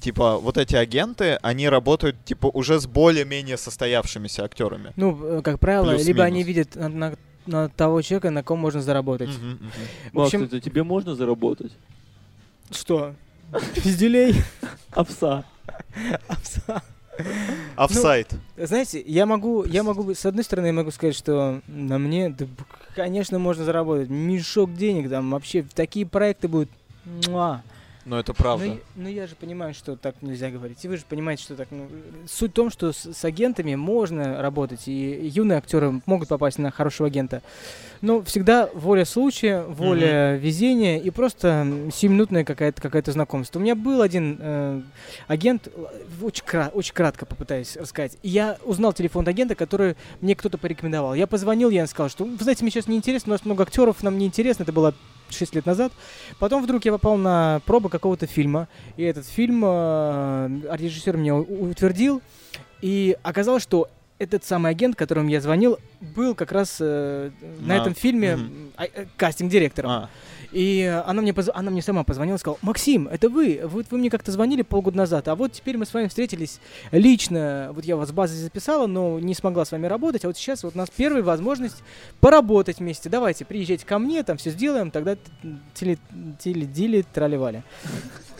типа 0.00 0.38
вот 0.38 0.56
эти 0.58 0.74
агенты, 0.76 1.38
они 1.42 1.68
работают 1.68 2.16
типа 2.24 2.46
уже 2.46 2.80
с 2.80 2.86
более-менее 2.86 3.56
состоявшимися 3.56 4.44
актерами? 4.44 4.92
Ну, 4.96 5.38
э, 5.38 5.42
как 5.42 5.58
правило, 5.60 5.84
Плюс-минус. 5.84 6.06
либо 6.06 6.24
они 6.24 6.42
видят 6.42 6.74
на, 6.76 6.88
на- 6.88 7.16
на 7.46 7.68
того 7.68 8.02
человека, 8.02 8.30
на 8.30 8.42
ком 8.42 8.58
можно 8.58 8.80
заработать. 8.82 9.28
Мгм, 9.30 9.50
мгм. 9.52 9.70
В 10.12 10.14
Макс, 10.14 10.26
общем- 10.34 10.42
это 10.44 10.60
тебе 10.60 10.82
можно 10.82 11.14
заработать? 11.14 11.72
Что? 12.70 13.14
Пизделей? 13.82 14.34
Овса. 14.92 15.44
Овса. 16.28 16.82
Офсайд. 17.76 18.28
Знаете, 18.56 19.02
я 19.06 19.26
могу, 19.26 19.64
я 19.64 19.82
могу, 19.82 20.14
с 20.14 20.24
одной 20.24 20.44
стороны, 20.44 20.66
я 20.66 20.72
могу 20.72 20.90
сказать, 20.90 21.14
что 21.16 21.60
на 21.66 21.98
мне, 21.98 22.30
да, 22.30 22.46
конечно, 22.94 23.38
можно 23.38 23.64
заработать 23.64 24.08
мешок 24.08 24.72
денег, 24.74 25.10
там 25.10 25.30
вообще 25.30 25.64
такие 25.74 26.06
проекты 26.06 26.48
будут. 26.48 26.70
Муа. 27.28 27.62
Но 28.06 28.18
это 28.18 28.32
Ну, 28.32 28.34
правда. 28.36 28.64
я- 28.64 28.76
ну, 28.96 29.08
я 29.08 29.26
же 29.26 29.36
понимаю, 29.36 29.74
что 29.74 29.94
так 29.96 30.14
нельзя 30.22 30.50
говорить. 30.50 30.82
И 30.84 30.88
вы 30.88 30.96
же 30.96 31.04
понимаете, 31.08 31.42
что 31.42 31.54
так. 31.54 31.68
Ну, 31.70 31.86
суть 32.26 32.52
в 32.52 32.54
том, 32.54 32.70
что 32.70 32.92
с, 32.92 33.12
с 33.12 33.24
агентами 33.24 33.74
можно 33.74 34.40
работать, 34.40 34.88
и 34.88 35.30
юные 35.34 35.58
актеры 35.58 36.00
могут 36.06 36.28
попасть 36.28 36.58
на 36.58 36.70
хорошего 36.70 37.08
агента. 37.08 37.42
Но 38.00 38.22
всегда 38.22 38.70
воля 38.72 39.04
случая, 39.04 39.62
воля 39.62 40.36
везения 40.36 40.98
и 40.98 41.10
просто 41.10 41.66
сиюминутное 41.92 42.44
какое-то 42.44 42.80
какое 42.80 43.02
знакомство. 43.06 43.58
У 43.58 43.62
меня 43.62 43.74
был 43.74 44.00
один 44.00 44.38
э, 44.40 44.80
агент, 45.28 45.68
очень, 46.22 46.44
кра- 46.44 46.70
очень 46.72 46.94
кратко 46.94 47.26
попытаюсь 47.26 47.76
рассказать. 47.76 48.16
Я 48.22 48.56
узнал 48.64 48.92
телефон 48.94 49.28
агента, 49.28 49.54
который 49.54 49.96
мне 50.22 50.34
кто-то 50.34 50.56
порекомендовал. 50.56 51.14
Я 51.14 51.26
позвонил, 51.26 51.68
я 51.70 51.86
сказал, 51.86 52.08
что, 52.08 52.24
вы 52.24 52.36
знаете, 52.38 52.64
мне 52.64 52.70
сейчас 52.70 52.86
не 52.86 52.96
интересно, 52.96 53.32
у 53.32 53.34
нас 53.34 53.44
много 53.44 53.62
актеров, 53.64 54.02
нам 54.02 54.16
не 54.16 54.24
интересно. 54.26 54.62
Это 54.62 54.72
было 54.72 54.94
6 55.32 55.54
лет 55.54 55.66
назад. 55.66 55.92
Потом 56.38 56.62
вдруг 56.62 56.84
я 56.84 56.92
попал 56.92 57.16
на 57.16 57.60
пробу 57.66 57.88
какого-то 57.88 58.26
фильма, 58.26 58.68
и 58.96 59.02
этот 59.02 59.26
фильм 59.26 59.62
э, 59.64 60.48
режиссер 60.72 61.16
меня 61.16 61.36
утвердил, 61.36 62.22
и 62.82 63.16
оказалось, 63.22 63.62
что 63.62 63.88
этот 64.18 64.44
самый 64.44 64.70
агент, 64.70 64.96
которому 64.96 65.30
я 65.30 65.40
звонил, 65.40 65.78
был 66.00 66.34
как 66.34 66.52
раз 66.52 66.76
э, 66.80 67.30
на, 67.60 67.66
На- 67.66 67.80
этом 67.80 67.94
фильме 67.94 68.32
м, 68.32 68.72
а- 68.76 68.84
э, 68.84 69.06
кастинг-директором. 69.16 69.90
А, 69.90 70.10
И 70.52 70.82
она 71.06 71.22
мне, 71.22 71.32
позв- 71.32 71.52
она 71.54 71.70
мне 71.70 71.82
сама 71.82 72.02
позвонила 72.02 72.36
и 72.36 72.38
сказала, 72.38 72.58
Максим, 72.62 73.06
это 73.06 73.28
вы, 73.28 73.60
вы, 73.64 73.84
вы 73.88 73.98
мне 73.98 74.10
как-то 74.10 74.32
звонили 74.32 74.62
полгода 74.62 74.96
назад, 74.96 75.28
а 75.28 75.36
вот 75.36 75.52
теперь 75.52 75.76
мы 75.76 75.86
с 75.86 75.94
вами 75.94 76.08
встретились 76.08 76.60
лично, 76.90 77.70
вот 77.72 77.84
я 77.84 77.96
вас 77.96 78.08
с 78.08 78.12
базы 78.12 78.34
записала, 78.36 78.86
но 78.86 79.20
не 79.20 79.34
смогла 79.34 79.64
с 79.64 79.72
вами 79.72 79.86
работать, 79.86 80.24
а 80.24 80.28
вот 80.28 80.36
сейчас 80.36 80.64
вот 80.64 80.74
у 80.74 80.78
нас 80.78 80.88
первая 80.94 81.22
возможность 81.22 81.82
поработать 82.20 82.80
вместе, 82.80 83.08
давайте, 83.08 83.44
приезжайте 83.44 83.86
ко 83.86 83.98
мне, 83.98 84.22
там 84.22 84.38
все 84.38 84.50
сделаем, 84.50 84.90
тогда 84.90 85.16
теле, 85.74 85.98
теле, 86.40 86.66
дили, 86.66 87.04
трали-вали. 87.12 87.62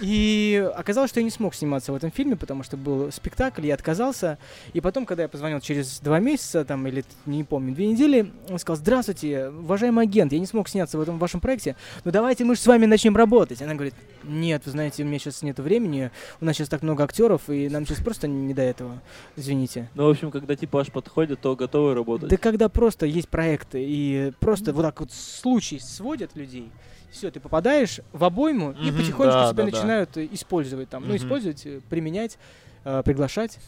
И 0.00 0.70
оказалось, 0.74 1.10
что 1.10 1.20
я 1.20 1.24
не 1.24 1.30
смог 1.30 1.54
сниматься 1.54 1.92
в 1.92 1.94
этом 1.94 2.10
фильме, 2.10 2.36
потому 2.36 2.62
что 2.62 2.76
был 2.76 3.12
спектакль, 3.12 3.66
я 3.66 3.74
отказался. 3.74 4.38
И 4.72 4.80
потом, 4.80 5.06
когда 5.06 5.24
я 5.24 5.28
позвонил 5.28 5.60
через 5.60 6.00
два 6.00 6.18
месяца, 6.18 6.64
там, 6.64 6.86
или 6.86 7.04
не 7.26 7.44
помню, 7.44 7.74
две 7.74 7.86
недели, 7.86 8.32
он 8.48 8.58
сказал, 8.58 8.76
здравствуйте, 8.76 9.48
уважаемый 9.48 10.04
агент, 10.04 10.32
я 10.32 10.38
не 10.38 10.46
смог 10.46 10.68
сняться 10.68 10.98
в 10.98 11.00
этом 11.00 11.18
вашем 11.18 11.40
проекте, 11.40 11.76
но 12.04 12.10
давайте 12.10 12.44
мы 12.44 12.54
же 12.54 12.60
с 12.60 12.66
вами 12.66 12.86
начнем 12.86 13.16
работать. 13.16 13.60
Она 13.62 13.74
говорит, 13.74 13.94
нет, 14.24 14.62
вы 14.64 14.70
знаете, 14.70 15.02
у 15.02 15.06
меня 15.06 15.18
сейчас 15.18 15.42
нет 15.42 15.58
времени, 15.58 16.10
у 16.40 16.44
нас 16.44 16.56
сейчас 16.56 16.68
так 16.68 16.82
много 16.82 17.04
актеров, 17.04 17.48
и 17.48 17.68
нам 17.68 17.86
сейчас 17.86 18.02
просто 18.02 18.28
не 18.28 18.54
до 18.54 18.62
этого, 18.62 19.00
извините. 19.36 19.88
Ну, 19.94 20.06
в 20.06 20.10
общем, 20.10 20.30
когда 20.30 20.56
типаж 20.56 20.90
подходит, 20.90 21.40
то 21.40 21.56
готовы 21.56 21.94
работать. 21.94 22.30
Да 22.30 22.36
когда 22.36 22.68
просто 22.68 23.06
есть 23.06 23.28
проекты, 23.28 23.84
и 23.86 24.32
просто 24.40 24.72
вот 24.72 24.82
так 24.82 25.00
вот 25.00 25.12
случай 25.12 25.78
сводят 25.78 26.36
людей, 26.36 26.70
все, 27.10 27.30
ты 27.30 27.40
попадаешь 27.40 28.00
в 28.12 28.24
обойму, 28.24 28.72
и 28.72 28.90
Мгм, 28.90 28.98
потихонечку 28.98 29.40
да, 29.40 29.52
тебя 29.52 29.64
да, 29.64 29.70
да. 29.70 29.76
начинают 29.76 30.16
э, 30.16 30.28
использовать 30.32 30.88
там. 30.88 31.02
Ну, 31.02 31.08
Мгм. 31.08 31.16
использовать, 31.16 31.66
э, 31.66 31.80
применять, 31.88 32.38
э, 32.84 33.02
приглашать. 33.04 33.58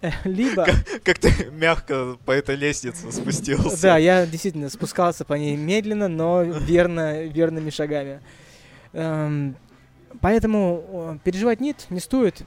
Э, 0.00 0.10
Либо... 0.24 0.66
Как 1.04 1.18
ты 1.18 1.50
мягко 1.52 2.16
по 2.24 2.32
этой 2.32 2.56
лестнице 2.56 3.10
спустился. 3.12 3.80
Да, 3.82 3.96
я 3.96 4.26
действительно 4.26 4.68
спускался 4.68 5.24
по 5.24 5.34
ней 5.34 5.56
медленно, 5.56 6.08
но 6.08 6.42
верно, 6.42 7.24
верными 7.24 7.70
шагами. 7.70 8.20
Эм, 8.92 9.56
Поэтому 10.20 11.18
переживать 11.24 11.60
нет, 11.60 11.86
не 11.90 12.00
стоит. 12.00 12.42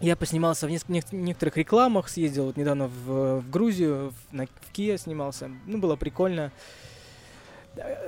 Я 0.00 0.14
поснимался 0.14 0.68
в 0.68 0.70
неск- 0.70 0.88
нек- 0.88 1.08
некоторых 1.10 1.56
рекламах, 1.56 2.08
съездил 2.08 2.44
вот 2.46 2.56
недавно 2.56 2.86
в, 2.86 3.40
в 3.40 3.50
Грузию, 3.50 4.12
в, 4.30 4.32
на, 4.32 4.46
в 4.46 4.72
Киеве 4.72 4.96
снимался. 4.96 5.50
Ну, 5.66 5.78
было 5.78 5.96
прикольно. 5.96 6.52
Э, 6.52 6.87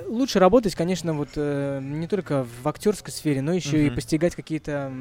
Лучше 0.08 0.38
работать, 0.38 0.74
конечно, 0.74 1.14
вот 1.14 1.28
э, 1.36 1.78
не 1.82 2.08
только 2.08 2.44
в 2.44 2.66
актерской 2.66 3.12
сфере, 3.12 3.42
но 3.42 3.52
еще 3.52 3.84
и 3.84 3.86
Мгм. 3.86 3.94
постигать 3.94 4.34
какие-то 4.34 4.92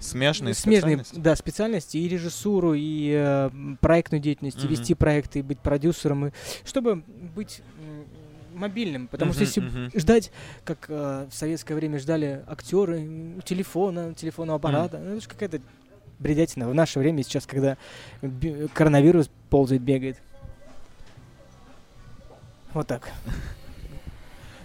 Смежные 0.00 0.54
смежные 0.54 0.96
специальности? 1.04 1.16
да, 1.16 1.36
специальности 1.36 1.96
и 1.98 2.08
режиссуру, 2.08 2.74
и 2.74 3.12
э, 3.14 3.50
проектную 3.80 4.20
деятельность, 4.20 4.58
и 4.58 4.62
Мгм. 4.62 4.68
вести 4.70 4.94
проекты, 4.94 5.38
и 5.38 5.42
быть 5.42 5.60
продюсером, 5.60 6.26
и, 6.26 6.30
чтобы 6.64 6.96
быть 6.96 7.62
мобильным. 8.52 9.06
Потому 9.08 9.32
что 9.32 9.42
Мгм, 9.42 9.48
если 9.48 9.60
мгм. 9.60 9.90
ждать, 9.94 10.32
как 10.64 10.86
э, 10.88 11.28
в 11.30 11.34
советское 11.34 11.74
время 11.74 11.98
ждали 11.98 12.42
актеры 12.46 13.40
телефона, 13.44 14.14
телефонного 14.14 14.56
аппарата, 14.56 14.98
ну, 14.98 15.12
это 15.12 15.20
же 15.20 15.28
какая-то 15.28 15.60
бредятина. 16.18 16.68
В 16.68 16.74
наше 16.74 16.98
время 16.98 17.22
сейчас, 17.22 17.46
когда 17.46 17.76
коронавирус 18.74 19.30
ползает, 19.48 19.82
бегает. 19.82 20.16
Вот 22.72 22.86
так. 22.86 23.12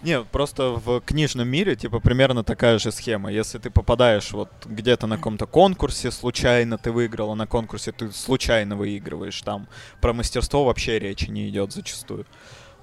Не, 0.06 0.22
просто 0.22 0.70
в 0.86 1.02
книжном 1.02 1.48
мире, 1.48 1.76
типа, 1.76 2.00
примерно 2.00 2.44
такая 2.44 2.78
же 2.78 2.92
схема. 2.92 3.32
Если 3.32 3.58
ты 3.58 3.72
попадаешь 3.72 4.32
вот 4.34 4.50
где-то 4.66 5.08
на 5.08 5.18
каком-то 5.18 5.48
конкурсе, 5.48 6.12
случайно 6.12 6.78
ты 6.78 6.92
выиграл, 6.92 7.32
а 7.32 7.36
на 7.36 7.48
конкурсе 7.48 7.92
ты 7.92 8.12
случайно 8.12 8.76
выигрываешь, 8.76 9.42
там 9.42 9.68
про 10.02 10.14
мастерство 10.14 10.64
вообще 10.64 11.00
речи 11.00 11.32
не 11.32 11.50
идет 11.50 11.72
зачастую. 11.74 12.26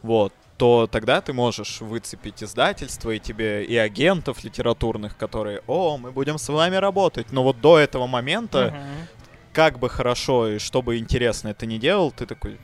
Вот 0.03 0.33
то 0.59 0.87
тогда 0.87 1.21
ты 1.21 1.33
можешь 1.33 1.81
выцепить 1.81 2.43
издательство 2.43 3.11
и 3.13 3.19
тебе 3.21 3.65
и 3.65 3.77
агентов 3.77 4.45
литературных, 4.45 5.17
которые, 5.17 5.61
о, 5.67 5.97
мы 5.99 6.11
будем 6.13 6.39
с 6.39 6.49
вами 6.49 6.77
работать. 6.77 7.33
Но 7.33 7.43
вот 7.43 7.61
до 7.61 7.79
этого 7.79 8.07
момента, 8.07 8.71
Мгм. 8.73 9.09
как 9.53 9.79
бы 9.79 9.89
хорошо 9.89 10.49
и 10.49 10.59
что 10.59 10.83
бы 10.83 10.99
интересно 10.99 11.49
это 11.49 11.67
не 11.67 11.79
делал, 11.79 12.11
ты 12.13 12.27
такой, 12.27 12.59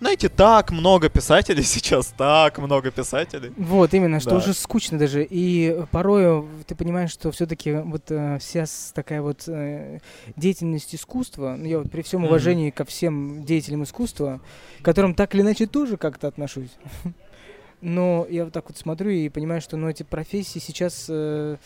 знаете, 0.00 0.28
так 0.28 0.70
много 0.70 1.08
писателей 1.08 1.62
сейчас, 1.74 2.12
так 2.16 2.58
много 2.58 2.90
писателей. 2.90 3.52
Вот, 3.56 3.94
именно, 3.94 4.20
что 4.20 4.30
Да. 4.30 4.36
уже 4.36 4.52
скучно 4.54 4.98
даже. 4.98 5.26
И 5.28 5.84
порою 5.90 6.46
ты 6.66 6.74
понимаешь, 6.74 7.10
что 7.10 7.30
все-таки 7.30 7.72
вот 7.72 8.10
э, 8.10 8.38
вся 8.38 8.64
такая 8.94 9.22
вот 9.22 9.44
э, 9.48 10.00
деятельность 10.36 10.94
искусства, 10.94 11.56
ну 11.58 11.64
я 11.66 11.78
вот 11.78 11.90
при 11.90 12.02
всем 12.02 12.24
уважении 12.24 12.70
ко 12.70 12.84
всем 12.84 13.44
деятелям 13.44 13.84
искусства, 13.84 14.40
к 14.80 14.84
которым 14.84 15.14
так 15.14 15.34
или 15.34 15.42
иначе 15.42 15.66
тоже 15.66 15.96
как-то 15.96 16.28
отношусь, 16.28 16.70
но 17.80 18.26
я 18.28 18.44
вот 18.44 18.52
так 18.52 18.68
вот 18.68 18.76
смотрю 18.78 19.10
и 19.10 19.28
понимаю, 19.28 19.60
что 19.60 19.76
ну, 19.76 19.88
эти 19.88 20.02
профессии 20.02 20.58
сейчас 20.58 21.06
э, 21.08 21.56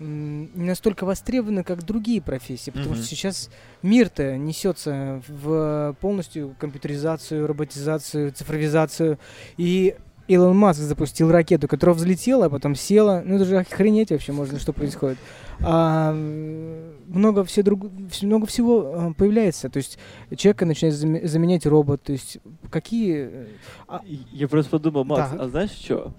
не 0.00 0.64
настолько 0.64 1.04
востребованы, 1.04 1.62
как 1.62 1.84
другие 1.84 2.20
профессии, 2.22 2.70
потому 2.70 2.94
Мгм. 2.94 2.96
что 2.96 3.06
сейчас 3.06 3.50
мир-то 3.82 4.36
несется 4.38 5.22
в 5.28 5.94
полностью 6.00 6.56
компьютеризацию, 6.58 7.46
роботизацию, 7.46 8.32
цифровизацию, 8.32 9.18
и 9.58 9.94
Илон 10.26 10.56
Маск 10.56 10.80
запустил 10.80 11.30
ракету, 11.32 11.66
которая 11.68 11.94
взлетела, 11.96 12.46
а 12.46 12.50
потом 12.50 12.76
села. 12.76 13.20
Ну 13.24 13.34
это 13.34 13.44
же 13.44 13.58
охренеть 13.58 14.10
вообще 14.10 14.30
можно, 14.32 14.58
что 14.60 14.72
происходит. 14.72 15.18
А, 15.58 16.12
много, 16.14 17.42
все 17.44 17.62
друг... 17.64 17.90
много 18.22 18.46
всего 18.46 18.92
а, 18.94 19.12
появляется. 19.12 19.68
То 19.68 19.78
есть 19.78 19.98
человека 20.36 20.66
начинает 20.66 20.94
заме- 20.96 21.26
заменять 21.26 21.66
робот. 21.66 22.02
То 22.04 22.12
есть 22.12 22.38
какие... 22.70 23.28
э, 23.30 23.46
а- 23.88 24.02
Я 24.32 24.46
просто 24.46 24.70
подумал, 24.70 25.04
Макс, 25.04 25.30
Так. 25.32 25.40
а 25.40 25.48
знаешь 25.48 25.72
что? 25.72 26.12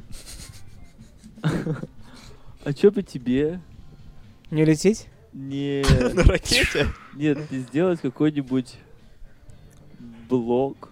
А 2.63 2.73
чё 2.73 2.91
бы 2.91 3.01
тебе 3.01 3.59
Не 4.51 4.65
лететь? 4.65 5.07
не... 5.33 5.83
На 6.13 6.23
ракете? 6.23 6.87
Нет, 7.15 7.51
не 7.51 7.59
сделать 7.59 8.01
какой-нибудь 8.01 8.75
блог. 10.29 10.89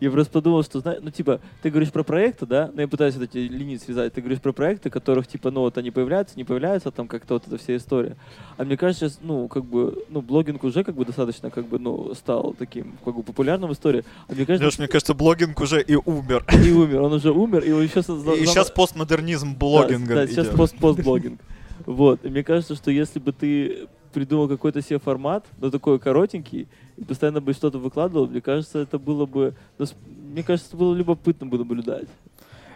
Я 0.00 0.10
просто 0.10 0.32
подумал, 0.32 0.62
что, 0.64 0.80
знаешь, 0.80 0.98
ну, 1.02 1.10
типа, 1.10 1.40
ты 1.62 1.70
говоришь 1.70 1.90
про 1.90 2.02
проекты, 2.02 2.44
да? 2.44 2.70
Ну, 2.74 2.80
я 2.80 2.88
пытаюсь 2.88 3.14
вот 3.14 3.22
эти 3.22 3.38
линии 3.38 3.76
связать. 3.76 4.12
Ты 4.12 4.20
говоришь 4.20 4.40
про 4.40 4.52
проекты, 4.52 4.90
которых, 4.90 5.26
типа, 5.26 5.50
ну, 5.50 5.60
вот 5.60 5.78
они 5.78 5.90
появляются, 5.90 6.36
не 6.36 6.44
появляются, 6.44 6.90
там 6.90 7.08
как-то 7.08 7.34
вот 7.34 7.46
эта 7.46 7.56
вся 7.56 7.76
история. 7.76 8.16
А 8.58 8.64
мне 8.64 8.76
кажется, 8.76 9.08
сейчас, 9.08 9.20
ну, 9.22 9.48
как 9.48 9.64
бы, 9.64 10.04
ну, 10.10 10.20
блогинг 10.20 10.62
уже 10.62 10.84
как 10.84 10.94
бы 10.94 11.06
достаточно, 11.06 11.50
как 11.50 11.66
бы, 11.68 11.78
ну, 11.78 12.12
стал 12.14 12.54
таким, 12.58 12.98
как 13.02 13.14
бы, 13.14 13.22
популярным 13.22 13.70
в 13.70 13.72
истории. 13.72 14.04
А 14.28 14.34
мне 14.34 14.44
кажется, 14.44 14.66
Леш, 14.66 14.78
мне 14.78 14.88
кажется, 14.88 15.14
блогинг 15.14 15.58
уже 15.60 15.80
и 15.80 15.94
умер. 15.94 16.44
и 16.52 16.70
умер. 16.70 17.00
Он 17.00 17.12
уже 17.14 17.30
умер, 17.30 17.64
и 17.64 17.72
он 17.72 17.82
еще... 17.82 18.00
И 18.00 18.46
сейчас 18.46 18.70
постмодернизм 18.70 19.56
блогинга 19.56 20.14
Да, 20.14 20.26
сейчас 20.26 20.48
идет. 20.48 21.40
Вот. 21.86 22.24
И 22.24 22.28
мне 22.28 22.42
кажется, 22.42 22.74
что 22.74 22.90
если 22.90 23.18
бы 23.18 23.32
ты 23.32 23.88
придумал 24.12 24.48
какой-то 24.48 24.80
себе 24.80 24.98
формат, 24.98 25.44
но 25.58 25.70
такой 25.70 25.98
коротенький, 25.98 26.68
и 26.96 27.04
постоянно 27.04 27.40
бы 27.40 27.52
что-то 27.52 27.78
выкладывал, 27.78 28.26
мне 28.28 28.40
кажется, 28.40 28.78
это 28.78 28.98
было 28.98 29.26
бы... 29.26 29.54
ну, 29.78 29.86
Мне 30.32 30.42
кажется, 30.42 30.70
это 30.70 30.76
было 30.76 30.94
любопытно 30.94 31.46
было 31.46 31.58
наблюдать. 31.58 32.08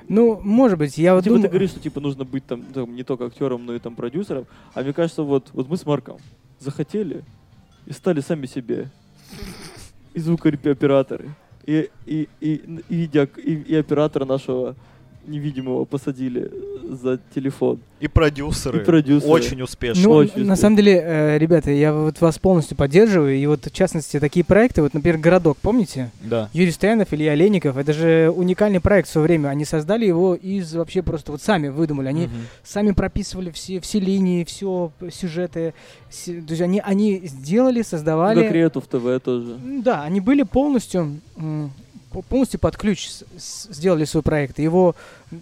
Ну, 0.09 0.41
может 0.41 0.79
быть, 0.79 0.99
я 0.99 1.15
вот 1.15 1.25
типа 1.25 1.35
думаю... 1.35 1.43
ты 1.43 1.49
говоришь, 1.51 1.71
что 1.71 1.81
типа 1.81 2.01
нужно 2.01 2.25
быть 2.25 2.45
там, 2.47 2.63
там 2.63 2.95
не 2.95 3.05
только 3.05 3.27
актером, 3.27 3.67
но 3.67 3.75
и 3.75 3.79
там 3.79 3.95
продюсером. 3.95 4.47
А 4.75 4.83
мне 4.83 4.93
кажется, 4.93 5.23
вот, 5.23 5.49
вот 5.53 5.69
мы 5.69 5.77
с 5.77 5.87
Марком 5.87 6.19
захотели 6.59 7.25
и 7.87 7.93
стали 7.93 8.21
сами 8.21 8.47
себе. 8.47 8.91
И 10.15 10.21
звукооператоры. 10.21 11.31
И, 11.67 11.91
и, 12.07 12.29
и, 12.41 12.55
и, 12.89 12.95
видео, 12.95 13.29
и, 13.37 13.55
и 13.55 13.75
оператора 13.77 14.25
нашего 14.25 14.75
невидимого 15.29 15.85
посадили 15.85 16.51
за 16.91 17.21
телефон. 17.35 17.79
И 18.01 18.09
продюсеры. 18.09 18.81
И 18.81 18.85
продюсеры. 18.85 19.31
Очень 19.33 19.63
успешно. 19.63 20.03
Ну, 20.05 20.11
Очень 20.11 20.29
на 20.29 20.33
успешно. 20.35 20.57
самом 20.57 20.77
деле, 20.77 21.03
э, 21.05 21.39
ребята, 21.39 21.71
я 21.71 21.93
вот 21.93 22.21
вас 22.21 22.39
полностью 22.39 22.77
поддерживаю. 22.77 23.37
И 23.37 23.45
вот, 23.47 23.67
в 23.67 23.71
частности, 23.73 24.21
такие 24.21 24.45
проекты, 24.45 24.83
вот, 24.83 24.95
например, 24.95 25.19
«Городок», 25.19 25.59
помните? 25.61 26.11
Да. 26.23 26.49
Юрий 26.53 26.71
Стоянов, 26.71 27.13
Илья 27.13 27.35
Леников, 27.35 27.77
это 27.77 27.93
же 27.93 28.33
уникальный 28.35 28.81
проект 28.81 29.09
в 29.09 29.13
свое 29.13 29.27
время. 29.27 29.49
Они 29.49 29.65
создали 29.65 30.07
его 30.07 30.35
из 30.35 30.73
вообще 30.75 31.03
просто 31.03 31.33
вот 31.33 31.43
сами 31.43 31.69
выдумали. 31.69 32.07
Они 32.09 32.27
Мгм. 32.27 32.33
сами 32.63 32.93
прописывали 32.93 33.51
все, 33.51 33.81
все 33.81 33.99
линии, 33.99 34.45
все 34.45 34.93
сюжеты. 35.13 35.75
Си- 36.11 36.41
то 36.41 36.51
есть 36.53 36.63
они, 36.63 36.81
они 36.85 37.21
сделали, 37.25 37.83
создавали. 37.83 38.43
Как 38.45 38.53
Рету 38.53 38.81
в 38.81 38.87
ТВ 38.87 39.23
тоже. 39.23 39.57
Да, 39.85 40.05
они 40.05 40.21
были 40.21 40.45
полностью, 40.45 41.17
полностью 42.29 42.61
под 42.61 42.77
ключ 42.77 43.09
сделали 43.37 44.05
свой 44.05 44.23
проект. 44.23 44.59
Его, 44.59 44.95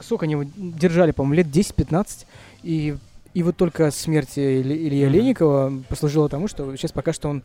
сколько 0.02 0.24
они 0.24 0.32
его 0.32 0.44
держали, 0.56 1.12
по-моему, 1.12 1.34
лет 1.34 1.46
10-15. 1.46 2.26
И, 2.62 2.96
и 3.34 3.42
вот 3.42 3.56
только 3.56 3.90
смерть 3.90 4.36
Или- 4.36 4.88
Ильи 4.88 5.04
Мгм. 5.04 5.12
Леникова 5.14 5.72
послужила 5.88 6.28
тому, 6.28 6.48
что 6.48 6.74
сейчас 6.76 6.92
пока 6.92 7.12
что 7.12 7.28
он 7.28 7.42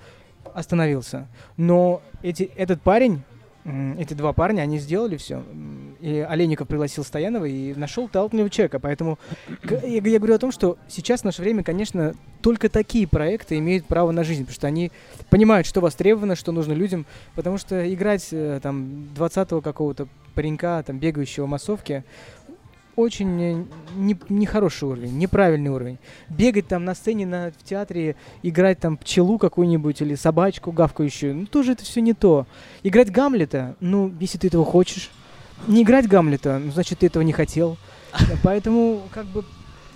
остановился. 0.54 1.28
Но 1.58 2.02
эти, 2.24 2.44
этот 2.56 2.82
парень, 2.82 3.22
эти 3.64 4.14
два 4.14 4.34
парня, 4.34 4.62
они 4.62 4.80
сделали 4.80 5.18
все. 5.18 5.44
И 6.00 6.26
Олейников 6.28 6.68
пригласил 6.68 7.04
Стоянова 7.04 7.46
и 7.46 7.74
нашел 7.76 8.08
талантливого 8.08 8.50
человека. 8.50 8.80
Поэтому 8.80 9.20
я, 9.70 10.02
я 10.02 10.18
говорю 10.18 10.36
о 10.36 10.40
том, 10.40 10.52
что 10.52 10.78
сейчас 10.88 11.22
в 11.22 11.26
наше 11.26 11.42
время, 11.42 11.64
конечно, 11.64 12.16
только 12.42 12.70
такие 12.70 13.08
проекты 13.08 13.58
имеют 13.60 13.86
право 13.86 14.12
на 14.12 14.24
жизнь, 14.24 14.42
потому 14.42 14.56
что 14.56 14.68
они 14.68 14.92
понимают, 15.30 15.68
что 15.68 15.80
востребовано, 15.80 16.36
что 16.36 16.52
нужно 16.52 16.74
людям, 16.74 17.06
потому 17.36 17.58
что 17.58 17.94
играть 17.94 18.28
э, 18.32 18.60
там 18.64 19.10
20-го 19.16 19.62
какого-то 19.62 20.08
паренька, 20.34 20.82
там 20.84 20.98
бегающего 20.98 21.46
в 21.46 21.50
массовке, 21.50 22.04
очень 22.96 23.42
э, 23.42 23.64
не- 23.96 24.18
нехороший 24.30 24.88
уровень, 24.90 25.18
неправильный 25.18 25.70
уровень. 25.70 25.98
Бегать 26.30 26.68
там 26.68 26.86
на 26.86 26.96
сцене 26.96 27.26
на, 27.26 27.52
в 27.52 27.64
театре, 27.64 28.16
играть 28.44 28.80
там 28.80 28.98
пчелу 28.98 29.38
какую-нибудь 29.38 30.02
или 30.02 30.16
собачку 30.16 30.72
гавкающую, 30.72 31.36
ну 31.36 31.46
тоже 31.46 31.74
это 31.74 31.84
все 31.84 32.02
не 32.02 32.14
то. 32.14 32.46
Играть 32.84 33.12
Гамлета, 33.12 33.76
ну, 33.80 34.14
если 34.20 34.38
ты 34.38 34.48
этого 34.48 34.66
хочешь. 34.66 35.10
Не 35.68 35.84
играть 35.84 36.08
Гамлета, 36.08 36.60
ну, 36.64 36.72
значит, 36.72 37.00
ты 37.00 37.06
этого 37.08 37.24
не 37.24 37.34
хотел. 37.34 37.78
Поэтому, 38.44 39.04
как 39.14 39.26
бы, 39.28 39.46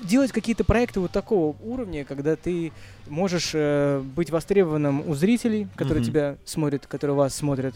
делать 0.04 0.32
какие-то 0.32 0.64
проекты 0.64 1.00
вот 1.00 1.12
такого 1.12 1.56
уровня, 1.64 2.06
когда 2.06 2.36
ты 2.36 2.72
можешь 3.08 3.52
э, 3.54 4.02
быть 4.16 4.30
востребованным 4.30 5.08
у 5.10 5.16
зрителей, 5.16 5.68
которые 5.76 6.02
Мгм. 6.04 6.12
тебя 6.12 6.36
смотрят, 6.46 6.86
которые 6.86 7.16
вас 7.16 7.34
смотрят. 7.34 7.74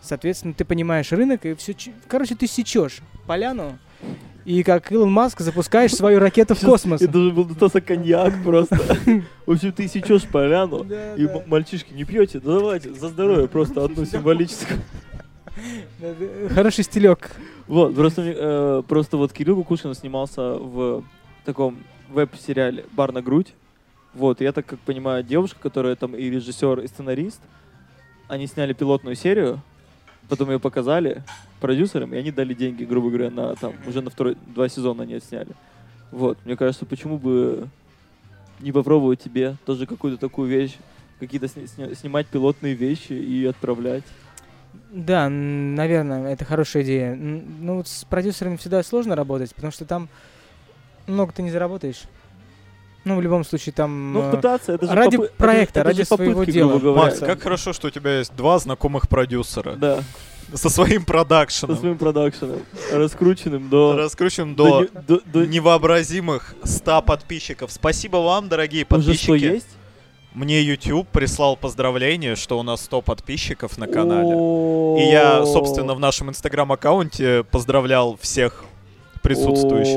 Соответственно, 0.00 0.54
ты 0.54 0.64
понимаешь 0.64 1.10
рынок 1.10 1.44
и 1.44 1.54
все. 1.54 1.74
Короче, 2.06 2.36
ты 2.36 2.46
сечешь 2.46 3.00
поляну 3.26 3.78
и 4.48 4.62
как 4.62 4.90
Илон 4.90 5.12
Маск 5.12 5.40
запускаешь 5.40 5.94
свою 5.94 6.20
ракету 6.20 6.54
в 6.54 6.60
космос. 6.62 7.02
Это 7.02 7.12
должен 7.12 7.34
был 7.34 7.44
достаться 7.44 7.82
коньяк 7.82 8.32
просто. 8.42 8.76
В 9.44 9.50
общем, 9.52 9.72
ты 9.72 9.86
сечешь 9.88 10.26
поляну, 10.26 10.86
и 11.18 11.28
мальчишки 11.46 11.92
не 11.92 12.04
пьете, 12.04 12.40
да 12.40 12.54
давайте, 12.54 12.94
за 12.94 13.08
здоровье 13.08 13.46
просто 13.52 13.84
одну 13.84 14.06
символическую. 14.06 14.80
Хороший 16.48 16.84
стилек. 16.84 17.30
Вот, 17.66 17.94
просто, 17.94 18.22
э, 18.24 18.82
просто 18.88 19.18
вот 19.18 19.34
Кирилл 19.34 19.56
Кукушкин 19.56 19.92
снимался 19.92 20.54
в 20.54 21.04
таком 21.44 21.76
веб-сериале 22.08 22.86
«Бар 22.92 23.12
на 23.12 23.20
грудь». 23.20 23.52
Вот, 24.14 24.40
я 24.40 24.52
так 24.52 24.64
как 24.64 24.78
понимаю, 24.78 25.22
девушка, 25.24 25.58
которая 25.60 25.94
там 25.94 26.16
и 26.16 26.30
режиссер, 26.30 26.80
и 26.80 26.86
сценарист, 26.86 27.42
они 28.28 28.46
сняли 28.46 28.72
пилотную 28.72 29.14
серию, 29.14 29.60
потом 30.28 30.50
ее 30.50 30.58
показали 30.58 31.22
продюсерам, 31.60 32.14
и 32.14 32.18
они 32.18 32.30
дали 32.30 32.54
деньги, 32.54 32.84
грубо 32.84 33.08
говоря, 33.08 33.30
на 33.30 33.54
там, 33.56 33.74
уже 33.86 34.00
на 34.00 34.10
второй, 34.10 34.36
два 34.54 34.68
сезона 34.68 35.02
они 35.02 35.14
отсняли. 35.14 35.50
Вот, 36.10 36.38
мне 36.44 36.56
кажется, 36.56 36.86
почему 36.86 37.18
бы 37.18 37.68
не 38.60 38.72
попробовать 38.72 39.20
тебе 39.20 39.56
тоже 39.66 39.86
какую-то 39.86 40.18
такую 40.18 40.48
вещь, 40.48 40.76
какие-то 41.20 41.48
сни- 41.48 41.64
сня- 41.66 41.94
снимать 41.94 42.26
пилотные 42.26 42.74
вещи 42.74 43.12
и 43.12 43.44
отправлять. 43.46 44.04
Да, 44.90 45.28
наверное, 45.28 46.32
это 46.32 46.44
хорошая 46.44 46.82
идея. 46.82 47.14
Ну, 47.14 47.82
с 47.84 48.04
продюсерами 48.04 48.56
всегда 48.56 48.82
сложно 48.82 49.16
работать, 49.16 49.54
потому 49.54 49.70
что 49.70 49.84
там 49.84 50.08
много 51.06 51.32
ты 51.32 51.42
не 51.42 51.50
заработаешь. 51.50 52.02
Ну, 53.04 53.16
в 53.16 53.22
любом 53.22 53.44
случае, 53.44 53.72
там... 53.72 54.12
Ну, 54.12 54.20
э, 54.22 54.30
пытаться, 54.32 54.72
это 54.72 54.86
же 54.86 54.92
ради 54.92 55.16
попы- 55.16 55.24
это- 55.26 55.34
проекта, 55.36 55.80
это 55.80 55.88
ради 55.88 56.02
же 56.02 56.08
попытки, 56.08 56.32
своего 56.32 56.44
дела. 56.44 56.68
грубо 56.70 56.84
говоря. 56.84 57.04
Макс, 57.06 57.18
как 57.20 57.42
хорошо, 57.42 57.72
что 57.72 57.88
у 57.88 57.90
тебя 57.90 58.18
есть 58.18 58.34
два 58.36 58.58
знакомых 58.58 59.08
продюсера 59.08 59.72
Да, 59.76 60.00
со 60.52 60.68
своим 60.68 61.00
со 61.02 61.06
продакшеном. 61.06 61.76
своим 61.78 61.96
продакшеном, 61.96 62.60
раскрученным 62.92 63.68
до... 63.70 63.96
Раскручен 63.96 64.54
до 64.54 64.64
до 64.64 64.80
не- 64.80 64.88
до- 65.06 65.20
до- 65.24 65.46
невообразимых 65.46 66.54
100 66.64 67.02
подписчиков. 67.02 67.72
Спасибо 67.72 68.18
вам, 68.18 68.48
дорогие 68.48 68.82
Уже 68.82 68.86
подписчики. 68.88 69.22
что 69.24 69.34
есть? 69.34 69.68
Мне 70.34 70.60
YouTube 70.62 71.08
прислал 71.08 71.56
поздравление, 71.56 72.36
что 72.36 72.58
у 72.58 72.62
нас 72.62 72.82
100 72.82 73.00
подписчиков 73.00 73.78
на 73.78 73.86
канале. 73.88 74.34
И 75.02 75.10
я, 75.10 75.44
собственно, 75.46 75.94
в 75.94 76.00
нашем 76.00 76.28
инстаграм-аккаунте 76.28 77.44
поздравлял 77.50 78.18
всех 78.20 78.64
присутствующих. 79.28 79.96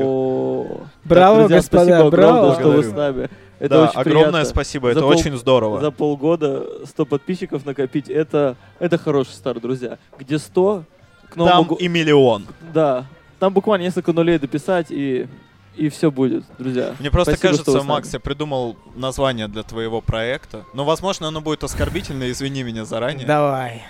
Браво, 1.04 1.36
Так, 1.36 1.48
друзья, 1.48 1.56
господа, 1.56 1.84
спасибо 1.84 2.06
огромное, 2.08 2.40
браво. 2.42 2.54
что 2.54 2.68
вы 2.70 2.82
с 2.84 2.92
нами. 2.92 3.30
Это 3.58 3.68
да, 3.76 3.82
очень 3.84 4.00
огромное 4.00 4.30
приятно. 4.30 4.44
спасибо, 4.44 4.86
За 4.88 4.90
это 4.92 5.00
пол- 5.02 5.10
очень 5.10 5.36
здорово. 5.36 5.80
За 5.80 5.90
полгода 5.90 6.64
100 6.86 7.06
подписчиков 7.06 7.64
накопить, 7.64 8.08
это, 8.08 8.56
это 8.80 8.98
хороший 8.98 9.30
старт, 9.34 9.60
друзья. 9.62 9.98
Где 10.18 10.38
100, 10.38 10.84
к 11.30 11.36
Новому 11.36 11.54
Там 11.54 11.64
го- 11.68 11.74
и 11.76 11.88
миллион. 11.88 12.46
Да, 12.74 13.06
там 13.38 13.52
буквально 13.52 13.84
несколько 13.84 14.12
нулей 14.12 14.38
дописать, 14.38 14.86
и, 14.90 15.28
и 15.76 15.88
все 15.90 16.10
будет, 16.10 16.44
друзья. 16.58 16.94
Мне 16.98 17.10
просто 17.10 17.34
Спасибо, 17.36 17.50
кажется. 17.62 17.82
Макс, 17.84 18.12
я 18.12 18.18
придумал 18.20 18.76
название 18.96 19.46
для 19.48 19.62
твоего 19.62 20.00
проекта. 20.00 20.64
Но, 20.74 20.84
возможно, 20.84 21.28
оно 21.28 21.40
будет 21.40 21.62
оскорбительно, 21.62 22.30
извини 22.32 22.64
меня 22.64 22.84
заранее. 22.84 23.26
Давай. 23.26 23.82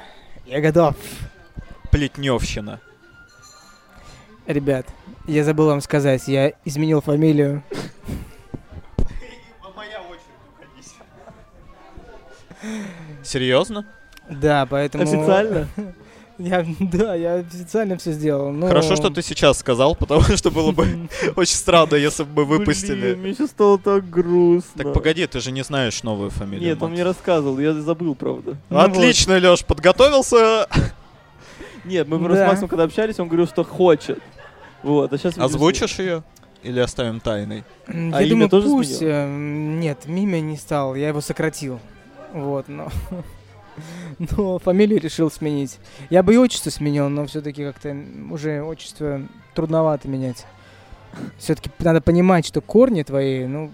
Я 0.46 0.60
готов. 0.60 0.94
Плетневщина. 1.90 2.80
Ребят, 4.46 4.86
я 5.26 5.44
забыл 5.44 5.66
вам 5.66 5.80
сказать, 5.80 6.26
я 6.28 6.52
изменил 6.64 7.00
фамилию. 7.00 7.62
Серьезно? 13.22 13.86
Да, 14.28 14.66
поэтому... 14.66 15.04
Официально? 15.04 15.68
Я, 16.38 16.66
да, 16.80 17.14
я 17.14 17.34
официально 17.34 17.96
все 17.98 18.10
сделал. 18.12 18.50
но- 18.50 18.66
Хорошо, 18.66 18.96
что 18.96 19.10
ты 19.10 19.22
сейчас 19.22 19.58
сказал, 19.58 19.94
потому 19.98 20.22
что 20.22 20.50
было 20.50 20.72
бы 20.72 21.08
очень 21.36 21.54
странно, 21.54 21.94
если 21.94 22.24
бы 22.24 22.42
мы 22.44 22.46
Блин, 22.56 22.58
выпустили. 22.60 23.14
мне 23.14 23.34
сейчас 23.34 23.50
стало 23.50 23.78
так 23.78 24.08
грустно. 24.08 24.82
Так 24.82 24.92
погоди, 24.94 25.24
ты 25.26 25.40
же 25.40 25.52
не 25.52 25.62
знаешь 25.62 26.02
новую 26.02 26.30
фамилию. 26.30 26.70
Нет, 26.70 26.78
он 26.82 26.88
Макс. 26.88 26.94
мне 26.94 27.04
рассказывал, 27.04 27.58
я 27.60 27.74
забыл, 27.74 28.14
правда. 28.16 28.56
Ну 28.70 28.76
вот. 28.76 28.90
Отлично, 28.90 29.38
Лёш, 29.38 29.62
подготовился. 29.64 30.66
Нет, 31.84 32.06
мы 32.08 32.18
просто 32.18 32.36
Да. 32.38 32.46
с 32.46 32.50
Максом 32.50 32.68
когда 32.68 32.84
общались, 32.84 33.18
он 33.18 33.28
говорил, 33.28 33.46
что 33.46 33.64
хочет. 33.64 34.18
Вот, 34.82 35.12
а 35.12 35.18
сейчас... 35.18 35.36
Озвучишь 35.38 35.98
ее? 35.98 36.22
Или 36.62 36.78
оставим 36.80 37.18
тайной? 37.20 37.64
М, 37.88 38.14
А 38.14 38.20
Я 38.20 38.26
имя 38.26 38.30
думаю, 38.30 38.48
тоже 38.50 38.68
пусть... 38.68 38.98
сменил? 38.98 39.14
э, 39.14 39.28
Нет, 39.80 40.06
Мимя 40.06 40.40
не 40.40 40.56
стал, 40.56 40.94
я 40.94 41.08
его 41.08 41.20
сократил. 41.20 41.80
Вот, 42.32 42.68
но... 42.68 42.88
Но 44.36 44.58
фамилию 44.58 45.00
решил 45.00 45.30
сменить. 45.30 45.78
Я 46.10 46.22
бы 46.22 46.34
и 46.34 46.36
отчество 46.36 46.70
сменил, 46.70 47.08
но 47.08 47.26
все-таки 47.26 47.64
как-то 47.64 47.96
уже 48.30 48.62
отчество 48.62 49.22
трудновато 49.54 50.08
менять. 50.08 50.46
Все-таки 51.38 51.70
надо 51.78 52.00
понимать, 52.00 52.46
что 52.46 52.60
корни 52.60 53.02
твои, 53.02 53.46
ну, 53.46 53.70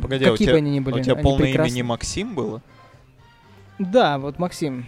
Погоди, 0.00 0.24
а 0.24 0.28
у 0.30 0.32
какие 0.32 0.46
тебя- 0.46 0.54
бы 0.54 0.58
они 0.58 0.70
ни 0.70 0.80
были, 0.80 1.00
У 1.00 1.02
тебя 1.02 1.14
они 1.14 1.22
полное 1.22 1.38
имя 1.46 1.52
прекрасны. 1.52 1.74
не 1.74 1.82
Максим 1.82 2.34
было? 2.34 2.62
Да, 3.78 4.18
вот 4.18 4.38
Максим. 4.38 4.86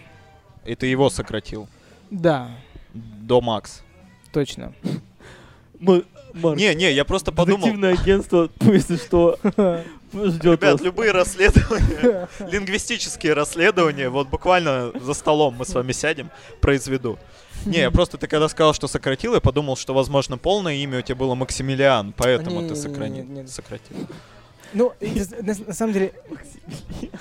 И 0.65 0.75
ты 0.75 0.87
его 0.87 1.11
сократил? 1.11 1.69
Да, 2.11 2.49
До 2.93 3.41
Макс. 3.41 3.83
точно. 4.33 4.73
Мы- 5.79 6.05
Марк, 6.35 6.59
Не, 6.59 6.75
не, 6.75 6.91
я 6.93 7.05
просто 7.05 7.31
подумал. 7.31 7.61
детективное 7.61 7.93
агентство, 7.95 8.49
если 8.63 8.97
что, 8.97 9.39
ждет 10.13 10.45
Ребят, 10.45 10.73
вас. 10.73 10.81
любые 10.81 11.13
расследования, 11.13 12.29
лингвистические 12.51 13.35
расследования, 13.35 14.09
вот 14.09 14.29
буквально 14.29 14.91
за 15.01 15.15
столом 15.15 15.55
мы 15.57 15.65
с 15.65 15.73
вами 15.75 15.93
сядем, 15.93 16.31
произведу. 16.61 17.19
Не, 17.67 17.79
я 17.79 17.91
просто 17.93 18.19
ты 18.19 18.27
когда 18.27 18.49
сказал, 18.49 18.75
что 18.75 18.89
сократил, 18.89 19.35
я 19.35 19.41
подумал, 19.41 19.77
что, 19.77 19.95
возможно, 19.95 20.37
полное 20.37 20.75
имя 20.75 20.99
у 20.99 21.03
тебя 21.03 21.15
было 21.15 21.37
Максимилиан, 21.37 22.13
поэтому 22.17 22.67
ты 22.69 22.75
сократил. 22.75 23.27
Ну, 24.75 24.93
на, 25.43 25.73
самом 25.73 25.93
деле, 25.93 26.13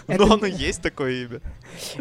Но 0.08 0.14
Это- 0.16 0.24
оно 0.34 0.46
есть 0.48 0.82
такое 0.82 1.24
имя. 1.26 1.40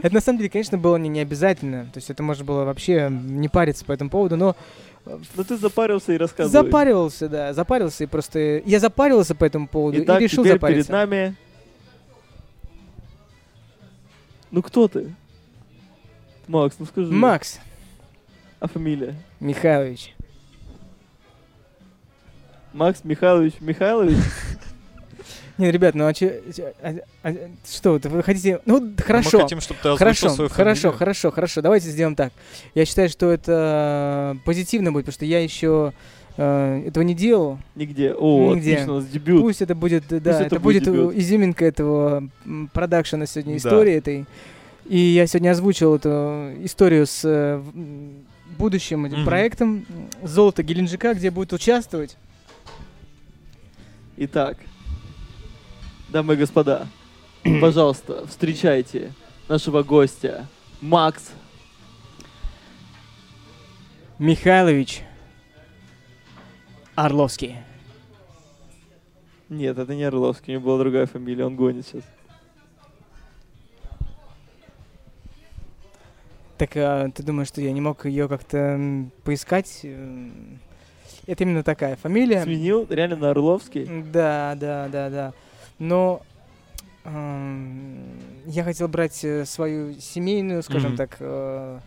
это 0.03 0.15
на 0.15 0.21
самом 0.21 0.39
деле, 0.39 0.49
конечно, 0.51 0.79
было 0.79 0.97
не, 0.97 1.21
обязательно. 1.21 1.85
То 1.93 1.99
есть 1.99 2.09
это 2.11 2.23
можно 2.23 2.45
было 2.45 2.65
вообще 2.65 3.09
не 3.11 3.49
париться 3.49 3.85
по 3.85 3.93
этому 3.93 4.09
поводу, 4.11 4.37
но 4.37 4.57
Ну 5.05 5.45
ты 5.45 5.57
запарился 5.59 6.13
и 6.15 6.17
рассказывай. 6.17 6.65
запаривался, 6.65 7.29
да, 7.29 7.53
запарился 7.53 8.05
и 8.05 8.07
просто... 8.07 8.63
Я 8.65 8.81
запарился 8.81 9.35
по 9.35 9.45
этому 9.45 9.69
поводу 9.69 10.03
Итак, 10.03 10.21
и 10.21 10.25
решил 10.25 10.43
теперь 10.43 10.55
запариться. 10.57 10.89
перед 10.89 10.91
нами... 11.11 11.37
Ну 14.51 14.63
кто 14.63 14.89
ты? 14.89 15.15
Макс, 16.47 16.77
ну 16.79 16.87
скажи. 16.87 17.11
Макс 17.13 17.59
А 18.61 18.69
фамилия? 18.69 19.15
Михайлович. 19.41 20.15
Макс 22.73 23.05
Михайлович 23.05 23.55
Михайлович? 23.61 24.17
Не, 25.63 25.71
ребят, 25.71 25.95
ну 25.95 26.07
а, 26.07 26.13
че- 26.13 26.41
а- 26.83 26.97
а- 27.23 27.35
что, 27.71 28.01
вы 28.03 28.23
хотите... 28.25 28.59
Ну, 28.67 28.93
хорошо. 28.99 29.37
Мы 29.39 29.43
хотим, 29.45 29.61
чтобы 29.61 29.79
ты 29.81 29.97
Хорошо, 29.97 30.29
свою 30.31 30.51
хорошо, 30.51 30.81
фамилию. 30.81 30.99
хорошо, 30.99 31.31
хорошо. 31.31 31.63
Давайте 31.63 31.89
сделаем 31.89 32.17
так. 32.17 32.33
Я 32.75 32.85
считаю, 32.85 33.09
что 33.09 33.31
это 33.31 34.37
позитивно 34.45 34.91
будет, 34.91 35.05
потому 35.05 35.15
что 35.15 35.25
я 35.25 35.41
еще 35.41 35.93
э, 36.37 36.83
этого 36.89 37.05
не 37.05 37.15
делал. 37.15 37.59
Нигде. 37.77 38.13
О, 38.13 38.55
Нигде. 38.57 38.73
отлично, 38.73 38.93
у 38.95 38.97
нас 38.97 39.07
дебют. 39.07 39.41
Пусть 39.41 39.63
это 39.63 39.77
будет, 39.77 40.03
да, 40.09 40.17
это 40.17 40.43
это, 40.47 40.59
будет 40.59 40.89
будет, 40.89 41.17
изюминка 41.17 41.65
этого 41.65 42.29
продакшена 42.73 43.27
сегодня, 43.27 43.53
Да. 43.53 43.59
истории 43.59 43.95
этой. 43.95 44.25
И 44.87 44.99
я 44.99 45.29
сегодня 45.29 45.53
озвучил 45.53 45.95
эту 45.95 46.55
историю 46.65 47.07
с 47.07 47.21
э, 47.25 47.63
будущим 48.59 49.05
этим 49.05 49.19
Мгм. 49.19 49.27
проектом 49.27 49.87
«Золото 50.25 50.65
Геленджика», 50.65 51.15
где 51.15 51.31
будет 51.31 51.53
участвовать. 51.53 52.17
Итак, 54.17 54.57
дамы 56.13 56.35
и 56.35 56.37
господа, 56.37 56.87
пожалуйста, 57.61 58.27
встречайте 58.27 59.13
нашего 59.49 59.83
гостя 59.83 60.47
Макс. 60.83 61.31
Михайлович 64.19 65.03
Орловский. 66.95 67.57
Нет, 69.49 69.79
это 69.79 69.95
не 69.95 70.05
Орловский, 70.05 70.55
у 70.55 70.59
него 70.59 70.67
была 70.71 70.79
другая 70.81 71.07
фамилия, 71.07 71.47
он 71.47 71.57
гонит 71.57 71.87
сейчас. 71.87 72.03
Так 76.59 76.77
а, 76.77 77.11
ты 77.11 77.23
думаешь, 77.23 77.49
что 77.49 77.61
я 77.61 77.73
не 77.73 77.81
мог 77.81 78.05
ее 78.05 78.29
как-то 78.29 78.79
поискать? 79.25 79.81
М, 79.83 80.61
Это 81.27 81.45
именно 81.45 81.63
такая 81.63 81.97
фамилия. 81.97 82.43
Сменил 82.45 82.87
реально 82.89 83.17
на 83.17 83.31
Орловский. 83.31 84.05
Да, 84.13 84.55
да, 84.61 84.89
да, 84.89 85.11
да. 85.11 85.33
Но 85.79 86.23
эм, 87.05 88.05
я 88.47 88.65
хотел 88.65 88.89
брать 88.89 89.25
э, 89.25 89.45
свою 89.45 89.99
семейную, 90.01 90.63
скажем 90.63 90.91
Мгм. 90.91 90.97
так, 90.97 91.17
э, 91.21 91.79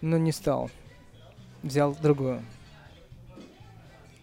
но 0.00 0.18
не 0.18 0.32
стал. 0.32 0.70
Взял 1.62 1.96
другую. 2.02 2.42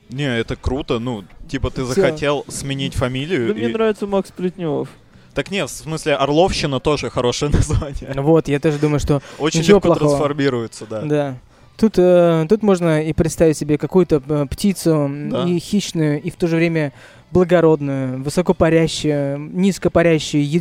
Не, 0.09 0.37
это 0.39 0.55
круто, 0.55 0.99
ну, 0.99 1.23
типа 1.49 1.71
ты 1.71 1.83
Всё. 1.83 1.93
захотел 1.93 2.45
сменить 2.47 2.93
фамилию. 2.93 3.47
Да 3.49 3.53
мне 3.55 3.69
и- 3.69 3.73
нравится 3.73 4.05
Макс 4.07 4.31
Плетнев. 4.31 4.87
Так 5.33 5.51
нет, 5.51 5.69
в 5.69 5.73
смысле, 5.73 6.15
Орловщина 6.15 6.79
тоже 6.79 7.09
хорошее 7.09 7.51
название. 7.53 8.13
Вот, 8.21 8.47
я 8.47 8.59
тоже 8.59 8.77
думаю, 8.77 8.99
что 8.99 9.21
Очень 9.39 9.61
ничего 9.61 9.77
легко 9.77 9.89
плохого. 9.89 10.09
трансформируется, 10.11 10.85
да. 10.85 11.01
Да. 11.01 11.37
Тут, 11.77 11.95
э, 11.97 12.45
тут 12.47 12.63
можно 12.63 13.03
и 13.03 13.11
представить 13.11 13.57
себе 13.57 13.77
какую-то 13.77 14.21
э, 14.25 14.45
птицу 14.49 15.09
Да. 15.29 15.43
и 15.45 15.59
хищную, 15.59 16.21
и 16.21 16.29
в 16.29 16.35
то 16.37 16.47
же 16.47 16.55
время 16.55 16.93
благородную, 17.39 18.23
высокопарящую, 18.23 19.37
низкопарящую, 19.37 20.43
е- 20.43 20.59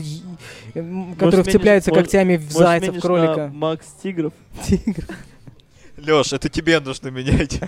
е- 0.74 0.82
сменишь- 1.40 1.48
вцепляется 1.48 1.90
может- 1.90 2.04
когтями 2.04 2.36
в 2.36 2.40
Может, 2.42 2.58
зайца, 2.58 2.86
в 2.86 2.88
сменишь 2.88 3.02
на 3.02 3.08
кролика. 3.08 3.50
Макс 3.54 3.86
Тигров. 4.02 4.32
Тигр. 4.66 5.04
Лёш, 5.96 6.32
это 6.32 6.48
тебе 6.48 6.80
нужно 6.80 7.08
менять 7.08 7.60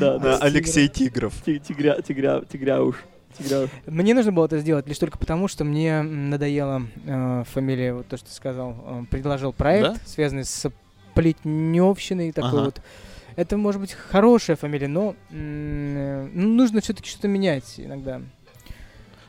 Да, 0.00 0.14
на 0.14 0.18
да. 0.18 0.38
Алексей 0.38 0.88
Тигров. 0.88 1.32
Ти- 1.46 1.60
Тигря, 1.60 2.00
тигря, 2.02 2.40
тигряуш. 2.50 2.96
Тигряуш. 3.38 3.70
Мне 3.86 4.14
нужно 4.14 4.32
было 4.32 4.46
это 4.46 4.58
сделать 4.58 4.88
лишь 4.88 4.98
только 4.98 5.16
потому, 5.16 5.46
что 5.46 5.62
мне 5.64 5.88
м, 6.00 6.30
надоела 6.30 6.82
э, 7.06 7.44
фамилия, 7.52 7.94
вот 7.94 8.08
то, 8.08 8.16
что 8.16 8.26
ты 8.26 8.34
сказал. 8.34 8.74
Э, 8.84 9.04
предложил 9.08 9.52
проект, 9.52 9.94
Да? 9.94 9.96
связанный 10.04 10.44
с 10.44 10.68
плетневщиной 11.14 12.32
такой 12.32 12.50
Ага. 12.50 12.64
вот. 12.64 12.82
Это 13.36 13.56
может 13.56 13.80
быть 13.80 13.92
хорошая 13.92 14.56
фамилия, 14.56 14.88
но 14.88 15.14
м, 15.30 15.36
э, 15.96 16.28
ну, 16.34 16.48
нужно 16.48 16.80
все-таки 16.80 17.08
что-то 17.08 17.28
менять 17.28 17.74
иногда. 17.78 18.20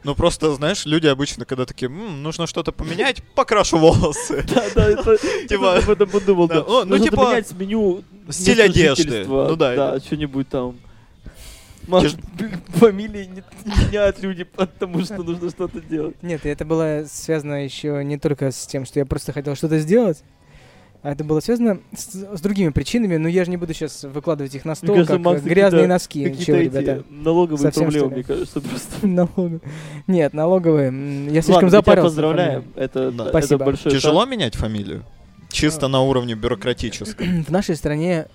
Ну 0.03 0.15
просто, 0.15 0.53
знаешь, 0.53 0.85
люди 0.85 1.07
обычно, 1.07 1.45
когда 1.45 1.65
такие, 1.65 1.87
«М, 1.87 2.23
нужно 2.23 2.47
что-то 2.47 2.71
поменять, 2.71 3.21
покрашу 3.35 3.77
волосы. 3.77 4.43
Да, 4.53 4.63
да, 4.75 4.89
это, 4.89 5.17
Типа, 5.47 5.77
об 5.77 5.89
этом 5.89 6.09
подумал, 6.09 6.47
да, 6.47 6.55
да. 6.55 6.61
о, 6.61 6.85
ну, 6.85 6.97
типа, 6.97 7.17
поменять 7.17 7.51
меню 7.53 8.03
стиль 8.29 8.61
одежды. 8.61 9.25
Ну 9.27 9.55
да, 9.55 9.75
Да, 9.75 9.99
что-нибудь 9.99 10.49
там. 10.49 10.77
Может, 11.87 12.19
блин, 12.37 12.61
фамилии 12.75 13.25
не, 13.25 13.43
меняют 13.65 14.21
люди, 14.21 14.43
потому 14.43 15.03
что 15.03 15.23
нужно 15.23 15.49
что-то 15.49 15.81
делать. 15.81 16.15
Нет, 16.21 16.45
это 16.45 16.63
было 16.63 17.05
связано 17.11 17.63
еще 17.63 18.03
не 18.03 18.17
только 18.17 18.51
с 18.51 18.67
тем, 18.67 18.85
что 18.85 18.99
я 18.99 19.05
просто 19.05 19.33
хотел 19.33 19.55
что-то 19.55 19.79
сделать, 19.79 20.23
это 21.03 21.23
было 21.23 21.39
связано 21.39 21.79
с, 21.95 22.13
с 22.13 22.41
другими 22.41 22.69
причинами, 22.69 23.17
но 23.17 23.27
я 23.27 23.43
же 23.43 23.49
не 23.49 23.57
буду 23.57 23.73
сейчас 23.73 24.03
выкладывать 24.03 24.53
их 24.53 24.65
на 24.65 24.75
стол, 24.75 24.95
кажется, 24.95 25.13
как 25.13 25.21
Макс, 25.23 25.41
э, 25.41 25.49
грязные 25.49 25.69
какие-то- 25.69 25.87
носки. 25.87 26.23
Какие-то 26.23 26.45
Чего, 26.45 26.57
эти 26.57 26.65
ребята? 26.65 27.03
налоговые 27.09 27.57
Совсем, 27.57 27.83
проблемы, 27.83 28.09
мне 28.11 28.23
кажется, 28.23 28.61
просто. 28.61 28.91
Налоговые. 29.07 29.61
Нет, 30.07 30.33
налоговые. 30.33 31.25
Я 31.25 31.41
слишком 31.41 31.53
Ладно, 31.55 31.69
запарился. 31.71 32.07
поздравляем. 32.09 32.65
Это, 32.75 33.11
Да. 33.11 33.23
это 33.23 33.29
Спасибо. 33.29 33.65
большой 33.65 33.91
Тяжело 33.91 34.25
менять 34.25 34.55
фамилию? 34.55 35.03
Чисто 35.49 35.87
на 35.87 36.01
уровне 36.01 36.35
бюрократическом. 36.35 37.43
В 37.47 37.49
нашей 37.49 37.75
стране 37.75 38.27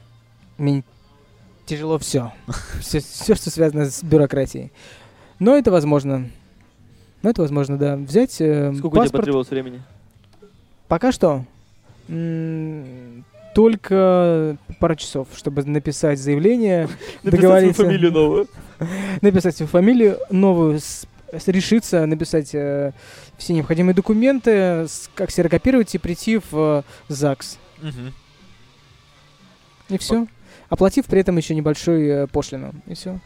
тяжело 1.66 1.98
все. 1.98 2.32
все. 2.80 3.00
что 3.34 3.50
связано 3.50 3.90
с 3.90 4.02
бюрократией. 4.02 4.72
Но 5.38 5.56
это 5.56 5.70
возможно. 5.70 6.30
Но 7.22 7.30
это 7.30 7.42
возможно, 7.42 7.78
да. 7.78 7.96
Взять 7.96 8.40
э, 8.40 8.70
шаг. 8.70 8.78
Сколько 8.78 8.96
паспорт. 8.96 9.20
потребовалось 9.22 9.50
времени? 9.50 9.82
Пока 10.88 11.12
что 11.12 11.44
только 13.54 14.58
пару 14.80 14.94
часов, 14.96 15.28
чтобы 15.34 15.64
написать 15.64 16.18
заявление, 16.18 16.82
Написать 17.22 17.40
договориться, 17.40 17.84
фамилию 17.84 18.12
новую. 18.12 18.48
написать 19.22 19.56
свою 19.56 19.68
фамилию 19.68 20.18
новую, 20.30 20.78
решиться 21.46 22.04
написать 22.06 22.54
э, 22.54 22.92
все 23.38 23.54
необходимые 23.54 23.94
документы, 23.94 24.86
как 25.14 25.30
ксерокопировать 25.30 25.94
и 25.94 25.98
прийти 25.98 26.38
в 26.38 26.52
э, 26.52 26.82
ЗАГС. 27.08 27.58
И 29.88 29.98
все. 29.98 30.26
Оплатив 30.68 31.06
при 31.06 31.20
этом 31.20 31.36
еще 31.36 31.54
небольшую 31.54 32.24
э, 32.24 32.26
пошлину. 32.26 32.72
И 32.86 32.94
все. 32.94 33.20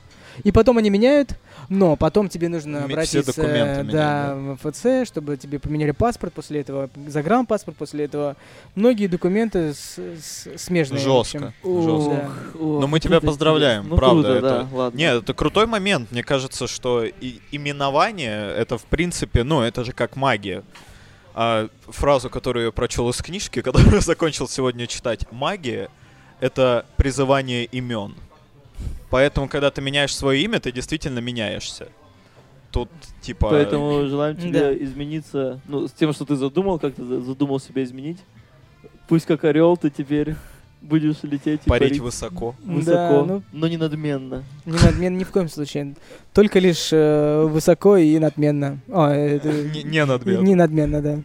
И 0.44 0.52
потом 0.52 0.78
они 0.78 0.90
меняют, 0.90 1.34
но 1.70 1.96
потом 1.96 2.28
тебе 2.28 2.48
нужно 2.50 2.84
обратиться 2.84 3.32
э, 3.40 3.46
менять, 3.82 3.86
да, 3.92 4.34
в 4.34 4.38
МФЦ, 4.66 5.06
чтобы 5.08 5.36
тебе 5.38 5.58
поменяли 5.58 5.92
паспорт 5.92 6.34
после 6.34 6.60
этого, 6.60 6.90
загранпаспорт 7.06 7.76
после 7.78 8.04
этого. 8.04 8.36
Многие 8.74 9.06
документы 9.06 9.72
с- 9.72 9.96
с- 10.20 10.48
смежные. 10.58 11.00
Жестко. 11.00 11.54
Жестко. 11.64 12.10
Да. 12.10 12.30
Но 12.60 12.86
мы 12.88 12.98
тебя 13.00 13.20
поздравляем. 13.20 13.88
Ну, 13.88 13.96
правда, 13.96 14.22
круто, 14.22 14.38
это- 14.38 14.68
да, 14.70 14.76
ладно. 14.76 14.98
Нет, 14.98 15.22
это 15.22 15.32
крутой 15.32 15.66
момент. 15.66 16.10
Мне 16.10 16.22
кажется, 16.24 16.66
что 16.66 17.04
и 17.04 17.38
именование 17.52 18.50
это 18.52 18.76
в 18.76 18.84
принципе, 18.84 19.44
ну, 19.44 19.62
это 19.62 19.84
же 19.84 19.92
как 19.92 20.16
магия. 20.16 20.62
А 21.34 21.68
фразу, 21.88 22.28
которую 22.28 22.66
я 22.66 22.72
прочел 22.72 23.08
из 23.10 23.18
книжки, 23.22 23.62
которую 23.62 24.00
закончил 24.00 24.48
сегодня 24.48 24.86
читать, 24.88 25.24
магия 25.30 25.88
это 26.40 26.84
призывание 26.96 27.64
имен. 27.66 28.16
Поэтому, 29.10 29.48
когда 29.48 29.70
ты 29.70 29.82
меняешь 29.82 30.14
свое 30.14 30.40
имя, 30.42 30.60
ты 30.60 30.72
действительно 30.72 31.18
меняешься. 31.18 31.88
Тут 32.70 32.88
типа. 33.20 33.48
Поэтому 33.50 34.06
желаем 34.06 34.36
тебе 34.36 34.60
Да. 34.60 34.74
измениться, 34.84 35.60
ну, 35.66 35.88
с 35.88 35.92
тем, 35.92 36.12
что 36.12 36.24
ты 36.24 36.36
задумал, 36.36 36.78
как 36.78 36.94
ты 36.94 37.04
за- 37.04 37.20
задумал 37.20 37.58
себя 37.58 37.82
изменить. 37.82 38.18
Пусть 39.08 39.26
как 39.26 39.42
орел 39.44 39.76
ты 39.76 39.90
теперь 39.90 40.36
будешь 40.80 41.16
лететь 41.24 41.62
и 41.66 41.68
парить 41.68 41.88
парить 41.90 41.98
высоко. 42.00 42.54
высоко, 42.64 42.92
Да, 42.94 43.24
ну- 43.24 43.42
но 43.52 43.66
не 43.66 43.76
надменно. 43.76 44.44
Не 44.64 44.78
надмен 44.78 45.18
ни 45.18 45.24
в 45.24 45.30
коем 45.30 45.48
случае. 45.48 45.96
Только 46.32 46.60
лишь 46.60 46.90
э, 46.92 47.42
высоко 47.50 47.96
и 47.96 48.16
надменно. 48.20 48.78
О, 48.88 49.08
это- 49.08 49.52
Не, 49.74 49.82
не 49.82 50.04
надменно. 50.06 50.42
Не 50.42 50.54
надменно, 50.54 51.02
да. 51.02 51.18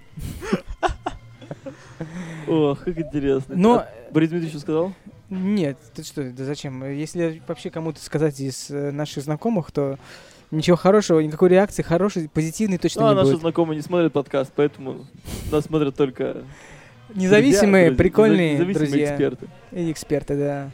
Ох, 2.47 2.79
как 2.83 2.97
интересно. 2.99 3.55
Но 3.55 3.75
А 3.79 3.87
Борис 4.11 4.29
Дмитриевич 4.29 4.59
сказал? 4.61 4.93
Нет, 5.29 5.77
ты 5.93 6.03
что, 6.03 6.23
да 6.23 6.43
зачем? 6.43 6.83
Если 6.85 7.41
вообще 7.47 7.69
кому-то 7.69 7.99
сказать 8.03 8.39
из 8.39 8.69
э, 8.69 8.91
наших 8.91 9.23
знакомых, 9.23 9.71
то 9.71 9.97
ничего 10.51 10.77
хорошего, 10.77 11.19
никакой 11.19 11.49
реакции 11.49 11.81
хорошей, 11.81 12.29
позитивной 12.29 12.77
точно 12.77 13.01
Ну, 13.01 13.07
а 13.07 13.09
не 13.11 13.15
наши 13.15 13.31
будет. 13.31 13.41
знакомые 13.41 13.77
не 13.77 13.81
смотрят 13.81 14.13
подкаст, 14.13 14.51
поэтому 14.55 15.07
нас 15.51 15.65
смотрят 15.65 15.95
только 15.95 16.43
Независимые, 17.13 17.87
друзья, 17.87 18.03
прикольные 18.03 18.53
независимые 18.53 18.87
друзья 18.87 19.11
эксперты. 19.11 19.47
и 19.71 19.91
эксперты, 19.91 20.37
да. 20.37 20.71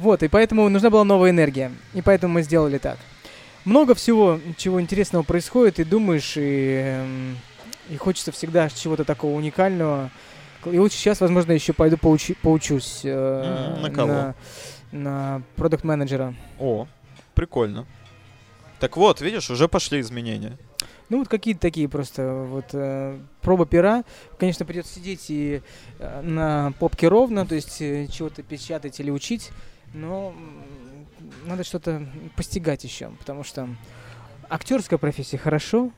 Вот, 0.00 0.22
и 0.22 0.28
поэтому 0.28 0.68
нужна 0.68 0.90
была 0.90 1.04
новая 1.04 1.30
энергия. 1.30 1.72
И 1.94 2.02
поэтому 2.02 2.34
мы 2.34 2.42
сделали 2.42 2.78
так. 2.78 2.98
Много 3.64 3.94
всего, 3.94 4.40
чего 4.56 4.80
интересного 4.80 5.24
происходит, 5.24 5.80
и 5.80 5.84
думаешь, 5.84 6.36
и, 6.36 6.80
эм, 6.84 7.36
и 7.90 7.96
хочется 7.96 8.30
всегда 8.30 8.68
чего-то 8.68 9.04
такого 9.04 9.34
уникального. 9.36 10.10
И 10.72 10.78
вот 10.78 10.92
сейчас, 10.92 11.20
возможно, 11.20 11.52
еще 11.52 11.72
пойду 11.72 11.96
поучи- 11.96 12.36
поучусь 12.42 13.00
э, 13.04 13.72
Мгм, 13.74 13.82
на 13.82 13.90
кого? 13.90 14.12
на, 14.12 14.34
на 14.92 15.42
продукт-менеджера. 15.56 16.34
О, 16.58 16.86
прикольно. 17.34 17.86
Так 18.80 18.96
вот, 18.96 19.20
видишь, 19.20 19.50
уже 19.50 19.68
пошли 19.68 20.00
изменения. 20.00 20.56
Ну, 21.08 21.18
вот 21.20 21.28
какие-то 21.28 21.60
такие 21.60 21.88
просто 21.88 22.44
вот 22.48 22.66
э, 22.72 23.18
проба 23.40 23.64
пера. 23.66 24.04
Конечно, 24.38 24.66
придется 24.66 24.94
сидеть 24.94 25.26
и 25.30 25.62
э, 25.98 26.20
на 26.20 26.72
попке 26.78 27.08
ровно, 27.08 27.46
то 27.46 27.54
есть 27.54 27.80
э, 27.80 28.06
чего-то 28.08 28.42
печатать 28.42 29.00
или 29.00 29.10
учить, 29.10 29.50
но 29.94 30.34
надо 31.46 31.64
что-то 31.64 32.06
постигать 32.36 32.84
еще, 32.84 33.08
потому 33.18 33.42
что 33.42 33.68
актерская 34.50 34.98
профессия 34.98 35.38
хорошо, 35.38 35.90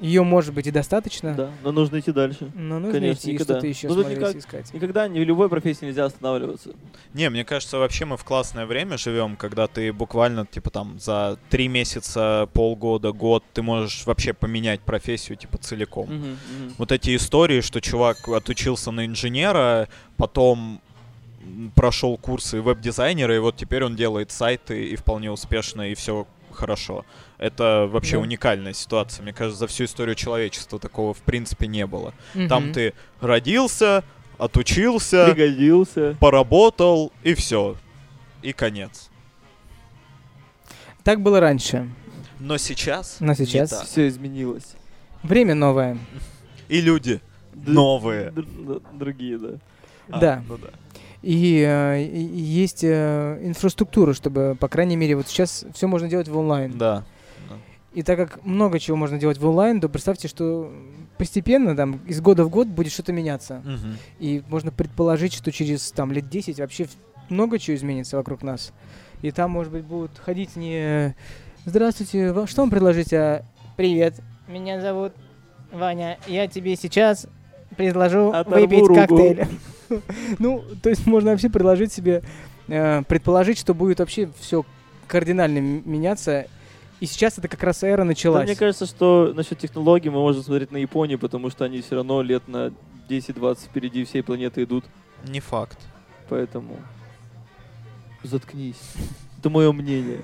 ее 0.00 0.22
может 0.22 0.54
быть 0.54 0.66
и 0.66 0.70
достаточно, 0.70 1.34
Да, 1.34 1.50
но 1.62 1.72
нужно 1.72 2.00
идти 2.00 2.10
дальше. 2.12 2.50
но 2.54 2.78
нужно 2.78 2.92
Конечно, 2.98 3.20
идти 3.20 3.30
и 3.30 3.34
никогда. 3.34 3.54
что-то 3.54 3.66
еще 3.66 3.88
Ну, 3.88 3.94
тут 3.94 4.04
смотреть, 4.06 4.18
никак- 4.20 4.36
искать. 4.36 4.74
Никогда 4.74 5.08
ни 5.08 5.20
в 5.20 5.22
любой 5.24 5.48
профессии 5.48 5.84
нельзя 5.84 6.04
останавливаться. 6.06 6.70
Не, 7.14 7.28
мне 7.30 7.44
кажется, 7.44 7.78
вообще 7.78 8.04
мы 8.04 8.16
в 8.16 8.24
классное 8.24 8.66
время 8.66 8.96
живем, 8.98 9.36
когда 9.36 9.66
ты 9.66 9.92
буквально, 9.92 10.46
типа, 10.46 10.70
там, 10.70 10.98
за 10.98 11.38
три 11.50 11.68
месяца, 11.68 12.48
полгода, 12.52 13.12
год, 13.12 13.44
ты 13.52 13.62
можешь 13.62 14.06
вообще 14.06 14.32
поменять 14.32 14.80
профессию, 14.80 15.36
типа, 15.36 15.58
целиком. 15.58 16.06
Мгм, 16.06 16.18
мгм. 16.30 16.74
Вот 16.78 16.92
эти 16.92 17.14
истории, 17.16 17.60
что 17.60 17.80
чувак 17.80 18.28
отучился 18.28 18.90
на 18.90 19.04
инженера, 19.06 19.88
потом 20.16 20.80
прошел 21.74 22.16
курсы 22.16 22.60
веб-дизайнера, 22.60 23.34
и 23.34 23.38
вот 23.38 23.56
теперь 23.56 23.84
он 23.84 23.96
делает 23.96 24.30
сайты, 24.30 24.86
и 24.88 24.96
вполне 24.96 25.30
успешно, 25.30 25.90
и 25.90 25.94
все 25.94 26.26
хорошо. 26.52 27.04
Это 27.40 27.88
вообще 27.90 28.16
Да. 28.16 28.22
уникальная 28.22 28.74
ситуация. 28.74 29.22
Мне 29.22 29.32
кажется, 29.32 29.58
за 29.60 29.66
всю 29.66 29.84
историю 29.84 30.14
человечества 30.14 30.78
такого 30.78 31.14
в 31.14 31.22
принципе 31.22 31.66
не 31.66 31.86
было. 31.86 32.12
Там 32.48 32.64
Мгм. 32.64 32.72
ты 32.74 32.92
родился, 33.20 34.04
отучился, 34.36 35.24
Пригодился. 35.32 36.16
поработал, 36.20 37.12
и 37.22 37.32
все. 37.32 37.76
И 38.42 38.52
конец. 38.52 39.08
Так 41.02 41.22
было 41.22 41.40
раньше, 41.40 41.88
Но 42.38 42.58
сейчас, 42.58 43.16
но 43.20 43.32
сейчас. 43.34 43.72
Все 43.86 44.06
изменилось. 44.08 44.74
время 45.22 45.54
новое. 45.54 45.96
И 46.68 46.80
люди 46.82 47.20
Д- 47.54 47.70
новые. 47.72 48.30
д- 48.32 48.42
д- 48.42 48.80
Другие, 48.92 49.38
да. 49.38 49.48
А, 50.10 50.18
Да. 50.20 50.44
ну 50.46 50.58
да. 50.58 50.68
И, 51.22 51.64
э, 51.66 52.02
и- 52.02 52.26
и 52.26 52.40
есть 52.40 52.84
э, 52.84 53.38
инфраструктура, 53.42 54.12
чтобы, 54.14 54.56
по 54.60 54.68
крайней 54.68 54.96
мере, 54.96 55.16
вот 55.16 55.28
сейчас 55.28 55.64
все 55.74 55.86
можно 55.86 56.06
делать 56.08 56.28
в 56.28 56.36
онлайн. 56.36 56.76
Да. 56.76 57.04
И 57.92 58.02
так 58.02 58.16
как 58.16 58.44
много 58.44 58.78
чего 58.78 58.96
можно 58.96 59.18
делать 59.18 59.38
в 59.38 59.46
онлайн, 59.46 59.80
то 59.80 59.88
представьте, 59.88 60.28
что 60.28 60.72
постепенно, 61.18 61.74
там, 61.74 62.00
из 62.06 62.20
года 62.20 62.44
в 62.44 62.48
год 62.48 62.68
будет 62.68 62.92
что-то 62.92 63.12
меняться. 63.12 63.62
Мгм. 63.64 63.96
И 64.20 64.42
можно 64.48 64.70
предположить, 64.70 65.32
что 65.32 65.50
через 65.50 65.90
там, 65.90 66.12
лет 66.12 66.28
10 66.28 66.60
вообще 66.60 66.86
много 67.28 67.58
чего 67.58 67.76
изменится 67.76 68.16
вокруг 68.16 68.42
нас. 68.42 68.72
И 69.22 69.30
там, 69.32 69.50
может 69.50 69.72
быть, 69.72 69.84
будут 69.84 70.12
ходить 70.18 70.56
не 70.56 71.14
«Здравствуйте, 71.66 72.32
что 72.46 72.62
вам 72.62 72.70
предложить?» 72.70 73.12
а 73.12 73.44
«Привет, 73.76 74.14
меня 74.48 74.80
зовут 74.80 75.12
Ваня, 75.72 76.18
я 76.26 76.48
тебе 76.48 76.74
сейчас 76.74 77.26
предложу 77.76 78.30
Оторву 78.30 78.60
выпить 78.60 78.80
руку». 78.80 78.94
коктейль». 78.94 79.46
Ну, 80.38 80.62
то 80.82 80.88
есть 80.88 81.04
можно 81.06 81.32
вообще 81.32 81.50
предложить 81.50 81.92
себе, 81.92 82.22
э, 82.68 83.02
предположить, 83.08 83.58
что 83.58 83.74
будет 83.74 83.98
вообще 83.98 84.30
все 84.38 84.64
кардинально 85.08 85.58
меняться. 85.58 86.46
И 87.00 87.06
сейчас 87.06 87.38
это 87.38 87.48
как 87.48 87.62
раз 87.62 87.82
эра 87.82 87.98
Да, 87.98 88.04
началась. 88.04 88.44
мне 88.46 88.54
кажется, 88.56 88.86
что 88.86 89.32
насчет 89.34 89.58
технологий 89.58 90.10
мы 90.10 90.18
можем 90.20 90.42
смотреть 90.42 90.70
на 90.70 90.76
Японию, 90.76 91.18
потому 91.18 91.50
что 91.50 91.64
они 91.64 91.80
все 91.80 91.96
равно 91.96 92.20
лет 92.22 92.46
на 92.46 92.72
10-20 93.08 93.58
впереди 93.64 94.04
всей 94.04 94.22
планеты 94.22 94.62
идут. 94.64 94.84
Не 95.26 95.40
факт. 95.40 95.78
Поэтому 96.28 96.76
заткнись. 98.22 98.76
Это 99.38 99.50
мое 99.50 99.72
мнение. 99.72 100.20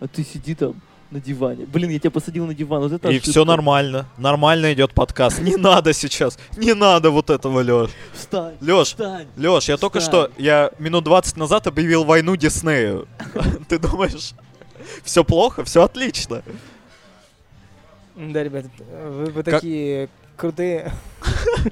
А 0.00 0.06
ты 0.08 0.24
сиди 0.24 0.54
там 0.54 0.74
на 1.10 1.20
диване. 1.20 1.66
Блин, 1.66 1.90
я 1.90 1.98
тебя 1.98 2.10
посадил 2.10 2.46
на 2.46 2.54
диван. 2.54 2.82
Вот 2.82 2.92
это 2.92 3.08
И 3.08 3.12
ошибка. 3.12 3.30
все 3.30 3.44
нормально. 3.44 4.06
Нормально 4.18 4.72
идет 4.72 4.92
подкаст. 4.94 5.40
Не 5.40 5.56
надо 5.56 5.92
сейчас. 5.92 6.38
Не 6.56 6.74
надо 6.74 7.10
вот 7.10 7.30
этого, 7.30 7.60
Леш. 7.60 7.90
Встань, 8.12 8.54
Леш, 8.60 8.88
встань. 8.88 9.26
Леш, 9.36 9.68
я 9.68 9.76
только 9.76 10.00
Встань. 10.00 10.30
что, 10.32 10.42
я 10.42 10.70
минут 10.78 11.04
20 11.04 11.36
назад 11.36 11.66
объявил 11.66 12.04
войну 12.04 12.36
Диснею. 12.36 13.06
Ты 13.68 13.78
думаешь, 13.78 14.32
все 15.02 15.24
плохо? 15.24 15.64
Все 15.64 15.82
отлично. 15.82 16.42
Да, 18.16 18.42
ребят, 18.42 18.66
вы, 18.78 19.26
вы 19.26 19.42
Как- 19.42 19.54
такие 19.56 20.08
крутые. 20.36 20.92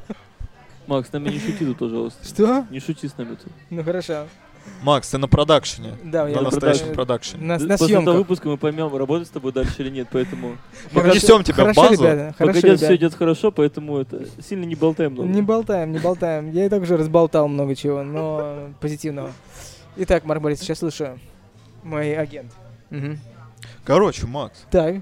Макс, 0.87 1.09
с 1.09 1.13
нами 1.13 1.31
не 1.31 1.41
шути 1.41 1.65
тут, 1.65 1.79
пожалуйста. 1.79 2.27
Что? 2.27 2.67
Не 2.71 2.79
шути 2.79 3.09
с 3.09 3.19
нами 3.19 3.35
тут. 3.35 3.53
Ну 3.71 3.83
хорошо. 3.83 4.27
Макс, 4.83 5.09
ты 5.11 5.19
на 5.19 5.29
продакшене. 5.29 5.97
Да, 6.05 6.25
На 6.25 6.29
я 6.29 6.41
настоящем 6.41 6.91
э, 6.91 6.95
продакшене. 6.95 7.43
На, 7.43 7.59
на 7.59 7.79
После 7.79 7.97
этого 7.97 8.17
выпуска 8.17 8.49
мы 8.49 8.57
поймем, 8.57 8.95
работать 8.97 9.29
с 9.29 9.31
тобой 9.31 9.53
дальше 9.53 9.75
или 9.79 9.91
нет, 9.91 10.09
поэтому... 10.11 10.59
Мы 10.93 11.03
внесем 11.03 11.43
тебя 11.43 11.55
в 11.55 11.57
хорошо, 11.57 11.83
базу. 11.83 12.03
ребята, 12.05 12.35
хорошо, 12.37 12.61
Пока 12.61 12.77
все 12.77 12.97
идет 12.97 13.15
хорошо, 13.15 13.51
поэтому 13.53 13.99
это 13.99 14.27
сильно 14.43 14.65
не 14.65 14.75
болтаем 14.75 15.13
много. 15.13 15.29
Не 15.29 15.43
болтаем, 15.43 15.93
не 15.93 15.99
болтаем. 15.99 16.51
Я 16.51 16.67
и 16.67 16.69
так 16.69 16.83
уже 16.83 16.97
разболтал 16.97 17.49
много 17.49 17.75
чего, 17.75 18.03
но 18.03 18.71
позитивного. 18.81 19.33
Итак, 19.97 20.25
Марк 20.25 20.43
Борисович, 20.43 20.69
сейчас 20.69 20.79
слушаю. 20.81 21.19
Мой 21.83 22.15
агент. 22.17 22.53
Мгм. 22.91 23.19
Короче, 23.85 24.27
Макс. 24.27 24.65
Так. 24.71 24.97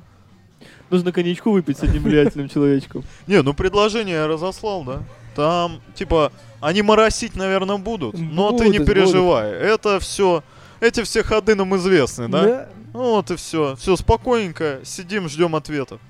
Нужно 0.90 1.12
коньячку 1.12 1.50
выпить 1.50 1.78
с 1.78 1.82
одним 1.82 2.02
влиятельным 2.02 2.48
человечком. 2.48 3.04
Не, 3.26 3.42
ну 3.42 3.54
предложение 3.54 4.16
я 4.16 4.26
разослал, 4.26 4.84
да? 4.84 5.02
Там, 5.34 5.80
типа, 5.94 6.32
они 6.60 6.82
моросить, 6.82 7.34
наверное, 7.34 7.78
будут. 7.78 8.16
Но 8.16 8.52
ты 8.52 8.68
не 8.68 8.78
Будут, 8.78 8.86
переживай. 8.86 9.50
Это 9.50 9.98
все. 9.98 10.44
Эти 10.80 11.02
все 11.02 11.22
ходы 11.22 11.54
нам 11.54 11.74
известны, 11.76 12.28
да? 12.28 12.68
Ну 12.92 13.16
Вот 13.16 13.30
и 13.30 13.36
все. 13.36 13.74
Все, 13.76 13.96
спокойненько. 13.96 14.80
Сидим, 14.84 15.28
ждем 15.28 15.56
ответов. 15.56 16.00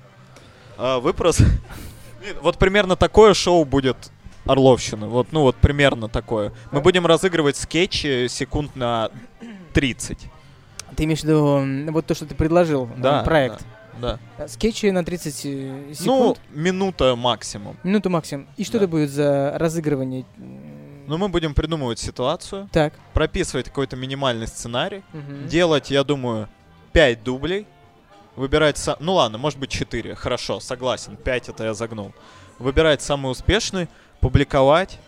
А 0.77 0.99
вы 0.99 1.13
просто... 1.13 1.43
Вот 2.41 2.57
примерно 2.57 2.95
такое 2.95 3.35
шоу 3.35 3.65
будет 3.65 3.97
Орловщина. 4.45 5.07
Вот, 5.07 5.27
ну 5.31 5.41
вот 5.41 5.55
примерно 5.55 6.07
такое. 6.07 6.53
Мы 6.71 6.81
будем 6.81 7.05
разыгрывать 7.05 7.55
скетчи 7.55 8.27
секунд 8.29 8.75
на 8.75 9.11
30. 9.73 10.17
Ты 10.95 11.03
имеешь 11.03 11.21
в 11.21 11.23
виду 11.25 11.91
вот 11.91 12.05
то, 12.05 12.15
что 12.15 12.25
ты 12.25 12.35
предложил, 12.35 12.85
э, 12.85 13.01
Да. 13.01 13.23
проект. 13.23 13.65
Да. 13.99 14.19
Э, 14.37 14.47
Скетчи 14.47 14.87
на 14.91 15.03
30 15.05 15.45
э, 15.45 15.85
Ну, 15.89 15.93
секунд, 15.93 16.39
минута 16.51 17.15
максимум. 17.15 17.77
минуту 17.83 18.09
максимум. 18.09 18.47
И 18.57 18.63
что 18.63 18.73
да. 18.73 18.85
это 18.85 18.87
будет 18.89 19.09
за 19.09 19.53
разыгрывание? 19.57 20.25
Но 21.07 21.17
мы 21.17 21.29
будем 21.29 21.53
придумывать 21.53 21.99
ситуацию, 21.99 22.67
Так. 22.71 22.93
прописывать 23.13 23.65
какой-то 23.67 23.95
минимальный 23.95 24.47
сценарий, 24.47 25.03
Мгм. 25.13 25.47
делать, 25.47 25.91
я 25.91 26.03
думаю, 26.03 26.49
5 26.93 27.23
дублей, 27.23 27.67
выбирать... 28.35 28.75
са- 28.77 28.97
Ну 28.99 29.13
ладно, 29.13 29.37
может 29.37 29.59
быть 29.59 29.69
4, 29.69 30.15
хорошо, 30.15 30.59
согласен, 30.59 31.15
5 31.15 31.49
это 31.49 31.63
я 31.65 31.73
загнул. 31.73 32.11
Выбирать 32.59 33.01
самый 33.01 33.31
успешный, 33.31 33.87
публиковать. 34.19 34.99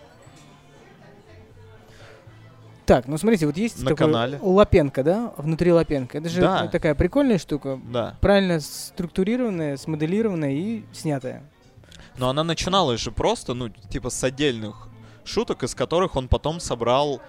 Так, 2.88 3.06
ну 3.08 3.18
смотрите, 3.18 3.46
вот 3.46 3.58
есть 3.58 3.80
На 3.84 3.90
такой 3.90 4.08
канале. 4.08 4.40
Лапенко, 4.42 5.04
да? 5.04 5.34
Внутри 5.36 5.74
Лапенко. 5.74 6.18
Это 6.20 6.30
же 6.30 6.40
Да. 6.40 6.68
такая 6.68 6.96
прикольная 6.96 7.38
штука. 7.38 7.80
Да. 7.92 8.16
Правильно 8.22 8.62
структурированная, 8.62 9.76
смоделированная 9.76 10.52
и 10.54 10.84
снятая. 10.94 11.44
Но 12.18 12.30
она 12.30 12.46
начиналась 12.46 13.02
же 13.02 13.12
просто, 13.12 13.54
ну, 13.54 13.68
типа 13.70 14.10
с 14.10 14.24
отдельных 14.24 14.88
шуток, 15.26 15.64
из 15.64 15.76
которых 15.76 16.16
он 16.16 16.30
потом 16.30 16.62
собрал 16.62 17.22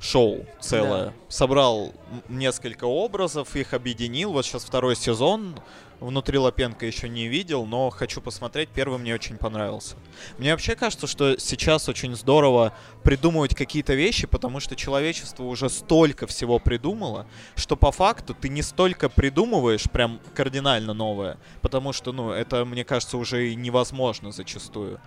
шоу 0.00 0.46
целое. 0.60 1.06
Да. 1.06 1.12
Собрал 1.28 1.92
несколько 2.28 2.84
образов, 2.84 3.56
их 3.56 3.74
объединил. 3.74 4.32
Вот 4.32 4.44
сейчас 4.44 4.64
второй 4.64 4.96
сезон. 4.96 5.58
Внутри 5.98 6.36
Лапенко 6.36 6.84
еще 6.84 7.08
не 7.08 7.26
видел, 7.26 7.64
но 7.64 7.88
хочу 7.88 8.20
посмотреть. 8.20 8.68
Первый 8.68 8.98
мне 8.98 9.14
очень 9.14 9.38
понравился. 9.38 9.96
Мне 10.36 10.52
вообще 10.52 10.76
кажется, 10.76 11.06
что 11.06 11.38
сейчас 11.38 11.88
очень 11.88 12.14
здорово 12.14 12.74
придумывать 13.02 13.54
какие-то 13.54 13.94
вещи, 13.94 14.26
потому 14.26 14.60
что 14.60 14.76
человечество 14.76 15.44
уже 15.44 15.70
столько 15.70 16.26
всего 16.26 16.58
придумало, 16.58 17.26
что 17.54 17.76
по 17.76 17.92
факту 17.92 18.34
ты 18.34 18.50
не 18.50 18.60
столько 18.60 19.08
придумываешь 19.08 19.84
прям 19.84 20.20
кардинально 20.34 20.92
новое, 20.92 21.38
потому 21.62 21.94
что, 21.94 22.12
ну, 22.12 22.30
это, 22.30 22.66
мне 22.66 22.84
кажется, 22.84 23.16
уже 23.16 23.48
и 23.48 23.54
невозможно 23.54 24.32
зачастую. 24.32 25.00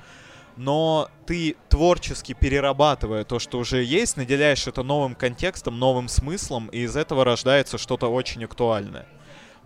Но 0.59 1.09
ты 1.25 1.55
творчески 1.69 2.33
перерабатывая 2.33 3.23
то, 3.23 3.39
что 3.39 3.59
уже 3.59 3.81
есть, 3.81 4.17
наделяешь 4.17 4.67
это 4.67 4.83
новым 4.83 5.15
контекстом, 5.15 5.79
новым 5.79 6.09
смыслом, 6.09 6.67
и 6.67 6.79
из 6.79 6.97
этого 6.97 7.23
рождается 7.23 7.77
что-то 7.77 8.07
очень 8.07 8.43
актуальное. 8.43 9.07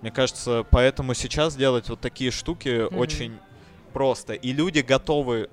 Мне 0.02 0.12
кажется, 0.12 0.64
поэтому 0.70 1.16
сейчас 1.16 1.56
делать 1.56 1.90
вот 1.90 2.00
такие 2.00 2.30
штуки 2.30 2.86
Мгм. 2.86 2.96
очень 3.00 3.40
просто. 3.92 4.34
И 4.34 4.54
люди 4.54 4.82
готовы 4.82 5.50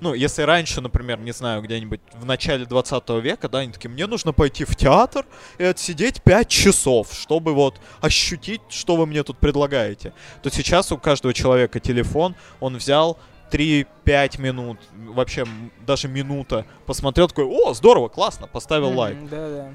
ну, 0.00 0.12
если 0.12 0.42
раньше, 0.42 0.80
например, 0.80 1.18
не 1.18 1.32
знаю, 1.32 1.62
где-нибудь 1.62 2.00
в 2.12 2.24
начале 2.24 2.66
20 2.66 3.20
века, 3.20 3.48
да, 3.48 3.60
они 3.60 3.72
такие, 3.72 3.88
мне 3.88 4.06
нужно 4.06 4.32
пойти 4.32 4.64
в 4.64 4.76
театр 4.76 5.24
и 5.56 5.64
отсидеть 5.64 6.22
5 6.22 6.48
часов, 6.48 7.12
чтобы 7.14 7.54
вот 7.54 7.80
ощутить, 8.00 8.60
что 8.68 8.96
вы 8.96 9.06
мне 9.06 9.22
тут 9.22 9.38
предлагаете, 9.38 10.12
то 10.42 10.50
сейчас 10.50 10.92
у 10.92 10.98
каждого 10.98 11.32
человека 11.32 11.80
телефон, 11.80 12.34
он 12.60 12.76
взял 12.76 13.18
3-5 13.50 14.40
минут, 14.40 14.78
вообще 14.92 15.46
даже 15.86 16.08
минута, 16.08 16.66
посмотрел 16.86 17.28
такой, 17.28 17.44
о, 17.44 17.74
здорово, 17.74 18.08
классно, 18.08 18.46
поставил 18.46 18.88
Мгм, 18.88 18.98
лайк. 18.98 19.18
Да, 19.30 19.48
да. 19.48 19.72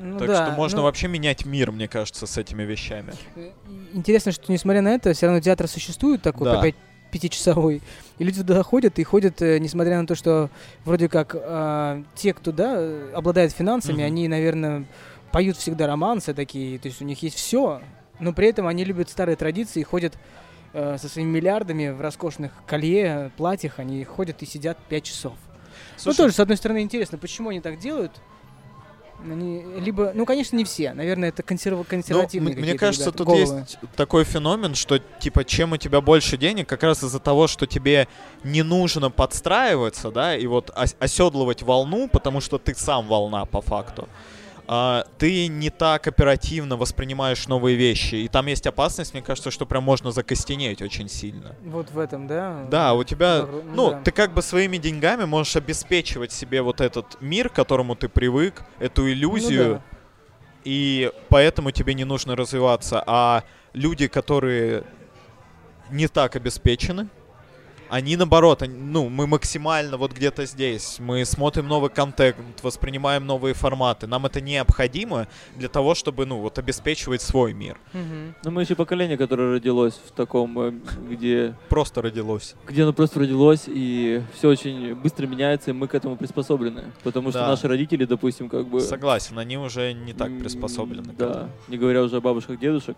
Ну 0.00 0.18
Так 0.18 0.28
да, 0.28 0.42
что 0.46 0.52
можно 0.52 0.78
ну, 0.78 0.84
вообще 0.84 1.08
менять 1.08 1.46
мир, 1.46 1.72
мне 1.72 1.88
кажется, 1.88 2.26
с 2.26 2.36
этими 2.36 2.62
вещами. 2.64 3.14
э, 3.36 3.50
Интересно, 3.92 4.32
что 4.32 4.50
несмотря 4.52 4.82
на 4.82 4.94
это, 4.94 5.12
все 5.14 5.26
равно 5.26 5.40
театр 5.40 5.68
существует 5.68 6.20
такой, 6.22 6.44
Да. 6.44 6.58
опять 6.60 6.74
пятичасовой. 7.10 7.80
И 8.18 8.24
люди 8.24 8.40
туда 8.40 8.62
ходят, 8.64 8.98
и 8.98 9.04
ходят, 9.04 9.40
э, 9.40 9.58
несмотря 9.58 10.00
на 10.00 10.06
то, 10.06 10.14
что 10.16 10.50
вроде 10.84 11.08
как 11.08 11.36
а, 11.38 12.02
те, 12.16 12.34
кто, 12.34 12.50
да, 12.50 12.74
э, 12.76 13.12
обладает 13.14 13.52
финансами, 13.52 13.98
Мгм. 13.98 14.04
они, 14.06 14.28
наверное, 14.28 14.84
поют 15.30 15.56
всегда 15.56 15.86
романсы 15.86 16.34
такие, 16.34 16.78
то 16.78 16.88
есть 16.88 17.00
у 17.00 17.04
них 17.04 17.22
есть 17.22 17.36
все, 17.36 17.80
но 18.18 18.32
при 18.32 18.48
этом 18.48 18.66
они 18.66 18.84
любят 18.84 19.10
старые 19.10 19.36
традиции 19.36 19.80
и 19.80 19.84
ходят 19.84 20.18
э, 20.74 20.98
со 21.00 21.08
своими 21.08 21.30
миллиардами 21.30 21.88
в 21.88 22.00
роскошных 22.00 22.52
колье, 22.66 23.30
платьях, 23.38 23.78
они 23.78 24.04
ходят 24.04 24.42
и 24.42 24.46
сидят 24.46 24.76
пять 24.88 25.04
часов. 25.04 25.32
Слушай, 25.96 26.16
ну, 26.18 26.24
тоже, 26.24 26.34
с 26.34 26.40
одной 26.40 26.56
стороны, 26.58 26.82
интересно, 26.82 27.16
почему 27.16 27.48
они 27.50 27.60
так 27.60 27.78
делают. 27.78 28.12
Они 29.22 29.62
либо, 29.78 30.12
ну, 30.14 30.26
конечно, 30.26 30.56
не 30.56 30.64
все. 30.64 30.92
Наверное, 30.92 31.30
это 31.30 31.42
консерва- 31.42 31.78
Ну, 31.78 31.84
консервативные 31.84 32.54
м- 32.54 32.60
мне 32.60 32.74
кажется, 32.74 33.06
ребята, 33.10 33.18
тут 33.18 33.26
головы. 33.28 33.60
есть 33.60 33.78
такой 33.96 34.24
феномен, 34.24 34.74
что 34.74 34.98
типа 34.98 35.44
чем 35.44 35.72
у 35.72 35.76
тебя 35.78 36.00
больше 36.02 36.36
денег, 36.36 36.68
как 36.68 36.82
раз 36.82 37.02
из-за 37.02 37.20
того, 37.20 37.46
что 37.46 37.66
тебе 37.66 38.06
не 38.42 38.62
нужно 38.62 39.10
подстраиваться, 39.10 40.10
да, 40.10 40.36
и 40.36 40.46
вот 40.46 40.70
ос- 40.76 40.96
оседлывать 40.98 41.62
волну, 41.62 42.08
потому 42.08 42.40
что 42.40 42.58
ты 42.58 42.74
сам 42.74 43.06
волна 43.06 43.46
по 43.46 43.62
факту. 43.62 44.08
А, 44.66 45.04
ты 45.18 45.46
не 45.48 45.70
так 45.70 46.06
оперативно 46.06 46.76
воспринимаешь 46.76 47.46
новые 47.48 47.76
вещи. 47.76 48.14
И 48.16 48.28
там 48.28 48.46
есть 48.46 48.66
опасность, 48.66 49.12
мне 49.12 49.22
кажется, 49.22 49.50
что 49.50 49.66
прям 49.66 49.84
можно 49.84 50.10
закостенеть 50.10 50.80
очень 50.80 51.08
сильно. 51.08 51.54
Вот 51.64 51.90
в 51.90 51.98
этом, 51.98 52.26
да? 52.26 52.64
Да, 52.70 52.94
у 52.94 53.04
тебя, 53.04 53.46
ну 53.46 53.62
ну, 53.74 53.90
да. 53.90 54.00
ты 54.02 54.10
как 54.10 54.32
бы 54.32 54.42
своими 54.42 54.78
деньгами 54.78 55.24
можешь 55.24 55.56
обеспечивать 55.56 56.32
себе 56.32 56.62
вот 56.62 56.80
этот 56.80 57.20
мир, 57.20 57.48
к 57.50 57.52
которому 57.52 57.94
ты 57.94 58.08
привык, 58.08 58.64
эту 58.78 59.02
Ну 59.02 59.08
иллюзию, 59.10 59.74
да. 59.74 59.82
и 60.64 61.12
поэтому 61.28 61.70
тебе 61.70 61.94
не 61.94 62.04
нужно 62.04 62.34
развиваться. 62.36 63.02
А 63.06 63.44
люди, 63.74 64.06
которые 64.08 64.84
не 65.90 66.08
так 66.08 66.36
обеспечены, 66.36 67.08
Они 67.88 68.16
наоборот, 68.16 68.62
они- 68.62 68.74
ну, 68.78 69.08
мы 69.08 69.26
максимально 69.26 69.96
вот 69.96 70.12
где-то 70.12 70.46
здесь. 70.46 70.98
Мы 70.98 71.24
смотрим 71.24 71.68
новый 71.68 71.90
контент, 71.90 72.36
воспринимаем 72.62 73.26
новые 73.26 73.54
форматы. 73.54 74.06
Нам 74.06 74.26
это 74.26 74.40
необходимо 74.40 75.26
для 75.56 75.68
того, 75.68 75.94
чтобы, 75.94 76.26
ну, 76.26 76.40
вот 76.40 76.58
обеспечивать 76.58 77.22
свой 77.22 77.52
мир. 77.52 77.78
Ну, 77.92 78.50
мы 78.50 78.62
еще 78.62 78.74
поколение, 78.74 79.16
которое 79.16 79.54
родилось 79.54 79.94
в 80.06 80.10
таком, 80.12 80.58
э, 80.58 80.72
где, 81.10 81.54
Просто 81.68 82.02
родилось. 82.02 82.54
где 82.66 82.82
оно 82.82 82.92
просто 82.92 83.20
родилось, 83.20 83.64
и 83.66 84.22
все 84.34 84.48
очень 84.48 84.94
быстро 84.94 85.26
меняется, 85.26 85.70
и 85.70 85.72
мы 85.74 85.86
к 85.88 85.94
этому 85.94 86.16
приспособлены. 86.16 86.84
Потому 87.02 87.30
что 87.30 87.40
Да. 87.40 87.48
наши 87.48 87.68
родители, 87.68 88.04
допустим, 88.04 88.48
как 88.48 88.66
бы... 88.66 88.80
Согласен, 88.80 89.38
они 89.38 89.56
уже 89.58 89.92
не 89.92 90.12
так 90.12 90.36
приспособлены. 90.38 91.12
Да, 91.16 91.48
не 91.68 91.76
говоря 91.78 92.02
уже 92.02 92.16
о 92.16 92.20
бабушках, 92.20 92.58
дедушек. 92.58 92.96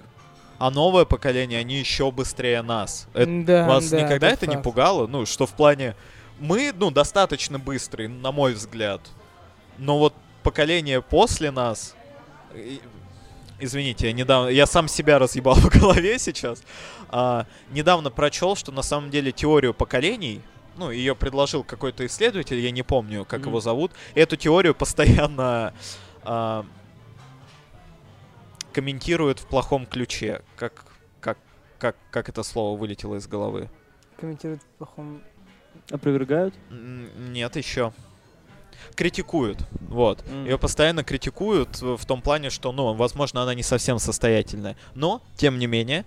А 0.59 0.71
новое 0.71 1.05
поколение, 1.05 1.59
они 1.61 1.79
еще 1.79 2.11
быстрее 2.11 2.63
нас. 2.63 3.07
Это- 3.15 3.45
Да, 3.45 3.67
Вас 3.69 3.91
да, 3.91 4.01
никогда 4.03 4.29
это 4.29 4.47
не 4.47 4.55
факт. 4.55 4.65
пугало? 4.65 5.07
Ну, 5.07 5.27
что 5.27 5.47
в 5.47 5.53
плане... 5.53 5.95
Мы, 6.39 6.73
ну, 6.77 6.91
достаточно 6.91 7.59
быстрые, 7.59 8.09
на 8.09 8.31
мой 8.33 8.53
взгляд. 8.55 9.01
Но 9.79 9.99
вот 9.99 10.15
поколение 10.43 11.01
после 11.03 11.51
нас... 11.51 11.95
и- 12.55 12.81
Извините, 13.59 14.07
я 14.09 14.13
недавно... 14.13 14.49
Я 14.49 14.67
сам 14.67 14.87
себя 14.89 15.19
разъебал 15.19 15.55
в 15.57 15.69
голове 15.71 16.19
сейчас. 16.19 16.63
А, 17.09 17.47
недавно 17.71 18.11
прочел, 18.11 18.55
что 18.57 18.71
на 18.73 18.83
самом 18.83 19.11
деле 19.11 19.33
теорию 19.33 19.73
поколений 19.75 20.43
ну, 20.77 20.91
ее 20.91 21.15
предложил 21.15 21.65
какой-то 21.65 22.05
исследователь, 22.05 22.59
я 22.61 22.71
не 22.71 22.83
помню, 22.83 23.25
как 23.25 23.41
Мгм. 23.41 23.49
его 23.49 23.61
зовут. 23.61 23.93
Эту 24.15 24.37
теорию 24.37 24.75
постоянно 24.75 25.73
а, 26.23 26.67
комментируют 28.77 29.39
в 29.39 29.47
плохом 29.47 29.87
ключе. 29.87 30.43
Как, 30.55 30.85
как, 31.23 31.39
как, 31.79 31.97
как 32.11 32.29
это 32.29 32.43
слово 32.43 32.79
вылетело 32.79 33.15
из 33.15 33.27
головы? 33.27 33.71
Комментирует 34.21 34.61
в 34.61 34.67
плохом... 34.77 35.23
Опровергают? 35.91 36.55
Нет, 36.71 37.57
еще. 37.57 37.95
Критикуют. 38.95 39.67
Вот. 39.81 40.23
М. 40.29 40.45
Ее 40.45 40.59
постоянно 40.59 41.05
критикуют 41.05 41.81
в 41.81 42.05
том 42.05 42.21
плане, 42.21 42.51
что, 42.51 42.71
ну, 42.71 42.93
возможно, 42.93 43.43
она 43.43 43.55
не 43.55 43.63
совсем 43.63 43.99
состоятельная. 43.99 44.77
Но, 44.95 45.23
тем 45.37 45.59
не 45.59 45.67
менее, 45.67 46.05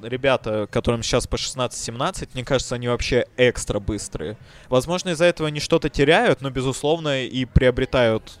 ребята, 0.00 0.68
которым 0.70 1.02
сейчас 1.02 1.26
по 1.26 1.34
16-17, 1.34 2.28
мне 2.34 2.44
кажется, 2.44 2.76
они 2.76 2.86
вообще 2.86 3.26
экстра 3.36 3.80
быстрые. 3.80 4.36
Возможно, 4.68 5.08
из-за 5.08 5.24
этого 5.24 5.48
они 5.48 5.58
что-то 5.58 5.88
теряют, 5.88 6.42
но, 6.42 6.50
безусловно, 6.50 7.24
и 7.24 7.44
приобретают 7.44 8.38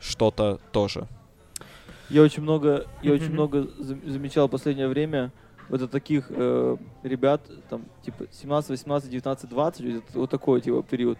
что-то 0.00 0.60
тоже. 0.70 1.08
Я 2.10 2.22
очень 2.22 2.42
много, 2.42 2.86
я 3.02 3.12
очень 3.12 3.26
много 3.32 3.62
за- 3.78 3.98
замечал 4.06 4.48
в 4.48 4.50
последнее 4.50 4.88
время 4.88 5.30
вот 5.68 5.82
от 5.82 5.90
таких 5.90 6.26
э, 6.30 6.76
ребят, 7.02 7.42
там, 7.68 7.84
типа, 8.02 8.26
17, 8.32 8.70
18, 8.70 9.10
19, 9.10 9.50
20, 9.50 9.80
вот 9.84 10.04
это- 10.08 10.18
вот 10.18 10.30
такой, 10.30 10.60
типа, 10.62 10.82
период, 10.82 11.18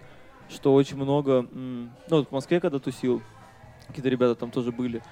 что 0.49 0.73
очень 0.75 0.97
много, 0.97 1.47
ну, 1.53 1.89
вот 2.09 2.29
в 2.29 2.33
Москве, 2.33 2.59
когда 2.61 2.79
тусил, 2.79 3.21
какие-то 3.87 4.09
ребята 4.09 4.35
там 4.35 4.51
тоже 4.51 4.73
были, 4.73 5.03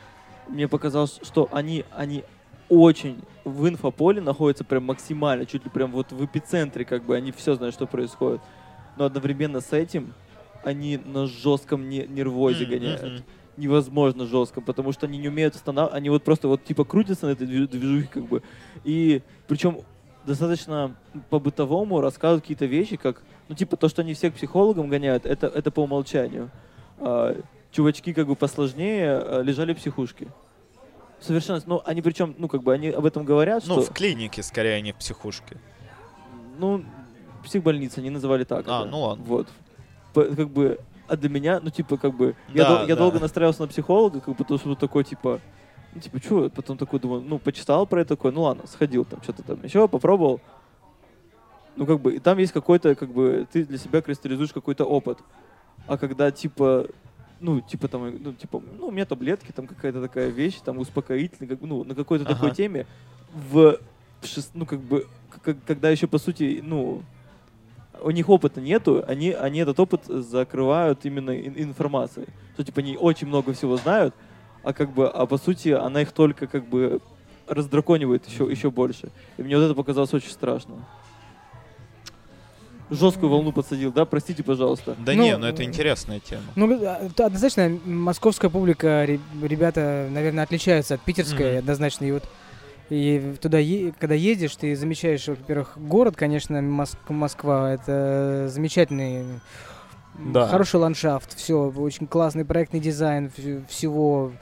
мне 0.49 0.66
показалось, 0.68 1.20
что 1.22 1.49
они, 1.53 1.85
они 1.91 2.24
очень 2.70 3.20
в 3.45 3.68
инфополе 3.68 4.20
находятся 4.22 4.64
прям 4.64 4.85
максимально, 4.85 5.45
чуть 5.45 5.64
ли 5.64 5.70
прям 5.70 5.93
вот 5.93 6.12
в 6.12 6.24
эпицентре, 6.24 6.85
как 6.87 7.05
бы, 7.05 7.14
они 7.14 7.31
все 7.33 7.55
знают, 7.55 7.74
что 7.74 7.87
происходит. 7.87 8.41
Но 8.97 9.05
одновременно 9.05 9.61
с 9.61 9.72
этим 9.74 10.14
они 10.64 10.97
на 10.97 11.27
жестком 11.27 11.89
не- 11.91 12.07
нервозе 12.07 12.64
гоняют 12.64 13.03
мгм. 13.03 13.24
Невозможно 13.57 14.27
жестко, 14.27 14.61
потому 14.61 14.93
что 14.93 15.07
они 15.07 15.19
не 15.19 15.29
умеют 15.29 15.55
останавливаться, 15.55 15.97
они 15.97 16.11
вот 16.11 16.23
просто 16.25 16.49
вот 16.49 16.65
типа 16.65 16.85
крутятся 16.85 17.27
на 17.27 17.31
этой 17.31 17.47
движ- 17.47 17.69
движухе 17.69 18.09
как 18.09 18.25
бы, 18.25 18.43
и 18.85 19.23
причем 19.49 19.81
достаточно 20.27 20.95
по-бытовому 21.31 22.01
рассказывают 22.01 22.43
какие-то 22.43 22.67
вещи, 22.67 22.97
как, 22.97 23.23
ну 23.49 23.55
типа 23.55 23.77
то, 23.77 23.89
что 23.89 24.03
они 24.03 24.15
всех 24.15 24.35
психологам 24.35 24.89
гоняют, 24.89 25.25
это, 25.25 25.47
это 25.47 25.71
по 25.71 25.81
умолчанию. 25.85 26.51
А, 26.99 27.37
чувачки 27.71 28.13
как 28.13 28.27
бы 28.27 28.35
посложнее 28.37 29.17
а, 29.19 29.41
лежали 29.43 29.73
в 29.73 29.77
психушке. 29.79 30.29
Совершенно, 31.21 31.63
ну 31.67 31.81
они 31.87 32.03
причем, 32.03 32.35
ну 32.39 32.49
как 32.49 32.63
бы 32.63 32.73
они 32.75 32.89
об 32.91 33.07
этом 33.07 33.25
говорят, 33.25 33.65
Ну, 33.67 33.75
что, 33.83 33.83
в 33.91 33.95
клинике, 33.95 34.43
скорее, 34.43 34.75
а 34.77 34.81
не 34.81 34.93
в 34.93 34.97
психушке. 34.97 35.57
ну, 36.59 36.85
психбольница, 37.45 38.01
они 38.01 38.11
называли 38.11 38.45
так. 38.45 38.67
А, 38.69 38.81
это. 38.83 38.91
ну 38.91 39.01
ладно. 39.03 39.25
Вот. 39.27 39.49
П- 40.13 40.35
Как 40.35 40.49
бы, 40.51 40.79
а 41.09 41.17
для 41.17 41.29
меня, 41.29 41.61
ну, 41.63 41.71
типа, 41.71 41.97
как 41.97 42.15
бы, 42.15 42.35
я, 42.49 42.65
Да, 42.65 42.69
дол- 42.79 42.89
я 42.89 42.95
да. 42.95 43.03
долго 43.03 43.21
настраивался 43.21 43.63
на 43.63 43.69
психолога, 43.69 44.21
как 44.21 44.29
бы, 44.31 44.35
потому 44.35 44.59
что 44.59 44.75
такой, 44.75 45.05
типа, 45.05 45.41
ну, 45.95 46.01
типа, 46.01 46.19
что, 46.21 46.51
потом 46.51 46.77
такой 46.79 47.01
думаю, 47.01 47.23
ну, 47.23 47.39
почитал 47.39 47.87
про 47.87 48.01
это, 48.01 48.17
такой, 48.17 48.33
ну, 48.33 48.43
ладно, 48.43 48.67
сходил 48.67 49.05
там, 49.05 49.23
что-то 49.23 49.43
там 49.43 49.63
еще, 49.65 49.89
попробовал. 49.89 50.41
Ну, 51.77 51.87
как 51.87 52.01
бы, 52.01 52.15
и 52.17 52.19
там 52.19 52.39
есть 52.39 52.53
какой-то, 52.53 52.95
как 52.95 53.11
бы, 53.11 53.47
ты 53.53 53.65
для 53.65 53.79
себя 53.79 54.01
кристаллизуешь 54.01 54.53
какой-то 54.53 54.85
опыт. 54.85 55.19
А 55.87 55.99
когда, 55.99 56.31
типа, 56.31 56.87
ну, 57.39 57.61
типа, 57.61 57.89
там, 57.89 58.23
ну, 58.23 58.33
типа, 58.33 58.63
ну, 58.79 58.87
у 58.89 58.91
меня 58.91 59.05
таблетки, 59.05 59.53
там, 59.53 59.67
какая-то 59.67 60.01
такая 60.01 60.29
вещь, 60.29 60.57
там, 60.65 60.79
успокоительная, 60.79 61.49
как 61.51 61.61
бы, 61.61 61.67
ну, 61.67 61.85
на 61.85 61.95
какой-то 61.95 62.25
такой 62.25 62.49
Ага. 62.49 62.57
теме, 62.57 62.87
в, 63.35 63.79
в 64.23 64.25
шест- 64.25 64.53
ну, 64.55 64.65
как 64.65 64.81
бы, 64.81 65.07
к- 65.31 65.41
к- 65.53 65.57
когда 65.67 65.91
еще, 65.91 66.07
по 66.07 66.19
сути, 66.19 66.61
ну, 66.65 67.03
у 68.03 68.11
них 68.11 68.29
опыта 68.29 68.61
нету, 68.61 69.03
они, 69.07 69.31
они 69.33 69.61
этот 69.61 69.79
опыт 69.81 70.03
закрывают 70.07 71.05
именно 71.05 71.31
ин- 71.31 71.55
информацией. 71.57 72.27
Что, 72.55 72.65
типа, 72.65 72.81
они 72.81 72.97
очень 72.97 73.27
много 73.27 73.53
всего 73.53 73.77
знают, 73.77 74.15
а 74.63 74.73
как 74.73 74.91
бы, 74.93 75.09
а 75.09 75.27
по 75.27 75.39
сути, 75.39 75.69
она 75.71 76.03
их 76.03 76.13
только, 76.13 76.47
как 76.47 76.65
бы, 76.67 77.01
раздраконивает 77.49 78.27
еще, 78.29 78.45
еще 78.51 78.71
больше. 78.71 79.09
И 79.39 79.43
мне 79.43 79.57
вот 79.57 79.65
это 79.65 79.75
показалось 79.75 80.13
очень 80.15 80.31
страшно. 80.31 80.75
Жесткую 82.89 83.31
волну 83.31 83.51
подсадил, 83.53 83.91
да? 83.93 84.05
Простите, 84.05 84.45
пожалуйста. 84.45 84.95
Да 85.05 85.13
Ну, 85.13 85.23
не, 85.25 85.37
ну 85.37 85.47
это 85.47 85.65
интересная 85.65 86.21
тема. 86.21 86.43
Ну, 86.55 86.73
это 86.73 87.27
однозначно, 87.27 87.69
московская 87.85 88.49
публика, 88.49 89.05
ре- 89.05 89.19
ребята, 89.43 90.07
наверное, 90.11 90.45
отличаются 90.45 90.95
от 90.95 91.01
питерской, 91.01 91.51
Мгм. 91.51 91.59
однозначно. 91.59 92.05
И 92.05 92.13
вот 92.13 92.23
и 92.91 93.34
туда, 93.41 93.59
е- 93.59 93.93
когда 93.99 94.14
едешь, 94.14 94.55
ты 94.57 94.74
замечаешь, 94.76 95.26
во-первых, 95.28 95.76
город, 95.76 96.16
конечно, 96.16 96.57
Мос- 96.59 96.97
Москва, 97.09 97.72
это 97.72 98.49
замечательный, 98.49 99.24
Да. 100.18 100.47
хороший 100.47 100.76
ландшафт, 100.76 101.37
все, 101.37 101.68
очень 101.70 102.07
классный 102.07 102.45
проектный 102.45 102.80
дизайн 102.80 103.26
вс- 103.37 103.66
всего, 103.68 104.32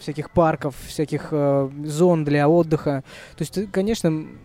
всяких 0.00 0.30
парков, 0.30 0.74
всяких 0.86 1.28
э, 1.32 1.68
зон 1.84 2.24
для 2.24 2.48
отдыха. 2.48 3.02
То 3.36 3.42
есть, 3.42 3.52
ты, 3.54 3.66
конечно, 3.66 4.08
м, 4.08 4.38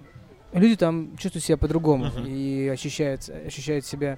люди 0.53 0.75
там 0.75 1.15
чувствуют 1.17 1.45
себя 1.45 1.57
по-другому 1.57 2.05
Мгм. 2.05 2.25
и 2.27 2.67
ощущают, 2.67 3.29
ощущают 3.47 3.85
себя 3.85 4.17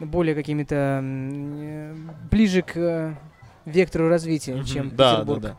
более 0.00 0.34
какими-то 0.34 1.00
э, 1.02 1.94
ближе 2.30 2.62
к 2.62 2.72
э, 2.76 3.14
вектору 3.64 4.08
развития, 4.08 4.56
Мгм. 4.56 4.64
чем 4.64 4.90
Да, 4.90 4.96
да, 4.96 5.10
Петербург. 5.16 5.40
да. 5.40 5.56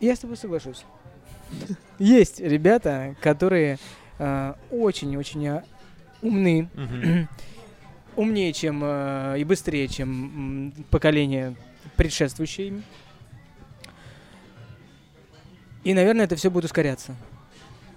Я 0.00 0.14
с 0.14 0.20
тобой 0.20 0.36
соглашусь. 0.36 0.84
Есть 1.98 2.40
ребята, 2.40 3.16
которые 3.20 3.78
э, 4.18 4.54
очень-очень 4.70 5.46
э, 5.46 5.62
умны, 6.22 6.68
умнее, 8.16 8.52
чем 8.52 8.80
э, 8.84 9.36
и 9.38 9.44
быстрее, 9.44 9.88
чем 9.88 10.72
поколение 10.90 11.56
предшествующее 11.96 12.68
им. 12.68 12.84
И, 15.84 15.94
наверное, 15.94 16.26
это 16.26 16.36
все 16.36 16.50
будет 16.50 16.66
ускоряться. 16.66 17.14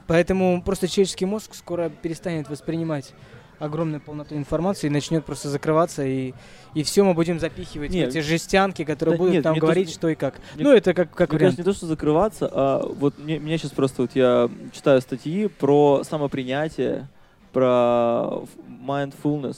Поэтому 0.08 0.62
просто 0.64 0.88
человеческий 0.88 1.26
мозг 1.26 1.54
скоро 1.54 1.89
перестанет 1.89 2.49
воспринимать 2.49 3.14
огромную 3.62 4.01
полноту 4.01 4.36
информации 4.36 4.88
и 4.88 4.89
начнет 4.89 5.24
просто 5.26 5.49
закрываться, 5.49 6.03
и, 6.05 6.34
и 6.74 6.84
все 6.84 7.03
мы 7.03 7.14
будем 7.14 7.39
запихивать 7.39 7.91
Не, 7.91 8.05
в 8.05 8.09
эти 8.09 8.20
жестянки, 8.22 8.84
которые 8.84 9.14
да 9.14 9.18
будут 9.18 9.34
нет, 9.36 9.43
там 9.43 9.51
мне 9.53 9.62
говорить, 9.62 9.86
тоже- 9.88 9.95
что 9.97 10.09
и 10.09 10.16
как. 10.16 10.39
мне- 10.55 10.64
ну, 10.64 10.72
это 10.72 10.93
как, 10.93 11.12
как 11.12 11.30
Мне 11.30 11.38
вариант. 11.39 11.55
кажется, 11.57 11.62
не 11.62 11.66
то, 11.74 11.78
что 11.78 11.88
закрываться, 11.88 12.49
а 12.51 12.86
вот 12.86 13.18
мне, 13.20 13.39
меня 13.39 13.57
сейчас 13.57 13.72
просто 13.72 14.01
вот 14.01 14.12
я 14.16 14.49
читаю 14.74 14.99
статьи 15.01 15.47
про 15.47 16.03
самопринятие, 16.03 17.07
про 17.53 18.43
mindfulness, 18.86 19.57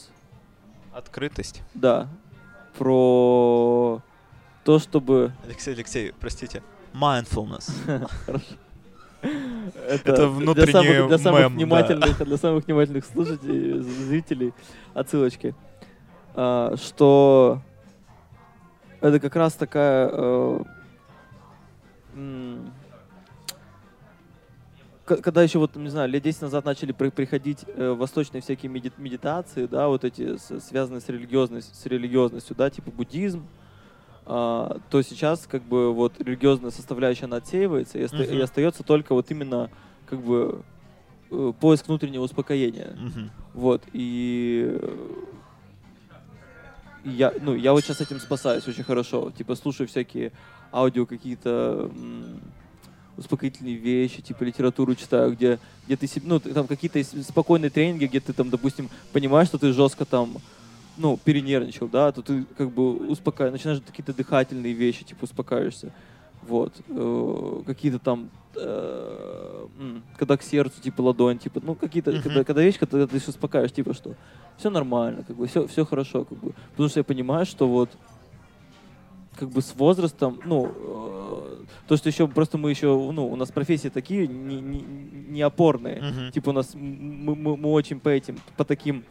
Открытость. 0.93 1.61
да, 1.73 2.07
про 2.77 4.01
то, 4.63 4.79
чтобы 4.79 5.31
Алексей, 5.45 5.73
Алексей, 5.73 6.13
простите. 6.19 6.61
Mindfulness. 6.93 7.71
Это 9.87 10.15
для 10.15 10.27
внутренний 10.27 10.71
самых, 10.71 11.07
для 11.07 11.17
самых 11.17 11.39
мем, 11.41 11.49
да. 11.51 11.55
внимательных, 11.55 12.25
для 12.25 12.37
самых 12.37 12.65
внимательных 12.65 13.05
слушателей, 13.05 13.79
зрителей, 13.79 14.53
отсылочки, 14.93 15.55
А, 16.35 16.75
что 16.77 17.61
это 19.01 19.19
как 19.19 19.35
раз 19.35 19.53
такая 19.53 20.09
э, 20.11 20.59
когда 25.05 25.43
еще 25.43 25.59
вот, 25.59 25.75
не 25.75 25.89
знаю, 25.89 26.09
лет 26.09 26.23
10 26.23 26.43
назад 26.43 26.63
начали 26.65 26.91
при- 26.93 27.09
приходить 27.09 27.65
э, 27.67 27.91
восточные 27.91 28.41
всякие 28.41 28.71
меди- 28.71 28.93
медитации, 28.97 29.65
да, 29.65 29.87
вот 29.89 30.05
эти 30.05 30.37
с- 30.37 30.59
связанные 30.61 31.01
с 31.01 31.09
религиозностью, 31.09 31.75
с 31.75 31.85
религиозностью, 31.85 32.55
да, 32.55 32.69
типа 32.69 32.89
буддизм, 32.91 33.45
а, 34.25 34.79
то 34.89 35.01
сейчас 35.01 35.47
как 35.47 35.63
бы 35.63 35.93
вот 35.93 36.19
религиозная 36.19 36.71
составляющая 36.71 37.25
она 37.25 37.37
отсеивается 37.37 37.97
и, 37.97 38.05
Мгм. 38.05 38.23
и 38.23 38.39
остается 38.39 38.83
только 38.83 39.13
вот 39.13 39.29
именно 39.31 39.69
как 40.05 40.21
бы 40.21 40.63
э, 41.31 41.53
поиск 41.59 41.87
внутреннего 41.87 42.23
успокоения. 42.23 42.95
Мгм. 42.97 43.31
Вот, 43.53 43.83
и 43.93 44.79
я, 47.03 47.33
ну, 47.41 47.53
я 47.55 47.73
вот 47.73 47.83
сейчас 47.83 48.01
этим 48.01 48.19
спасаюсь 48.19 48.67
очень 48.67 48.83
хорошо. 48.83 49.31
Типа 49.37 49.55
слушаю 49.55 49.87
всякие 49.87 50.31
аудио 50.71 51.05
какие-то 51.05 51.91
успокоительные 53.17 53.75
вещи, 53.75 54.21
типа 54.21 54.43
литературу 54.43 54.95
читаю, 54.95 55.33
где, 55.33 55.59
где 55.85 55.95
ты 55.97 56.07
ну, 56.23 56.39
там 56.39 56.65
какие-то 56.65 57.03
спокойные 57.23 57.69
тренинги, 57.69 58.05
где 58.05 58.19
ты 58.19 58.33
там, 58.33 58.49
допустим, 58.49 58.89
понимаешь, 59.11 59.49
что 59.49 59.59
ты 59.59 59.71
жестко 59.71 60.05
там, 60.05 60.37
ну, 60.97 61.17
перенервничал, 61.17 61.87
да, 61.87 62.11
то 62.11 62.21
ты 62.21 62.43
как 62.57 62.71
бы 62.71 62.95
успокаиваешь, 63.07 63.59
начинаешь 63.59 63.81
какие-то 63.85 64.13
дыхательные 64.13 64.73
вещи, 64.73 65.03
типа 65.03 65.23
успокаиваешься. 65.23 65.91
Вот. 66.41 66.73
Э, 66.89 67.61
какие-то 67.65 67.99
там, 67.99 68.29
э, 68.55 69.67
когда 70.17 70.37
к 70.37 70.43
сердцу, 70.43 70.81
типа 70.81 71.01
ладонь, 71.01 71.39
типа, 71.39 71.61
ну, 71.63 71.75
какие-то, 71.75 72.11
Мгм. 72.11 72.21
когда, 72.21 72.43
когда 72.43 72.61
вещи, 72.61 72.79
когда 72.79 73.07
ты 73.07 73.17
успокаиваешь, 73.17 73.71
типа, 73.71 73.93
что 73.93 74.15
все 74.57 74.69
нормально, 74.69 75.23
как 75.23 75.35
бы, 75.35 75.47
все, 75.47 75.67
все 75.67 75.85
хорошо, 75.85 76.25
как 76.25 76.37
бы. 76.37 76.53
Потому 76.71 76.89
что 76.89 76.99
я 76.99 77.03
понимаю, 77.03 77.45
что 77.45 77.67
вот 77.67 77.89
как 79.35 79.49
бы 79.49 79.61
с 79.61 79.73
возрастом, 79.75 80.39
ну, 80.45 80.71
э, 80.75 81.63
то, 81.87 81.97
что 81.97 82.09
еще 82.09 82.27
просто 82.27 82.57
мы 82.57 82.69
еще, 82.69 82.87
ну, 82.87 83.27
у 83.27 83.35
нас 83.35 83.51
профессии 83.51 83.89
такие 83.89 84.27
не, 84.27 84.61
не, 84.61 84.81
не 85.29 85.41
опорные. 85.41 86.01
Мгм. 86.01 86.31
Типа 86.31 86.49
у 86.49 86.53
нас 86.53 86.75
мы, 86.75 87.35
мы, 87.35 87.57
мы 87.57 87.71
очень 87.71 87.99
по 87.99 88.09
этим, 88.09 88.37
по 88.57 88.63
таким 88.63 89.03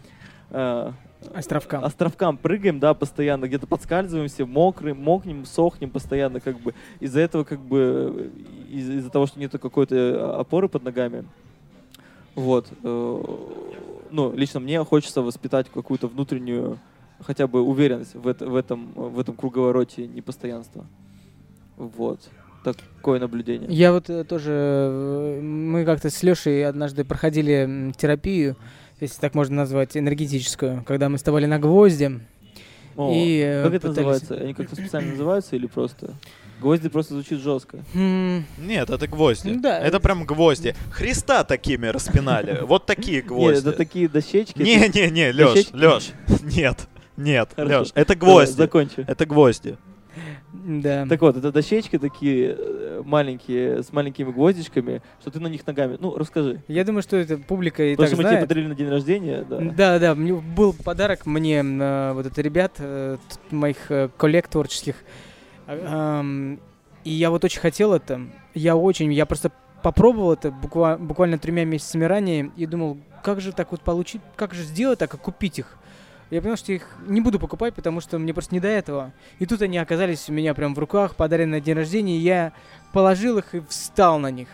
э, 0.50 0.92
Островкам. 1.34 1.84
островкам 1.84 2.36
прыгаем, 2.36 2.78
да, 2.80 2.94
постоянно, 2.94 3.46
где-то 3.46 3.66
подскальзываемся, 3.66 4.46
мокрым, 4.46 5.00
мокнем, 5.00 5.44
сохнем 5.44 5.90
постоянно, 5.90 6.40
как 6.40 6.58
бы. 6.60 6.74
Из-за 7.00 7.20
этого, 7.20 7.44
как 7.44 7.60
бы, 7.60 8.30
из- 8.68 8.90
из-за 8.90 9.10
того, 9.10 9.26
что 9.26 9.38
нету 9.40 9.58
какой-то 9.58 10.38
опоры 10.40 10.68
под 10.68 10.82
ногами, 10.84 11.24
вот, 12.34 12.68
э, 12.82 13.24
ну, 14.10 14.32
лично 14.34 14.60
мне 14.60 14.82
хочется 14.84 15.22
воспитать 15.22 15.68
какую-то 15.72 16.06
внутреннюю, 16.08 16.78
хотя 17.20 17.46
бы 17.46 17.62
уверенность 17.62 18.14
в, 18.14 18.26
это- 18.26 18.46
в 18.46 18.54
этом, 18.56 18.92
в 18.94 19.18
этом 19.18 19.34
круговороте 19.36 20.06
непостоянства. 20.06 20.84
Вот. 21.76 22.20
Такое 22.64 23.18
наблюдение. 23.18 23.68
Я 23.70 23.92
вот 23.92 24.08
э, 24.08 24.22
тоже, 24.22 24.52
э, 24.52 25.40
мы 25.42 25.84
как-то 25.84 26.10
с 26.10 26.22
Лешей 26.22 26.64
однажды 26.64 27.04
проходили 27.04 27.92
терапию, 27.96 28.56
если 29.02 29.20
так 29.20 29.34
можно 29.34 29.56
назвать, 29.56 29.96
энергетическую, 29.96 30.82
когда 30.86 31.08
мы 31.08 31.16
вставали 31.18 31.46
на 31.46 31.58
гвозди. 31.58 32.20
О, 32.96 33.10
и, 33.12 33.38
э, 33.40 33.62
как 33.64 33.74
это 33.74 33.88
пытались- 33.88 34.06
называется? 34.06 34.34
Они 34.44 34.54
как-то 34.54 34.76
специально 34.76 35.10
называются 35.10 35.56
или 35.56 35.66
просто? 35.66 36.14
Гвозди 36.60 36.88
просто 36.88 37.14
звучит 37.14 37.40
жестко. 37.40 37.78
М, 37.94 38.44
Нет, 38.58 38.88
это 38.90 39.06
гвозди. 39.08 39.54
Да. 39.54 39.80
Это 39.80 39.98
прям 39.98 40.24
гвозди. 40.24 40.76
Христа 40.92 41.42
такими 41.42 41.86
распинали. 41.88 42.60
Вот 42.66 42.86
такие 42.86 43.16
Нет, 43.16 43.26
гвозди. 43.26 43.68
это 43.68 43.72
такие 43.76 44.08
дощечки. 44.08 44.62
Не, 44.62 44.88
не, 44.88 45.10
не, 45.10 45.32
Лёш, 45.32 45.54
Дощечки? 45.54 45.74
Лёш, 45.76 46.04
нет, 46.42 46.86
нет. 47.16 47.48
Лёш, 47.56 47.88
это 47.94 48.14
гвозди, 48.14 48.56
Закончи. 48.56 49.04
это 49.08 49.26
гвозди. 49.26 49.76
Да. 50.64 51.06
Так 51.08 51.20
вот, 51.20 51.36
это 51.36 51.50
дощечки 51.50 51.98
такие 51.98 52.56
э, 52.58 53.02
маленькие, 53.04 53.82
с 53.82 53.92
маленькими 53.92 54.30
гвоздичками, 54.30 55.02
что 55.20 55.30
ты 55.30 55.40
на 55.40 55.48
них 55.48 55.66
ногами. 55.66 55.96
Ну, 56.00 56.16
расскажи. 56.16 56.62
Я 56.68 56.84
думаю, 56.84 57.02
что 57.02 57.16
это 57.16 57.36
публика 57.36 57.82
и 57.82 57.96
Потому 57.96 58.06
так 58.06 58.08
что 58.08 58.16
мы 58.16 58.22
тебе 58.22 58.28
знает. 58.30 58.48
подарили 58.48 58.66
на 58.68 58.74
день 58.74 58.88
рождения, 58.88 59.44
да. 59.48 59.58
Да, 59.60 59.98
да, 59.98 60.14
мне 60.14 60.34
был 60.34 60.72
подарок 60.72 61.26
мне 61.26 61.62
э, 61.62 62.12
вот 62.12 62.26
это 62.26 62.40
ребят, 62.42 62.74
э, 62.78 63.16
моих 63.50 63.90
коллег 64.16 64.48
творческих. 64.48 64.96
А, 65.66 66.22
И 67.04 67.10
я 67.10 67.30
вот 67.30 67.44
очень 67.44 67.60
хотел 67.60 67.92
это. 67.94 68.20
Я 68.54 68.76
очень, 68.76 69.12
я 69.12 69.26
просто 69.26 69.50
попробовал 69.82 70.32
это 70.34 70.50
буква- 70.50 70.98
буквально 70.98 71.38
тремя 71.38 71.64
месяцами 71.64 72.04
ранее 72.04 72.52
и 72.56 72.66
думал, 72.66 72.98
как 73.24 73.40
же 73.40 73.52
так 73.52 73.72
вот 73.72 73.80
получить, 73.80 74.20
как 74.36 74.54
же 74.54 74.62
сделать 74.62 74.98
так, 75.00 75.14
и 75.14 75.16
купить 75.16 75.58
их. 75.58 75.76
Я 76.32 76.40
понял, 76.40 76.56
что 76.56 76.72
их 76.72 76.86
не 77.06 77.20
буду 77.20 77.38
покупать, 77.38 77.74
потому 77.74 78.00
что 78.00 78.18
мне 78.18 78.32
просто 78.32 78.54
не 78.54 78.60
до 78.60 78.66
этого. 78.66 79.12
И 79.38 79.44
тут 79.44 79.60
они 79.60 79.76
оказались 79.76 80.30
у 80.30 80.32
меня 80.32 80.54
прям 80.54 80.74
в 80.74 80.78
руках, 80.78 81.14
подарены 81.14 81.58
на 81.58 81.60
день 81.60 81.74
рождения, 81.74 82.16
и 82.16 82.20
я 82.20 82.54
положил 82.94 83.36
их 83.36 83.54
и 83.54 83.60
встал 83.68 84.18
на 84.18 84.30
них. 84.30 84.48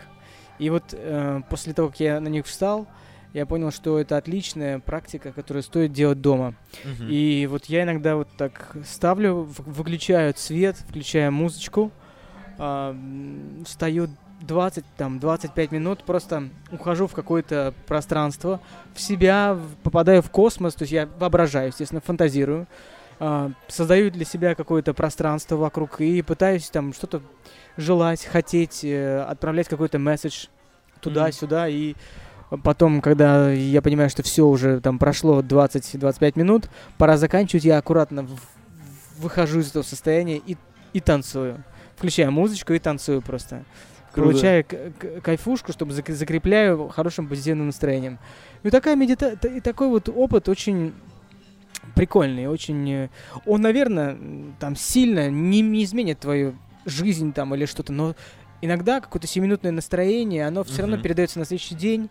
И 0.57 0.69
вот 0.69 0.83
э, 0.91 1.41
после 1.49 1.73
того, 1.73 1.87
как 1.87 2.01
я 2.01 2.19
на 2.19 2.27
них 2.27 2.47
встал, 2.47 2.85
я 3.31 3.45
понял, 3.45 3.71
что 3.71 3.97
это 3.97 4.17
отличная 4.17 4.79
практика, 4.79 5.31
которую 5.31 5.63
стоит 5.63 5.93
делать 5.93 6.19
дома. 6.19 6.53
Мгм. 6.83 7.07
И 7.09 7.47
вот 7.49 7.67
я 7.67 7.83
иногда 7.83 8.17
вот 8.17 8.27
так 8.37 8.75
ставлю, 8.85 9.47
выключаю 9.59 10.33
цвет, 10.33 10.75
включаю 10.75 11.31
музычку, 11.31 11.93
м, 12.57 13.63
встаю 13.65 14.09
20, 14.41 14.85
там, 14.97 15.19
25 15.19 15.71
минут, 15.71 16.03
просто 16.03 16.49
ухожу 16.71 17.07
в 17.07 17.13
какое-то 17.13 17.73
пространство, 17.87 18.59
в 18.93 19.01
себя, 19.01 19.57
попадаю 19.83 20.21
в 20.21 20.29
космос, 20.29 20.75
то 20.75 20.83
есть 20.83 20.91
я 20.91 21.07
воображаю, 21.19 21.67
естественно, 21.67 22.01
фантазирую, 22.01 22.67
а, 23.19 23.51
создаю 23.67 24.11
для 24.11 24.25
себя 24.25 24.55
какое-то 24.55 24.93
пространство 24.93 25.57
вокруг 25.57 25.99
и 25.99 26.21
пытаюсь 26.21 26.69
там 26.69 26.93
что-то 26.93 27.21
желать, 27.75 28.25
хотеть, 28.25 28.83
э, 28.83 29.21
отправлять 29.21 29.67
какой-то 29.67 29.99
месседж 29.99 30.47
туда-сюда, 31.01 31.67
и 31.67 31.95
потом, 32.63 33.01
когда 33.01 33.51
я 33.51 33.81
понимаю, 33.81 34.09
что 34.09 34.23
все 34.23 34.45
уже 34.45 34.79
там 34.81 34.99
прошло 34.99 35.41
20-25 35.41 36.37
минут, 36.37 36.69
пора 36.97 37.17
заканчивать, 37.17 37.65
я 37.65 37.77
аккуратно 37.77 38.27
выхожу 39.17 39.59
из 39.59 39.69
этого 39.69 39.83
состояния 39.83 40.37
и, 40.37 40.57
и 40.93 40.99
танцую. 40.99 41.63
Включаю 41.95 42.31
музычку 42.31 42.73
и 42.73 42.79
танцую 42.79 43.21
просто. 43.21 43.65
Круто. 44.13 44.31
Получаю 44.31 44.65
кайфушку, 45.21 45.71
чтобы 45.71 45.93
зак- 45.93 46.11
закрепляю 46.13 46.87
хорошим 46.89 47.27
позитивным 47.27 47.67
настроением. 47.67 48.17
И 48.63 48.69
такая 48.69 48.95
медита... 48.95 49.29
и 49.47 49.59
такой 49.61 49.87
вот 49.89 50.09
опыт 50.09 50.49
очень 50.49 50.93
прикольный, 51.95 52.47
очень... 52.47 52.89
э, 52.91 53.09
Он, 53.45 53.61
наверное, 53.61 54.17
там 54.59 54.75
сильно 54.75 55.29
не, 55.29 55.61
не 55.61 55.83
изменит 55.83 56.19
твою 56.19 56.55
жизнь 56.85 57.33
там 57.33 57.53
или 57.55 57.65
что-то, 57.65 57.91
но 57.93 58.15
иногда 58.61 58.99
какое-то 59.01 59.27
семиминутное 59.27 59.71
настроение, 59.71 60.47
оно 60.47 60.63
все 60.63 60.81
равно 60.81 60.95
Мгм. 60.97 61.03
передается 61.03 61.39
на 61.39 61.45
следующий 61.45 61.75
день, 61.75 62.09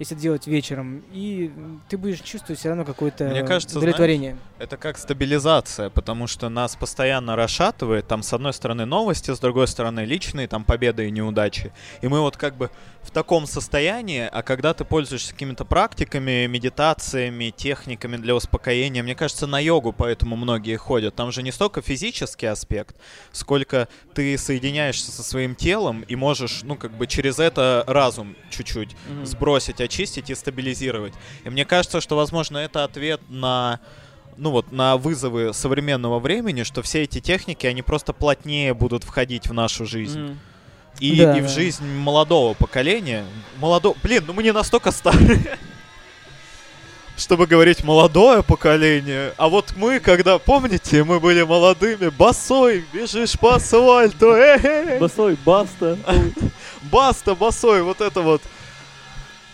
если 0.00 0.14
делать 0.14 0.46
вечером, 0.46 1.04
и 1.12 1.52
ты 1.90 1.98
будешь 1.98 2.20
чувствовать 2.22 2.58
все 2.58 2.70
равно 2.70 2.84
какое-то 2.86 3.24
Мне 3.28 3.42
кажется, 3.42 3.76
удовлетворение. 3.78 4.38
Это 4.58 4.78
как 4.78 4.96
стабилизация, 4.96 5.90
потому 5.90 6.26
что 6.26 6.48
нас 6.48 6.74
постоянно 6.74 7.36
расшатывает. 7.36 8.08
Там, 8.08 8.22
с 8.22 8.32
одной 8.32 8.54
стороны, 8.54 8.86
новости, 8.86 9.30
с 9.30 9.38
другой 9.38 9.68
стороны, 9.68 10.00
личные, 10.00 10.48
там, 10.48 10.64
победы 10.64 11.06
и 11.06 11.10
неудачи. 11.10 11.72
И 12.00 12.08
мы 12.08 12.20
вот 12.20 12.38
как 12.38 12.56
бы 12.56 12.70
в 13.02 13.10
таком 13.10 13.46
состоянии, 13.46 14.28
а 14.30 14.42
когда 14.42 14.72
ты 14.72 14.84
пользуешься 14.84 15.32
какими-то 15.32 15.64
практиками, 15.66 16.46
медитациями, 16.46 17.52
техниками 17.54 18.16
для 18.16 18.34
успокоения, 18.34 19.02
мне 19.02 19.14
кажется, 19.14 19.46
на 19.46 19.60
йогу 19.60 19.92
поэтому 19.92 20.36
многие 20.36 20.76
ходят. 20.76 21.14
Там 21.14 21.30
же 21.30 21.42
не 21.42 21.52
столько 21.52 21.82
физический 21.82 22.46
аспект, 22.46 22.96
сколько 23.32 23.88
ты 24.14 24.36
соединяешься 24.38 25.12
со 25.12 25.22
своим 25.22 25.54
телом 25.54 26.02
и 26.02 26.16
можешь, 26.16 26.62
ну, 26.62 26.76
как 26.76 26.92
бы 26.92 27.06
через 27.06 27.38
это 27.38 27.84
разум 27.86 28.34
чуть-чуть 28.50 28.96
Мгм. 29.08 29.26
сбросить, 29.26 29.80
очистить 29.90 30.30
и 30.30 30.34
стабилизировать. 30.36 31.12
И 31.44 31.50
мне 31.50 31.64
кажется, 31.64 32.00
что, 32.00 32.16
возможно, 32.16 32.58
это 32.58 32.84
ответ 32.84 33.20
на 33.28 33.80
ну 34.36 34.52
вот, 34.52 34.72
на 34.72 34.96
вызовы 34.96 35.52
современного 35.52 36.18
времени, 36.18 36.62
что 36.62 36.80
все 36.80 37.02
эти 37.02 37.20
техники, 37.20 37.66
они 37.66 37.82
просто 37.82 38.14
плотнее 38.14 38.72
будут 38.72 39.04
входить 39.04 39.48
в 39.48 39.52
нашу 39.52 39.84
жизнь. 39.84 40.18
Мгм. 40.18 40.38
И, 40.98 41.16
Да, 41.16 41.36
и 41.36 41.42
в 41.42 41.48
жизнь 41.48 41.84
молодого 41.84 42.54
поколения. 42.54 43.24
Молодо... 43.58 43.94
Блин, 44.02 44.24
ну 44.26 44.32
мы 44.32 44.42
не 44.42 44.52
настолько 44.52 44.92
старые, 44.92 45.58
чтобы 47.18 47.46
говорить 47.46 47.84
молодое 47.84 48.42
поколение. 48.42 49.34
А 49.36 49.48
вот 49.48 49.74
мы, 49.76 50.00
когда, 50.00 50.38
помните, 50.38 51.04
мы 51.04 51.20
были 51.20 51.42
молодыми, 51.42 52.08
босой, 52.08 52.84
бежишь 52.94 53.38
по 53.38 53.56
асфальту, 53.56 54.32
э 54.32 54.98
Босой, 54.98 55.36
баста. 55.44 55.98
баста, 56.82 57.34
босой, 57.34 57.82
вот 57.82 58.00
это 58.00 58.22
вот. 58.22 58.40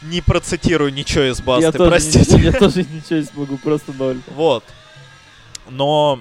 Не 0.07 0.21
процитирую 0.21 0.93
ничего 0.93 1.25
из 1.25 1.39
я, 1.39 1.45
басты, 1.45 1.73
тоже, 1.73 1.91
простите. 1.91 2.37
не- 2.37 2.43
я 2.43 2.53
тоже 2.53 2.81
ничего 2.83 3.19
не 3.19 3.25
смогу, 3.25 3.57
просто 3.59 3.93
ноль. 3.93 4.21
Вот. 4.35 4.65
Но... 5.69 6.21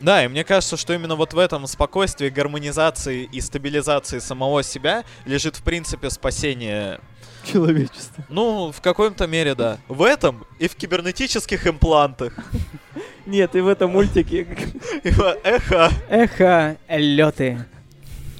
Да, 0.00 0.24
и 0.24 0.28
мне 0.28 0.42
кажется, 0.42 0.76
что 0.76 0.92
именно 0.92 1.14
вот 1.14 1.32
в 1.32 1.38
этом 1.38 1.66
спокойствии, 1.68 2.28
гармонизации 2.28 3.28
и 3.30 3.40
стабилизации 3.40 4.18
самого 4.18 4.64
себя 4.64 5.04
лежит, 5.26 5.56
в 5.56 5.62
принципе, 5.62 6.10
спасение. 6.10 6.98
Человечество. 7.44 8.24
Ну, 8.28 8.72
в 8.72 8.80
какой-то 8.80 9.26
мере, 9.26 9.54
да. 9.54 9.78
В 9.88 10.02
этом 10.02 10.44
и 10.58 10.68
в 10.68 10.74
кибернетических 10.74 11.66
имплантах. 11.66 12.34
Нет, 13.26 13.54
и 13.54 13.60
в 13.60 13.68
этом 13.68 13.92
мультике. 13.92 14.46
Эхо. 15.04 15.90
Эхо, 16.08 16.76
леты. 16.88 17.64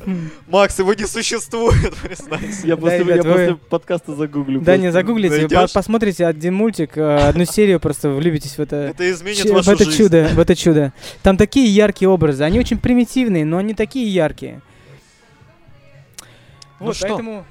Макс, 0.48 0.78
его 0.78 0.94
не 0.94 1.06
существует, 1.06 1.94
признайся. 2.02 2.66
Я 2.66 2.76
Да, 2.76 2.82
после, 2.82 2.98
ребят, 2.98 3.16
я 3.16 3.22
вы- 3.22 3.30
после 3.32 3.54
подкаста 3.68 4.14
загуглю. 4.14 4.60
Да, 4.60 4.76
не 4.76 4.90
загуглите, 4.92 5.48
посмотрите 5.72 6.26
один 6.26 6.54
мультик, 6.54 6.96
э, 6.96 7.16
одну 7.28 7.44
серию, 7.44 7.80
просто 7.80 8.10
влюбитесь 8.10 8.56
в 8.58 8.60
это. 8.60 8.76
Это 8.94 9.10
изменит 9.10 9.42
Ч- 9.42 9.50
в 9.50 9.54
вашу 9.54 9.72
это 9.72 9.84
жизнь. 9.84 9.98
чудо, 9.98 10.28
в 10.34 10.38
это 10.38 10.54
чудо. 10.56 10.92
Там 11.22 11.36
такие 11.36 11.66
яркие 11.66 12.08
образы, 12.08 12.44
они 12.44 12.58
очень 12.58 12.78
примитивные, 12.78 13.44
но 13.44 13.58
они 13.58 13.74
такие 13.74 14.06
яркие. 14.12 14.60
Ну 16.80 16.86
вот, 16.86 16.96
что? 16.96 17.08
поэтому 17.08 17.44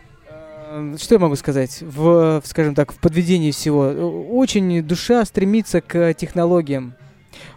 Э, 0.74 0.96
Что 0.98 1.16
я 1.16 1.20
могу 1.20 1.36
сказать? 1.36 1.80
В, 1.82 2.42
скажем 2.46 2.76
так, 2.76 2.94
в 2.94 2.98
подведении 3.00 3.52
всего. 3.52 3.90
Очень 4.32 4.82
душа 4.84 5.26
стремится 5.26 5.82
к 5.82 6.14
технологиям. 6.14 6.94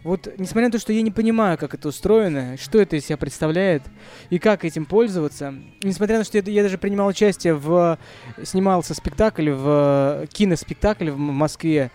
Вот, 0.03 0.29
несмотря 0.39 0.69
на 0.69 0.73
то, 0.73 0.79
что 0.79 0.93
я 0.93 1.03
не 1.03 1.11
понимаю, 1.11 1.59
как 1.59 1.75
это 1.75 1.89
устроено, 1.89 2.57
что 2.57 2.81
это 2.81 2.97
из 2.97 3.07
себя 3.07 3.17
представляет 3.17 3.83
и 4.31 4.39
как 4.39 4.65
этим 4.65 4.85
пользоваться, 4.85 5.55
несмотря 5.83 6.19
на 6.19 6.25
то, 6.25 6.29
что 6.29 6.39
я, 6.39 6.45
я 6.47 6.63
даже 6.63 6.79
принимал 6.79 7.07
участие 7.09 7.55
в... 7.55 7.99
снимался 8.43 8.95
спектакль, 8.95 9.51
в 9.51 10.27
киноспектакль 10.33 11.11
в 11.11 11.19
Москве, 11.19 11.91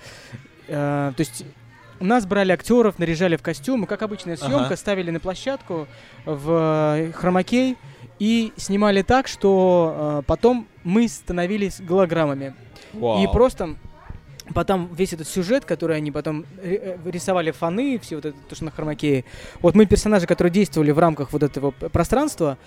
э, 0.68 1.14
то 1.16 1.20
есть 1.20 1.46
нас 2.00 2.26
брали 2.26 2.52
актеров, 2.52 2.98
наряжали 3.00 3.36
в 3.36 3.42
костюмы, 3.42 3.86
как 3.86 4.02
обычная 4.02 4.38
съемка, 4.38 4.66
Ага. 4.68 4.76
ставили 4.78 5.12
на 5.12 5.20
площадку 5.20 5.88
в 6.26 6.52
э, 6.98 7.12
хромакей 7.12 7.78
и 8.20 8.54
снимали 8.58 9.02
так, 9.02 9.28
что 9.28 10.20
э, 10.20 10.24
потом 10.26 10.68
мы 10.84 11.08
становились 11.08 11.82
голограммами. 11.82 12.56
И 12.94 13.28
просто 13.32 13.76
потом 14.54 14.90
весь 14.96 15.14
этот 15.14 15.28
сюжет, 15.28 15.66
который 15.66 15.98
они 15.98 16.12
потом 16.12 16.46
ри- 16.62 16.80
э, 16.82 16.98
рисовали 17.06 17.52
фоны, 17.52 18.00
все 18.00 18.16
вот 18.16 18.26
это, 18.26 18.38
то, 18.48 18.56
что 18.56 18.66
на 18.66 18.72
хромакее. 18.72 19.26
Вот 19.62 19.76
мы 19.76 19.86
персонажи, 19.86 20.28
которые 20.28 20.52
действовали 20.52 20.92
в 20.92 21.00
рамках 21.00 21.32
вот 21.34 21.44
этого 21.44 21.72
пространства, 21.72 22.58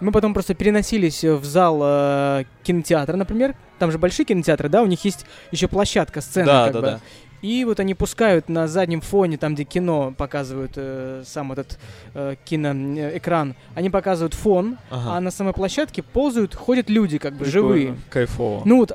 мы 0.00 0.12
потом 0.12 0.34
просто 0.34 0.54
переносились 0.54 1.22
в 1.24 1.44
зал 1.44 1.80
э, 1.82 2.44
кинотеатра, 2.62 3.16
например. 3.16 3.54
Там 3.78 3.90
же 3.90 3.98
большие 3.98 4.26
кинотеатры, 4.26 4.68
да, 4.68 4.82
у 4.82 4.86
них 4.86 5.04
есть 5.04 5.26
еще 5.50 5.68
площадка, 5.68 6.20
сцена. 6.20 6.46
Да, 6.46 6.64
как 6.64 6.72
да, 6.74 6.80
бы. 6.80 6.86
да. 6.86 7.00
И 7.42 7.64
вот 7.64 7.80
они 7.80 7.94
пускают 7.94 8.48
на 8.48 8.68
заднем 8.68 9.00
фоне, 9.00 9.36
там, 9.36 9.54
где 9.54 9.64
кино 9.64 10.14
показывают 10.16 10.74
э, 10.76 11.24
сам 11.26 11.50
этот 11.50 11.76
э, 12.14 12.36
киноэкран, 12.44 13.56
они 13.74 13.90
показывают 13.90 14.34
фон, 14.34 14.78
Ага. 14.90 15.16
а 15.16 15.20
на 15.20 15.32
самой 15.32 15.52
площадке 15.52 16.04
ползают, 16.04 16.54
ходят 16.54 16.88
люди, 16.88 17.18
как 17.18 17.32
бы 17.32 17.44
Прикольно. 17.44 17.68
живые. 17.68 17.96
Кайфово. 18.10 18.62
Ну 18.64 18.76
вот, 18.78 18.92
э, 18.92 18.94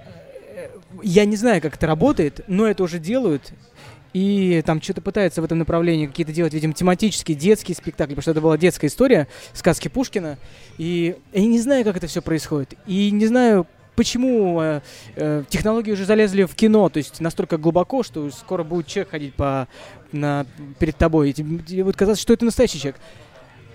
я 1.01 1.25
не 1.25 1.35
знаю, 1.35 1.61
как 1.61 1.75
это 1.75 1.87
работает, 1.87 2.41
но 2.47 2.67
это 2.67 2.83
уже 2.83 2.99
делают. 2.99 3.53
И 4.13 4.63
там 4.65 4.81
что-то 4.81 5.01
пытаются 5.01 5.41
в 5.41 5.45
этом 5.45 5.59
направлении 5.59 6.07
какие-то 6.07 6.31
делать, 6.31 6.53
видимо, 6.53 6.73
тематические 6.73 7.37
детские 7.37 7.75
спектакли, 7.75 8.13
потому 8.13 8.21
что 8.21 8.31
это 8.31 8.41
была 8.41 8.57
детская 8.57 8.87
история, 8.87 9.27
сказки 9.53 9.89
Пушкина. 9.89 10.37
И 10.77 11.17
я 11.33 11.45
не 11.45 11.59
знаю, 11.59 11.83
как 11.83 11.97
это 11.97 12.07
все 12.07 12.21
происходит. 12.21 12.73
И 12.87 13.11
не 13.11 13.27
знаю, 13.27 13.67
почему 13.95 14.61
э, 14.61 14.81
э, 15.15 15.43
технологии 15.49 15.91
уже 15.91 16.05
залезли 16.05 16.45
в 16.45 16.55
кино, 16.55 16.87
то 16.87 16.97
есть 16.97 17.19
настолько 17.19 17.57
глубоко, 17.57 18.03
что 18.03 18.29
скоро 18.31 18.63
будет 18.63 18.87
человек 18.87 19.09
ходить 19.11 19.33
по, 19.33 19.67
на, 20.11 20.45
перед 20.79 20.95
тобой, 20.95 21.31
и 21.31 21.33
тебе, 21.33 21.83
будет 21.83 21.97
казаться, 21.97 22.21
что 22.21 22.33
это 22.33 22.45
настоящий 22.45 22.79
человек. 22.79 23.01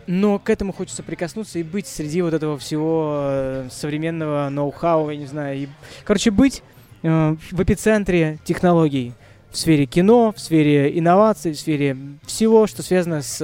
Но 0.07 0.39
к 0.39 0.51
этому 0.51 0.73
хочется 0.73 1.03
прикоснуться 1.03 1.59
и 1.59 1.63
быть 1.63 1.87
среди 1.87 2.23
вот 2.23 2.35
этого 2.35 2.59
всего 2.59 3.21
э, 3.23 3.69
современного 3.71 4.49
ноу-хау, 4.49 5.11
я 5.11 5.17
не 5.17 5.27
знаю. 5.27 5.59
И, 5.59 5.69
короче, 6.05 6.31
быть 6.31 6.63
в 7.03 7.63
эпицентре 7.63 8.39
технологий 8.45 9.13
в 9.53 9.57
сфере 9.57 9.87
кино, 9.87 10.33
в 10.35 10.41
сфере 10.41 10.99
инноваций, 10.99 11.53
в 11.53 11.59
сфере 11.59 11.97
всего, 12.27 12.67
что 12.67 12.83
связано 12.83 13.21
с 13.21 13.41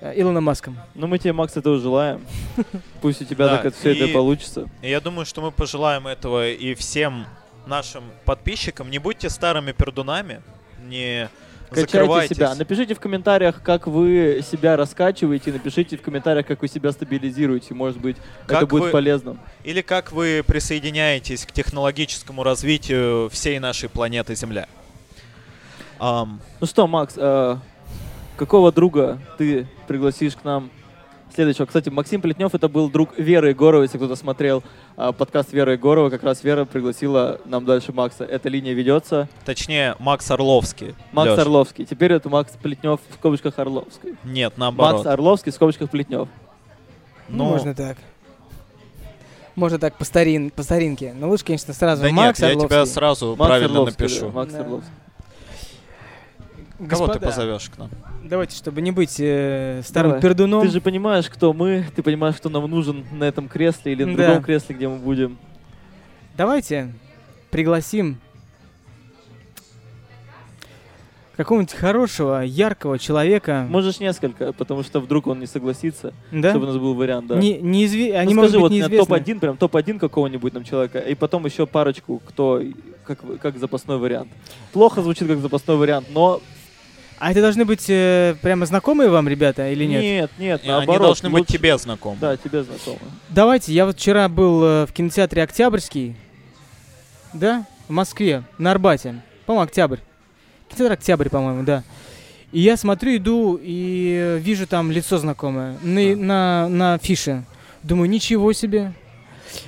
э, 0.00 0.12
Илоном 0.14 0.44
Маском. 0.44 0.78
Ну, 0.94 1.08
мы 1.08 1.18
тебе, 1.18 1.32
Макс, 1.32 1.56
этого 1.56 1.78
желаем. 1.78 2.24
Пусть 3.02 3.22
у 3.22 3.24
тебя 3.24 3.48
так 3.48 3.64
это 3.66 3.76
все 3.76 3.92
это 3.92 4.12
получится. 4.12 4.70
И 4.82 4.88
Я 4.88 5.00
думаю, 5.00 5.26
что 5.26 5.40
мы 5.40 5.50
пожелаем 5.50 6.06
этого 6.06 6.48
и 6.48 6.74
всем 6.74 7.26
нашим 7.66 8.04
подписчикам. 8.24 8.88
Не 8.88 8.98
будьте 8.98 9.28
старыми 9.30 9.72
пердунами, 9.72 10.42
не 10.84 11.28
Качайте 11.72 12.34
себя. 12.34 12.54
Напишите 12.54 12.94
в 12.94 13.00
комментариях, 13.00 13.62
как 13.62 13.86
вы 13.86 14.42
себя 14.48 14.76
раскачиваете. 14.76 15.52
Напишите 15.52 15.96
в 15.96 16.02
комментариях, 16.02 16.46
как 16.46 16.62
вы 16.62 16.68
себя 16.68 16.92
стабилизируете. 16.92 17.74
Может 17.74 18.00
быть, 18.00 18.16
это 18.44 18.60
Как 18.60 18.68
будет 18.68 18.82
вы- 18.84 18.90
полезно. 18.90 19.36
Или 19.64 19.80
как 19.82 20.12
вы 20.12 20.42
присоединяетесь 20.46 21.44
к 21.46 21.52
технологическому 21.52 22.42
развитию 22.42 23.28
всей 23.30 23.58
нашей 23.58 23.88
планеты 23.88 24.34
Земля. 24.34 24.66
Ам, 25.98 26.40
Ну 26.60 26.66
что, 26.66 26.86
Макс, 26.86 27.14
э, 27.16 27.56
какого 28.36 28.72
друга 28.72 29.18
ты 29.38 29.66
пригласишь 29.86 30.34
к 30.34 30.44
нам 30.44 30.70
следующего? 31.34 31.66
Кстати, 31.66 31.88
Максим 31.88 32.20
Плетнев 32.20 32.54
это 32.54 32.68
был 32.68 32.88
друг 32.90 33.18
Веры 33.18 33.50
Егоровой, 33.50 33.84
если 33.86 33.96
кто-то 33.98 34.16
смотрел 34.16 34.62
э, 34.96 35.12
подкаст 35.16 35.52
Веры 35.52 35.72
Егоровой, 35.72 36.10
как 36.10 36.22
раз 36.22 36.42
Вера 36.44 36.64
пригласила 36.64 37.40
нам 37.44 37.64
дальше 37.64 37.92
Макса. 37.92 38.24
Эта 38.24 38.48
линия 38.48 38.72
ведется. 38.74 39.28
точнее, 39.44 39.96
Макс 39.98 40.30
Орловский. 40.30 40.94
Макс 41.12 41.28
Лёш. 41.30 41.38
Орловский. 41.38 41.84
Теперь 41.84 42.12
это 42.12 42.28
Макс 42.28 42.52
Плетнев 42.62 43.00
в 43.10 43.14
скобочках 43.14 43.58
Орловский. 43.58 44.14
Нет, 44.24 44.54
наоборот. 44.56 45.04
Макс 45.04 45.06
Орловский 45.06 45.52
в 45.52 45.54
скобочках 45.54 45.90
Плетнев. 45.90 46.28
Ну, 47.28 47.44
Ну, 47.44 47.50
можно 47.50 47.74
так. 47.74 47.96
Можно 49.54 49.78
так 49.78 49.96
по, 49.98 50.04
старин, 50.04 50.50
по 50.50 50.62
старинке. 50.62 51.12
Но 51.14 51.28
лучше, 51.28 51.44
конечно, 51.44 51.74
сразу 51.74 52.02
Да 52.02 52.10
Макс 52.10 52.38
нет, 52.40 52.48
я 52.48 52.54
тебя 52.54 52.64
Орловский. 52.66 52.86
сразу 52.94 53.36
Макс 53.36 53.48
правильно 53.48 53.80
Орловский, 53.80 54.02
напишу. 54.04 54.26
да, 54.26 54.32
Макс 54.32 54.52
Да. 54.52 54.60
Орловский. 54.60 54.90
Кого 56.88 57.06
ты 57.06 57.12
Господа, 57.20 57.26
позовешь 57.26 57.70
к 57.70 57.78
нам? 57.78 57.90
Давайте, 58.24 58.56
чтобы 58.56 58.80
не 58.82 58.90
быть 58.92 59.16
э, 59.20 59.82
старым 59.84 60.10
Давай. 60.12 60.22
пердуном. 60.22 60.62
Ты 60.62 60.68
же 60.70 60.80
понимаешь, 60.80 61.28
кто 61.28 61.52
мы, 61.52 61.84
ты 61.94 62.02
понимаешь, 62.02 62.36
кто 62.36 62.48
нам 62.48 62.68
нужен 62.70 63.04
на 63.12 63.24
этом 63.24 63.48
кресле 63.48 63.92
или 63.92 64.04
на 64.04 64.16
Да. 64.16 64.26
другом 64.26 64.42
кресле, 64.42 64.74
где 64.74 64.88
мы 64.88 64.96
будем. 64.96 65.38
Давайте 66.36 66.92
пригласим 67.50 68.18
какого-нибудь 71.36 71.74
хорошего, 71.74 72.42
яркого 72.42 72.98
человека. 72.98 73.66
Можешь 73.68 74.00
несколько, 74.00 74.52
потому 74.52 74.82
что 74.82 75.00
вдруг 75.00 75.26
он 75.26 75.40
не 75.40 75.46
согласится, 75.46 76.12
да? 76.30 76.50
чтобы 76.50 76.64
у 76.64 76.68
нас 76.68 76.76
был 76.78 76.94
вариант, 76.94 77.26
да. 77.28 77.36
Не, 77.36 77.58
неизве- 77.58 78.12
Ну, 78.12 78.18
Они 78.18 78.34
могут 78.34 78.50
скажи, 78.50 78.62
быть 78.62 78.70
вот 78.70 78.72
неизвестны. 78.72 79.06
топ-1, 79.18 79.40
прям 79.40 79.56
топ-1 79.56 79.98
какого-нибудь 79.98 80.52
нам 80.54 80.64
человека, 80.64 80.98
и 80.98 81.14
потом 81.14 81.44
еще 81.46 81.66
парочку, 81.66 82.20
кто 82.26 82.62
как, 83.06 83.18
как 83.40 83.58
запасной 83.58 83.98
вариант. 83.98 84.28
Плохо 84.72 85.02
звучит 85.02 85.26
как 85.26 85.38
запасной 85.38 85.76
вариант, 85.76 86.06
но 86.12 86.40
А 87.22 87.30
это 87.30 87.40
должны 87.40 87.64
быть 87.64 87.84
э, 87.88 88.34
прямо 88.42 88.66
знакомые 88.66 89.08
вам 89.08 89.28
ребята 89.28 89.70
или 89.70 89.84
нет? 89.84 90.02
нет, 90.02 90.30
нет, 90.38 90.62
наоборот. 90.66 90.96
Они 90.96 91.06
должны 91.06 91.30
быть 91.30 91.40
лучше- 91.42 91.52
тебе 91.52 91.78
знакомы. 91.78 92.18
Да, 92.20 92.36
тебе 92.36 92.64
знакомы. 92.64 92.98
Давайте, 93.28 93.72
я 93.72 93.86
вот 93.86 93.96
вчера 93.96 94.28
был 94.28 94.64
э, 94.64 94.86
в 94.86 94.92
кинотеатре 94.92 95.44
Октябрьский. 95.44 96.16
Да? 97.32 97.64
В 97.86 97.92
Москве, 97.92 98.42
на 98.58 98.72
Арбате. 98.72 99.22
По-моему, 99.46 99.62
Октябрь. 99.66 99.98
Кинотеатр 100.66 100.92
Октябрь, 100.94 101.28
по-моему, 101.28 101.62
да. 101.62 101.84
И 102.50 102.58
я 102.58 102.76
смотрю, 102.76 103.14
иду 103.14 103.56
и 103.62 104.38
вижу 104.42 104.66
там 104.66 104.90
лицо 104.90 105.16
знакомое 105.18 105.78
на, 105.80 106.00
А. 106.00 106.16
на, 106.16 106.68
на 106.68 106.98
фише. 106.98 107.44
Думаю, 107.84 108.10
ничего 108.10 108.52
себе. 108.52 108.94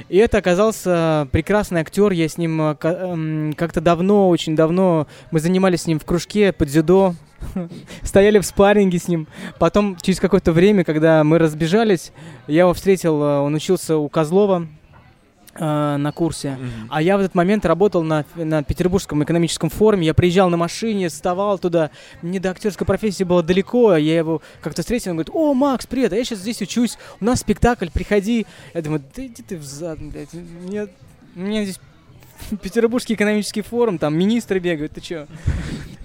И 0.09 0.17
это 0.17 0.39
оказался 0.39 1.29
прекрасный 1.33 1.81
актер. 1.81 2.13
Я 2.13 2.29
с 2.29 2.39
ним 2.39 2.61
э, 2.61 2.77
эм, 2.83 3.53
как-то 3.55 3.81
давно, 3.81 4.29
очень 4.29 4.57
давно, 4.57 5.07
мы 5.31 5.41
занимались 5.41 5.83
с 5.83 5.87
ним 5.87 5.99
в 5.99 6.05
кружке 6.05 6.53
под 6.53 6.69
дзюдо. 6.69 7.15
Стояли 8.03 8.39
в 8.39 8.47
спарринге 8.47 8.99
с 8.99 9.09
ним. 9.09 9.27
Потом, 9.59 9.97
через 10.01 10.21
какое-то 10.21 10.53
время, 10.53 10.85
когда 10.85 11.25
мы 11.25 11.39
разбежались, 11.39 12.13
я 12.47 12.61
его 12.61 12.75
встретил, 12.75 13.23
э, 13.23 13.39
он 13.41 13.55
учился 13.55 13.97
у 13.97 14.09
Козлова 14.09 14.67
э, 15.55 15.97
на 15.97 16.13
курсе. 16.13 16.53
Мгм. 16.53 16.89
А 16.91 17.03
я 17.03 17.17
в 17.17 17.21
этот 17.21 17.35
момент 17.35 17.65
работал 17.65 18.03
на, 18.03 18.25
на 18.35 18.63
Петербургском 18.63 19.23
экономическом 19.25 19.71
форуме. 19.71 20.07
Я 20.07 20.15
приезжал 20.15 20.51
на 20.51 20.57
машине, 20.57 21.09
вставал 21.09 21.59
туда. 21.59 21.91
Мне 22.23 22.41
до 22.41 22.51
актерской 22.51 22.87
профессии 22.87 23.25
было 23.25 23.43
далеко. 23.43 23.97
Я 23.97 24.17
его 24.17 24.43
как-то 24.61 24.83
встретил, 24.83 25.13
он 25.13 25.17
говорит, 25.19 25.35
о, 25.35 25.55
Макс, 25.55 25.87
привет, 25.87 26.13
а 26.13 26.17
я 26.17 26.25
сейчас 26.25 26.41
здесь 26.41 26.61
учусь. 26.63 26.99
У 27.21 27.25
нас 27.25 27.41
спектакль, 27.41 27.89
приходи. 27.93 28.47
Я 28.73 28.83
думаю, 28.83 29.03
да 29.15 29.27
иди 29.27 29.43
ты 29.43 29.57
взад, 29.57 30.01
блядь. 30.01 30.33
Мне, 30.33 30.89
мне 31.35 31.65
здесь 31.65 31.81
Петербургский 32.63 33.15
экономический 33.15 33.63
форум, 33.63 33.99
там 33.99 34.17
министры 34.17 34.59
бегают, 34.59 34.93
ты 34.93 35.01
чё? 35.01 35.27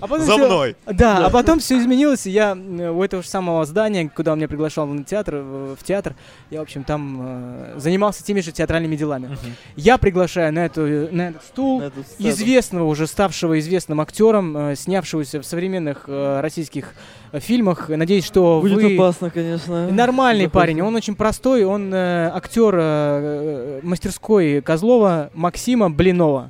А 0.02 0.08
потом 0.08 0.26
За 0.26 0.32
всё- 0.34 0.46
мной. 0.48 0.76
да, 0.86 1.26
а 1.26 1.30
потом 1.30 1.60
все 1.60 1.78
изменилось, 1.78 2.26
и 2.26 2.30
я 2.32 2.56
э, 2.58 2.90
у 2.90 3.04
этого 3.04 3.22
же 3.22 3.28
самого 3.28 3.66
здания, 3.66 4.10
куда 4.10 4.32
он 4.32 4.38
меня 4.38 4.48
приглашал 4.48 4.88
в 4.88 5.04
театр, 5.04 5.36
в 5.36 5.78
театр, 5.84 6.16
я, 6.52 6.60
в 6.60 6.62
общем, 6.62 6.86
там 6.86 7.20
э, 7.22 7.74
занимался 7.80 8.24
теми 8.24 8.40
же 8.40 8.54
театральными 8.54 8.96
делами. 8.96 9.26
Мгм. 9.28 9.38
Я 9.76 9.98
приглашаю 9.98 10.54
на, 10.54 10.66
эту, 10.66 10.82
на 11.14 11.30
этот 11.30 11.44
стул 11.44 11.82
На 11.82 11.86
эту 11.88 12.04
сцену. 12.04 12.30
известного, 12.30 12.86
уже 12.88 13.08
ставшего 13.08 13.60
известным 13.60 14.00
актером, 14.00 14.56
э, 14.56 14.76
снявшегося 14.78 15.42
в 15.42 15.46
современных 15.46 16.06
э, 16.08 16.40
российских 16.40 16.94
фильмах. 17.34 17.90
Надеюсь, 17.90 18.26
что 18.26 18.60
Будет 18.62 18.82
вы... 18.82 18.96
опасно, 18.96 19.30
конечно. 19.30 19.90
Нормальный 19.92 20.46
Заходи. 20.46 20.54
парень, 20.56 20.82
он 20.82 20.96
очень 20.96 21.16
простой, 21.16 21.64
он 21.64 21.94
э, 21.94 22.32
актер 22.34 22.76
э, 22.76 22.80
э, 22.82 23.80
мастерской 23.84 24.62
Козлова 24.62 25.30
Максима 25.34 25.90
Блинова. 25.92 26.50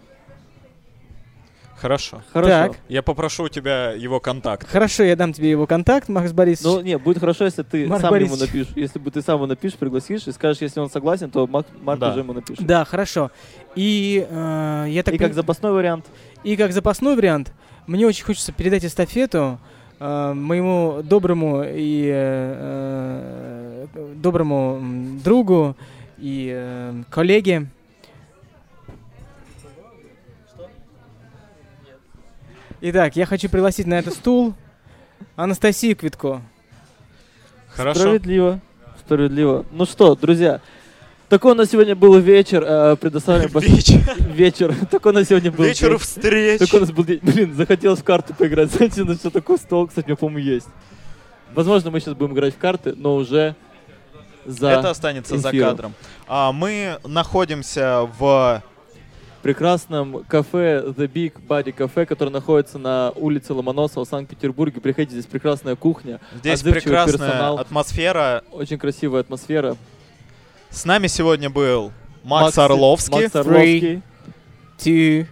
Хорошо. 1.75 2.21
Хорошо. 2.33 2.49
Так. 2.49 2.71
Я 2.89 3.01
попрошу 3.01 3.43
у 3.45 3.49
тебя 3.49 3.91
его 3.91 4.19
контакт. 4.19 4.69
Хорошо, 4.69 5.03
я 5.03 5.15
дам 5.15 5.31
тебе 5.31 5.49
его 5.49 5.65
контакт, 5.65 6.09
Макс 6.09 6.33
Борисович. 6.33 6.65
Ну, 6.75 6.81
не, 6.81 6.97
будет 6.97 7.19
хорошо, 7.19 7.45
если 7.45 7.63
ты 7.63 7.87
Марк 7.87 8.01
сам 8.01 8.13
ему 8.15 8.27
Борисович. 8.27 8.41
напишешь. 8.53 8.73
Если 8.75 8.99
бы 8.99 9.11
ты 9.11 9.21
сам 9.21 9.37
ему 9.37 9.45
напишешь, 9.45 9.77
пригласишь 9.77 10.27
и 10.27 10.31
скажешь, 10.33 10.61
если 10.61 10.81
он 10.81 10.89
согласен, 10.89 11.31
то 11.31 11.47
Мак, 11.47 11.65
Марк 11.81 11.99
Да. 12.01 12.09
уже 12.11 12.19
ему 12.19 12.33
напишет. 12.33 12.65
Да, 12.65 12.83
хорошо. 12.83 13.31
И 13.75 14.27
э, 14.29 14.85
я 14.89 15.03
так 15.03 15.13
И 15.13 15.17
пон- 15.17 15.19
как 15.27 15.33
запасной 15.33 15.71
вариант, 15.71 16.05
И 16.43 16.57
как 16.57 16.73
запасной 16.73 17.15
вариант, 17.15 17.53
мне 17.87 18.05
очень 18.05 18.25
хочется 18.25 18.51
передать 18.51 18.83
эстафету 18.83 19.57
э, 19.63 19.78
Э, 19.99 20.33
моему 20.33 21.01
доброму 21.03 21.63
и 21.63 22.09
э, 22.09 23.87
э, 23.93 24.13
доброму 24.15 25.19
другу 25.23 25.75
и 26.17 27.03
коллеге. 27.09 27.67
Итак, 32.81 33.17
я 33.17 33.25
хочу 33.25 33.49
пригласить 33.49 33.87
на 33.87 33.95
этот 33.95 34.13
стул 34.13 34.53
Анастасию 35.35 35.97
Квитко. 35.97 36.41
Хорошо. 37.67 37.99
Справедливо. 37.99 38.61
Справедливо. 38.99 39.65
Ну 39.71 39.85
что, 39.85 40.15
друзья, 40.15 40.61
такой 41.29 41.51
у 41.51 41.55
нас 41.55 41.69
сегодня 41.69 41.95
был 41.95 42.17
вечер. 42.17 42.63
э, 42.65 42.95
Предоставлен 42.95 43.49
Вечер. 43.59 44.01
вечер. 44.33 44.75
Такой 44.91 45.11
у 45.11 45.15
нас 45.15 45.27
сегодня 45.27 45.51
был 45.51 45.63
Вечер 45.65 45.97
встреч. 45.97 46.59
Такой 46.59 46.79
у 46.79 46.81
нас 46.81 46.91
был 46.91 47.03
день. 47.03 47.19
Блин, 47.21 47.53
захотелось 47.55 47.99
в 47.99 48.03
карты 48.03 48.33
поиграть. 48.33 48.71
Знаете, 48.73 49.03
на 49.03 49.15
что 49.15 49.29
такой 49.29 49.57
стол, 49.57 49.87
кстати, 49.87 50.05
у 50.05 50.09
меня, 50.09 50.15
по-моему, 50.17 50.39
есть. 50.49 50.67
Возможно, 51.53 51.91
мы 51.91 51.99
сейчас 51.99 52.13
будем 52.15 52.33
играть 52.33 52.55
в 52.55 52.57
карты, 52.57 52.93
но 52.95 53.15
уже 53.15 53.55
за 54.45 54.69
Это 54.69 54.89
останется 54.91 55.37
за 55.37 55.49
эфиром. 55.49 55.69
кадром. 55.69 55.93
А, 56.27 56.51
мы 56.51 56.97
находимся 57.05 58.07
в 58.19 58.63
прекрасном 59.41 60.23
кафе 60.27 60.83
The 60.85 61.07
Big 61.11 61.33
Body 61.47 61.73
Cafe, 61.75 62.05
которое 62.05 62.31
находится 62.31 62.77
на 62.77 63.11
улице 63.15 63.53
Ломоносова 63.53 64.05
в 64.05 64.07
Санкт-Петербурге. 64.07 64.81
Приходите, 64.81 65.13
здесь 65.13 65.25
прекрасная 65.25 65.75
кухня, 65.75 66.19
здесь 66.35 66.61
прекрасная 66.61 67.17
персонал, 67.17 67.57
атмосфера. 67.57 68.43
очень 68.51 68.77
красивая 68.77 69.21
атмосфера. 69.21 69.75
С 70.71 70.85
нами 70.85 71.07
сегодня 71.07 71.49
был 71.49 71.91
Макс, 72.23 72.57
Орловский. 72.57 73.23
Макс 73.23 73.35
Орловский, 73.35 74.01
Two, 74.77 75.27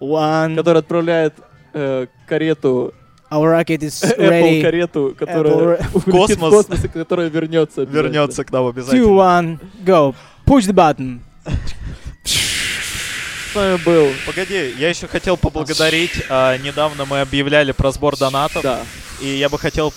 one. 0.00 0.56
который 0.56 0.78
отправляет 0.78 1.34
э, 1.74 2.06
карету, 2.26 2.94
Our 3.30 3.60
rocket 3.60 3.80
is 3.80 4.02
Apple 4.18 4.30
ready. 4.30 4.62
карету, 4.62 5.14
которая 5.18 5.78
Apple 5.78 5.88
в 5.98 6.10
космос. 6.10 6.50
космос, 6.50 6.84
и 6.84 6.88
которая 6.88 7.28
вернется. 7.28 7.82
Вернется 7.82 8.44
к 8.44 8.52
нам 8.52 8.66
Two, 8.66 8.70
обязательно. 8.70 9.06
one, 9.06 9.58
go. 9.84 10.14
Push 10.46 10.70
the 10.70 10.72
button. 10.72 11.20
С 12.24 13.54
вами 13.54 13.76
был, 13.84 14.08
Погоди, 14.26 14.74
я 14.78 14.88
еще 14.90 15.06
хотел 15.08 15.36
поблагодарить. 15.36 16.12
а, 16.28 16.56
недавно 16.58 17.04
мы 17.06 17.20
объявляли 17.20 17.72
про 17.72 17.90
сбор 17.90 18.16
донатов. 18.16 18.62
да, 18.62 18.80
И 19.20 19.26
я 19.26 19.48
бы 19.48 19.58
хотел 19.58 19.92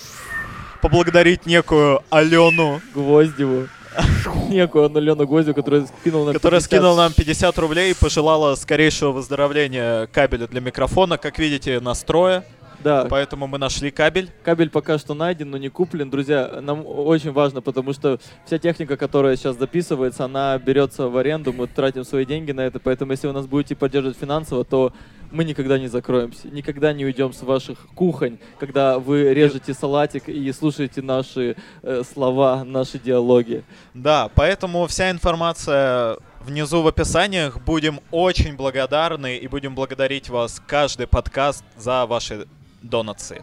поблагодарить 0.80 1.46
некую 1.46 2.02
Алену, 2.10 2.80
Гвоздеву, 2.94 3.68
некую 4.48 4.86
Анну 4.86 5.00
Лену 5.00 5.26
Гвоздеву, 5.26 5.54
которая 5.54 5.86
скинула 5.86 6.26
нам 6.26 6.34
которая 6.34 6.60
50. 6.60 6.78
скинула 6.78 6.96
нам 6.96 7.12
50 7.12 7.58
рублей 7.58 7.90
и 7.90 7.94
пожелала 7.94 8.54
скорейшего 8.54 9.12
выздоровления 9.12 10.06
кабеля 10.06 10.46
для 10.46 10.60
микрофона. 10.60 11.18
Как 11.18 11.38
видите, 11.38 11.80
настроя. 11.80 12.44
Да, 12.82 13.06
Поэтому 13.08 13.46
мы 13.46 13.58
нашли 13.58 13.90
кабель. 13.90 14.30
Кабель 14.42 14.70
пока 14.70 14.98
что 14.98 15.14
найден, 15.14 15.50
но 15.50 15.58
не 15.58 15.68
куплен. 15.68 16.10
Друзья, 16.10 16.60
нам 16.60 16.84
очень 16.86 17.32
важно, 17.32 17.60
потому 17.60 17.92
что 17.92 18.18
вся 18.44 18.58
техника, 18.58 18.96
которая 18.96 19.36
сейчас 19.36 19.56
записывается, 19.56 20.24
она 20.24 20.58
берется 20.58 21.08
в 21.08 21.16
аренду, 21.16 21.52
мы 21.52 21.66
тратим 21.66 22.04
свои 22.04 22.24
деньги 22.24 22.52
на 22.52 22.62
это, 22.62 22.80
поэтому 22.80 23.12
если 23.12 23.26
вы 23.26 23.32
нас 23.32 23.46
будете 23.46 23.76
поддерживать 23.76 24.18
финансово, 24.18 24.64
то 24.64 24.92
мы 25.30 25.44
никогда 25.44 25.78
не 25.78 25.88
закроемся, 25.88 26.48
никогда 26.48 26.92
не 26.92 27.04
уйдем 27.04 27.32
с 27.32 27.42
ваших 27.42 27.86
кухонь, 27.94 28.38
когда 28.58 28.98
вы 28.98 29.32
режете 29.32 29.72
салатик 29.74 30.28
и 30.28 30.52
слушаете 30.52 31.02
наши 31.02 31.56
э, 31.82 32.02
слова, 32.10 32.64
наши 32.64 32.98
диалоги. 32.98 33.64
Да, 33.94 34.30
поэтому 34.34 34.86
вся 34.86 35.10
информация 35.10 36.18
внизу 36.44 36.82
в 36.82 36.86
описаниях. 36.86 37.60
Будем 37.62 38.00
очень 38.10 38.56
благодарны 38.56 39.36
и 39.36 39.48
будем 39.48 39.74
благодарить 39.74 40.28
вас 40.28 40.60
каждый 40.66 41.06
подкаст 41.06 41.64
за 41.76 42.04
ваши 42.06 42.46
донации. 42.82 43.42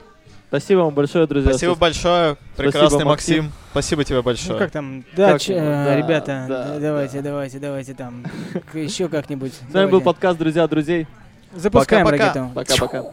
Спасибо 0.49 0.79
вам 0.79 0.93
большое, 0.95 1.27
друзья. 1.27 1.51
Спасибо 1.51 1.75
большое, 1.75 2.35
прекрасный 2.57 3.05
Максим. 3.05 3.43
Максим. 3.45 3.51
Спасибо 3.71 4.03
тебе 4.03 4.17
Ну 4.17 4.23
большое. 4.23 4.57
как 4.57 4.71
там? 4.71 5.03
Да, 5.15 5.33
Как 5.33 5.41
ч- 5.41 5.53
э, 5.53 5.59
Да, 5.85 5.95
ребята, 5.95 6.45
да, 6.49 6.63
д- 6.65 6.73
да. 6.73 6.79
давайте, 6.79 7.21
давайте, 7.21 7.59
давайте 7.59 7.93
там. 7.93 8.23
Еще 8.73 9.07
как-нибудь. 9.09 9.53
С 9.53 9.73
вами 9.73 9.89
был 9.91 10.01
подкаст 10.01 10.39
«Друзья 10.39 10.67
друзей». 10.67 11.05
Запускаем 11.55 12.07
ракету. 12.07 12.51
Пока-пока. 12.55 13.03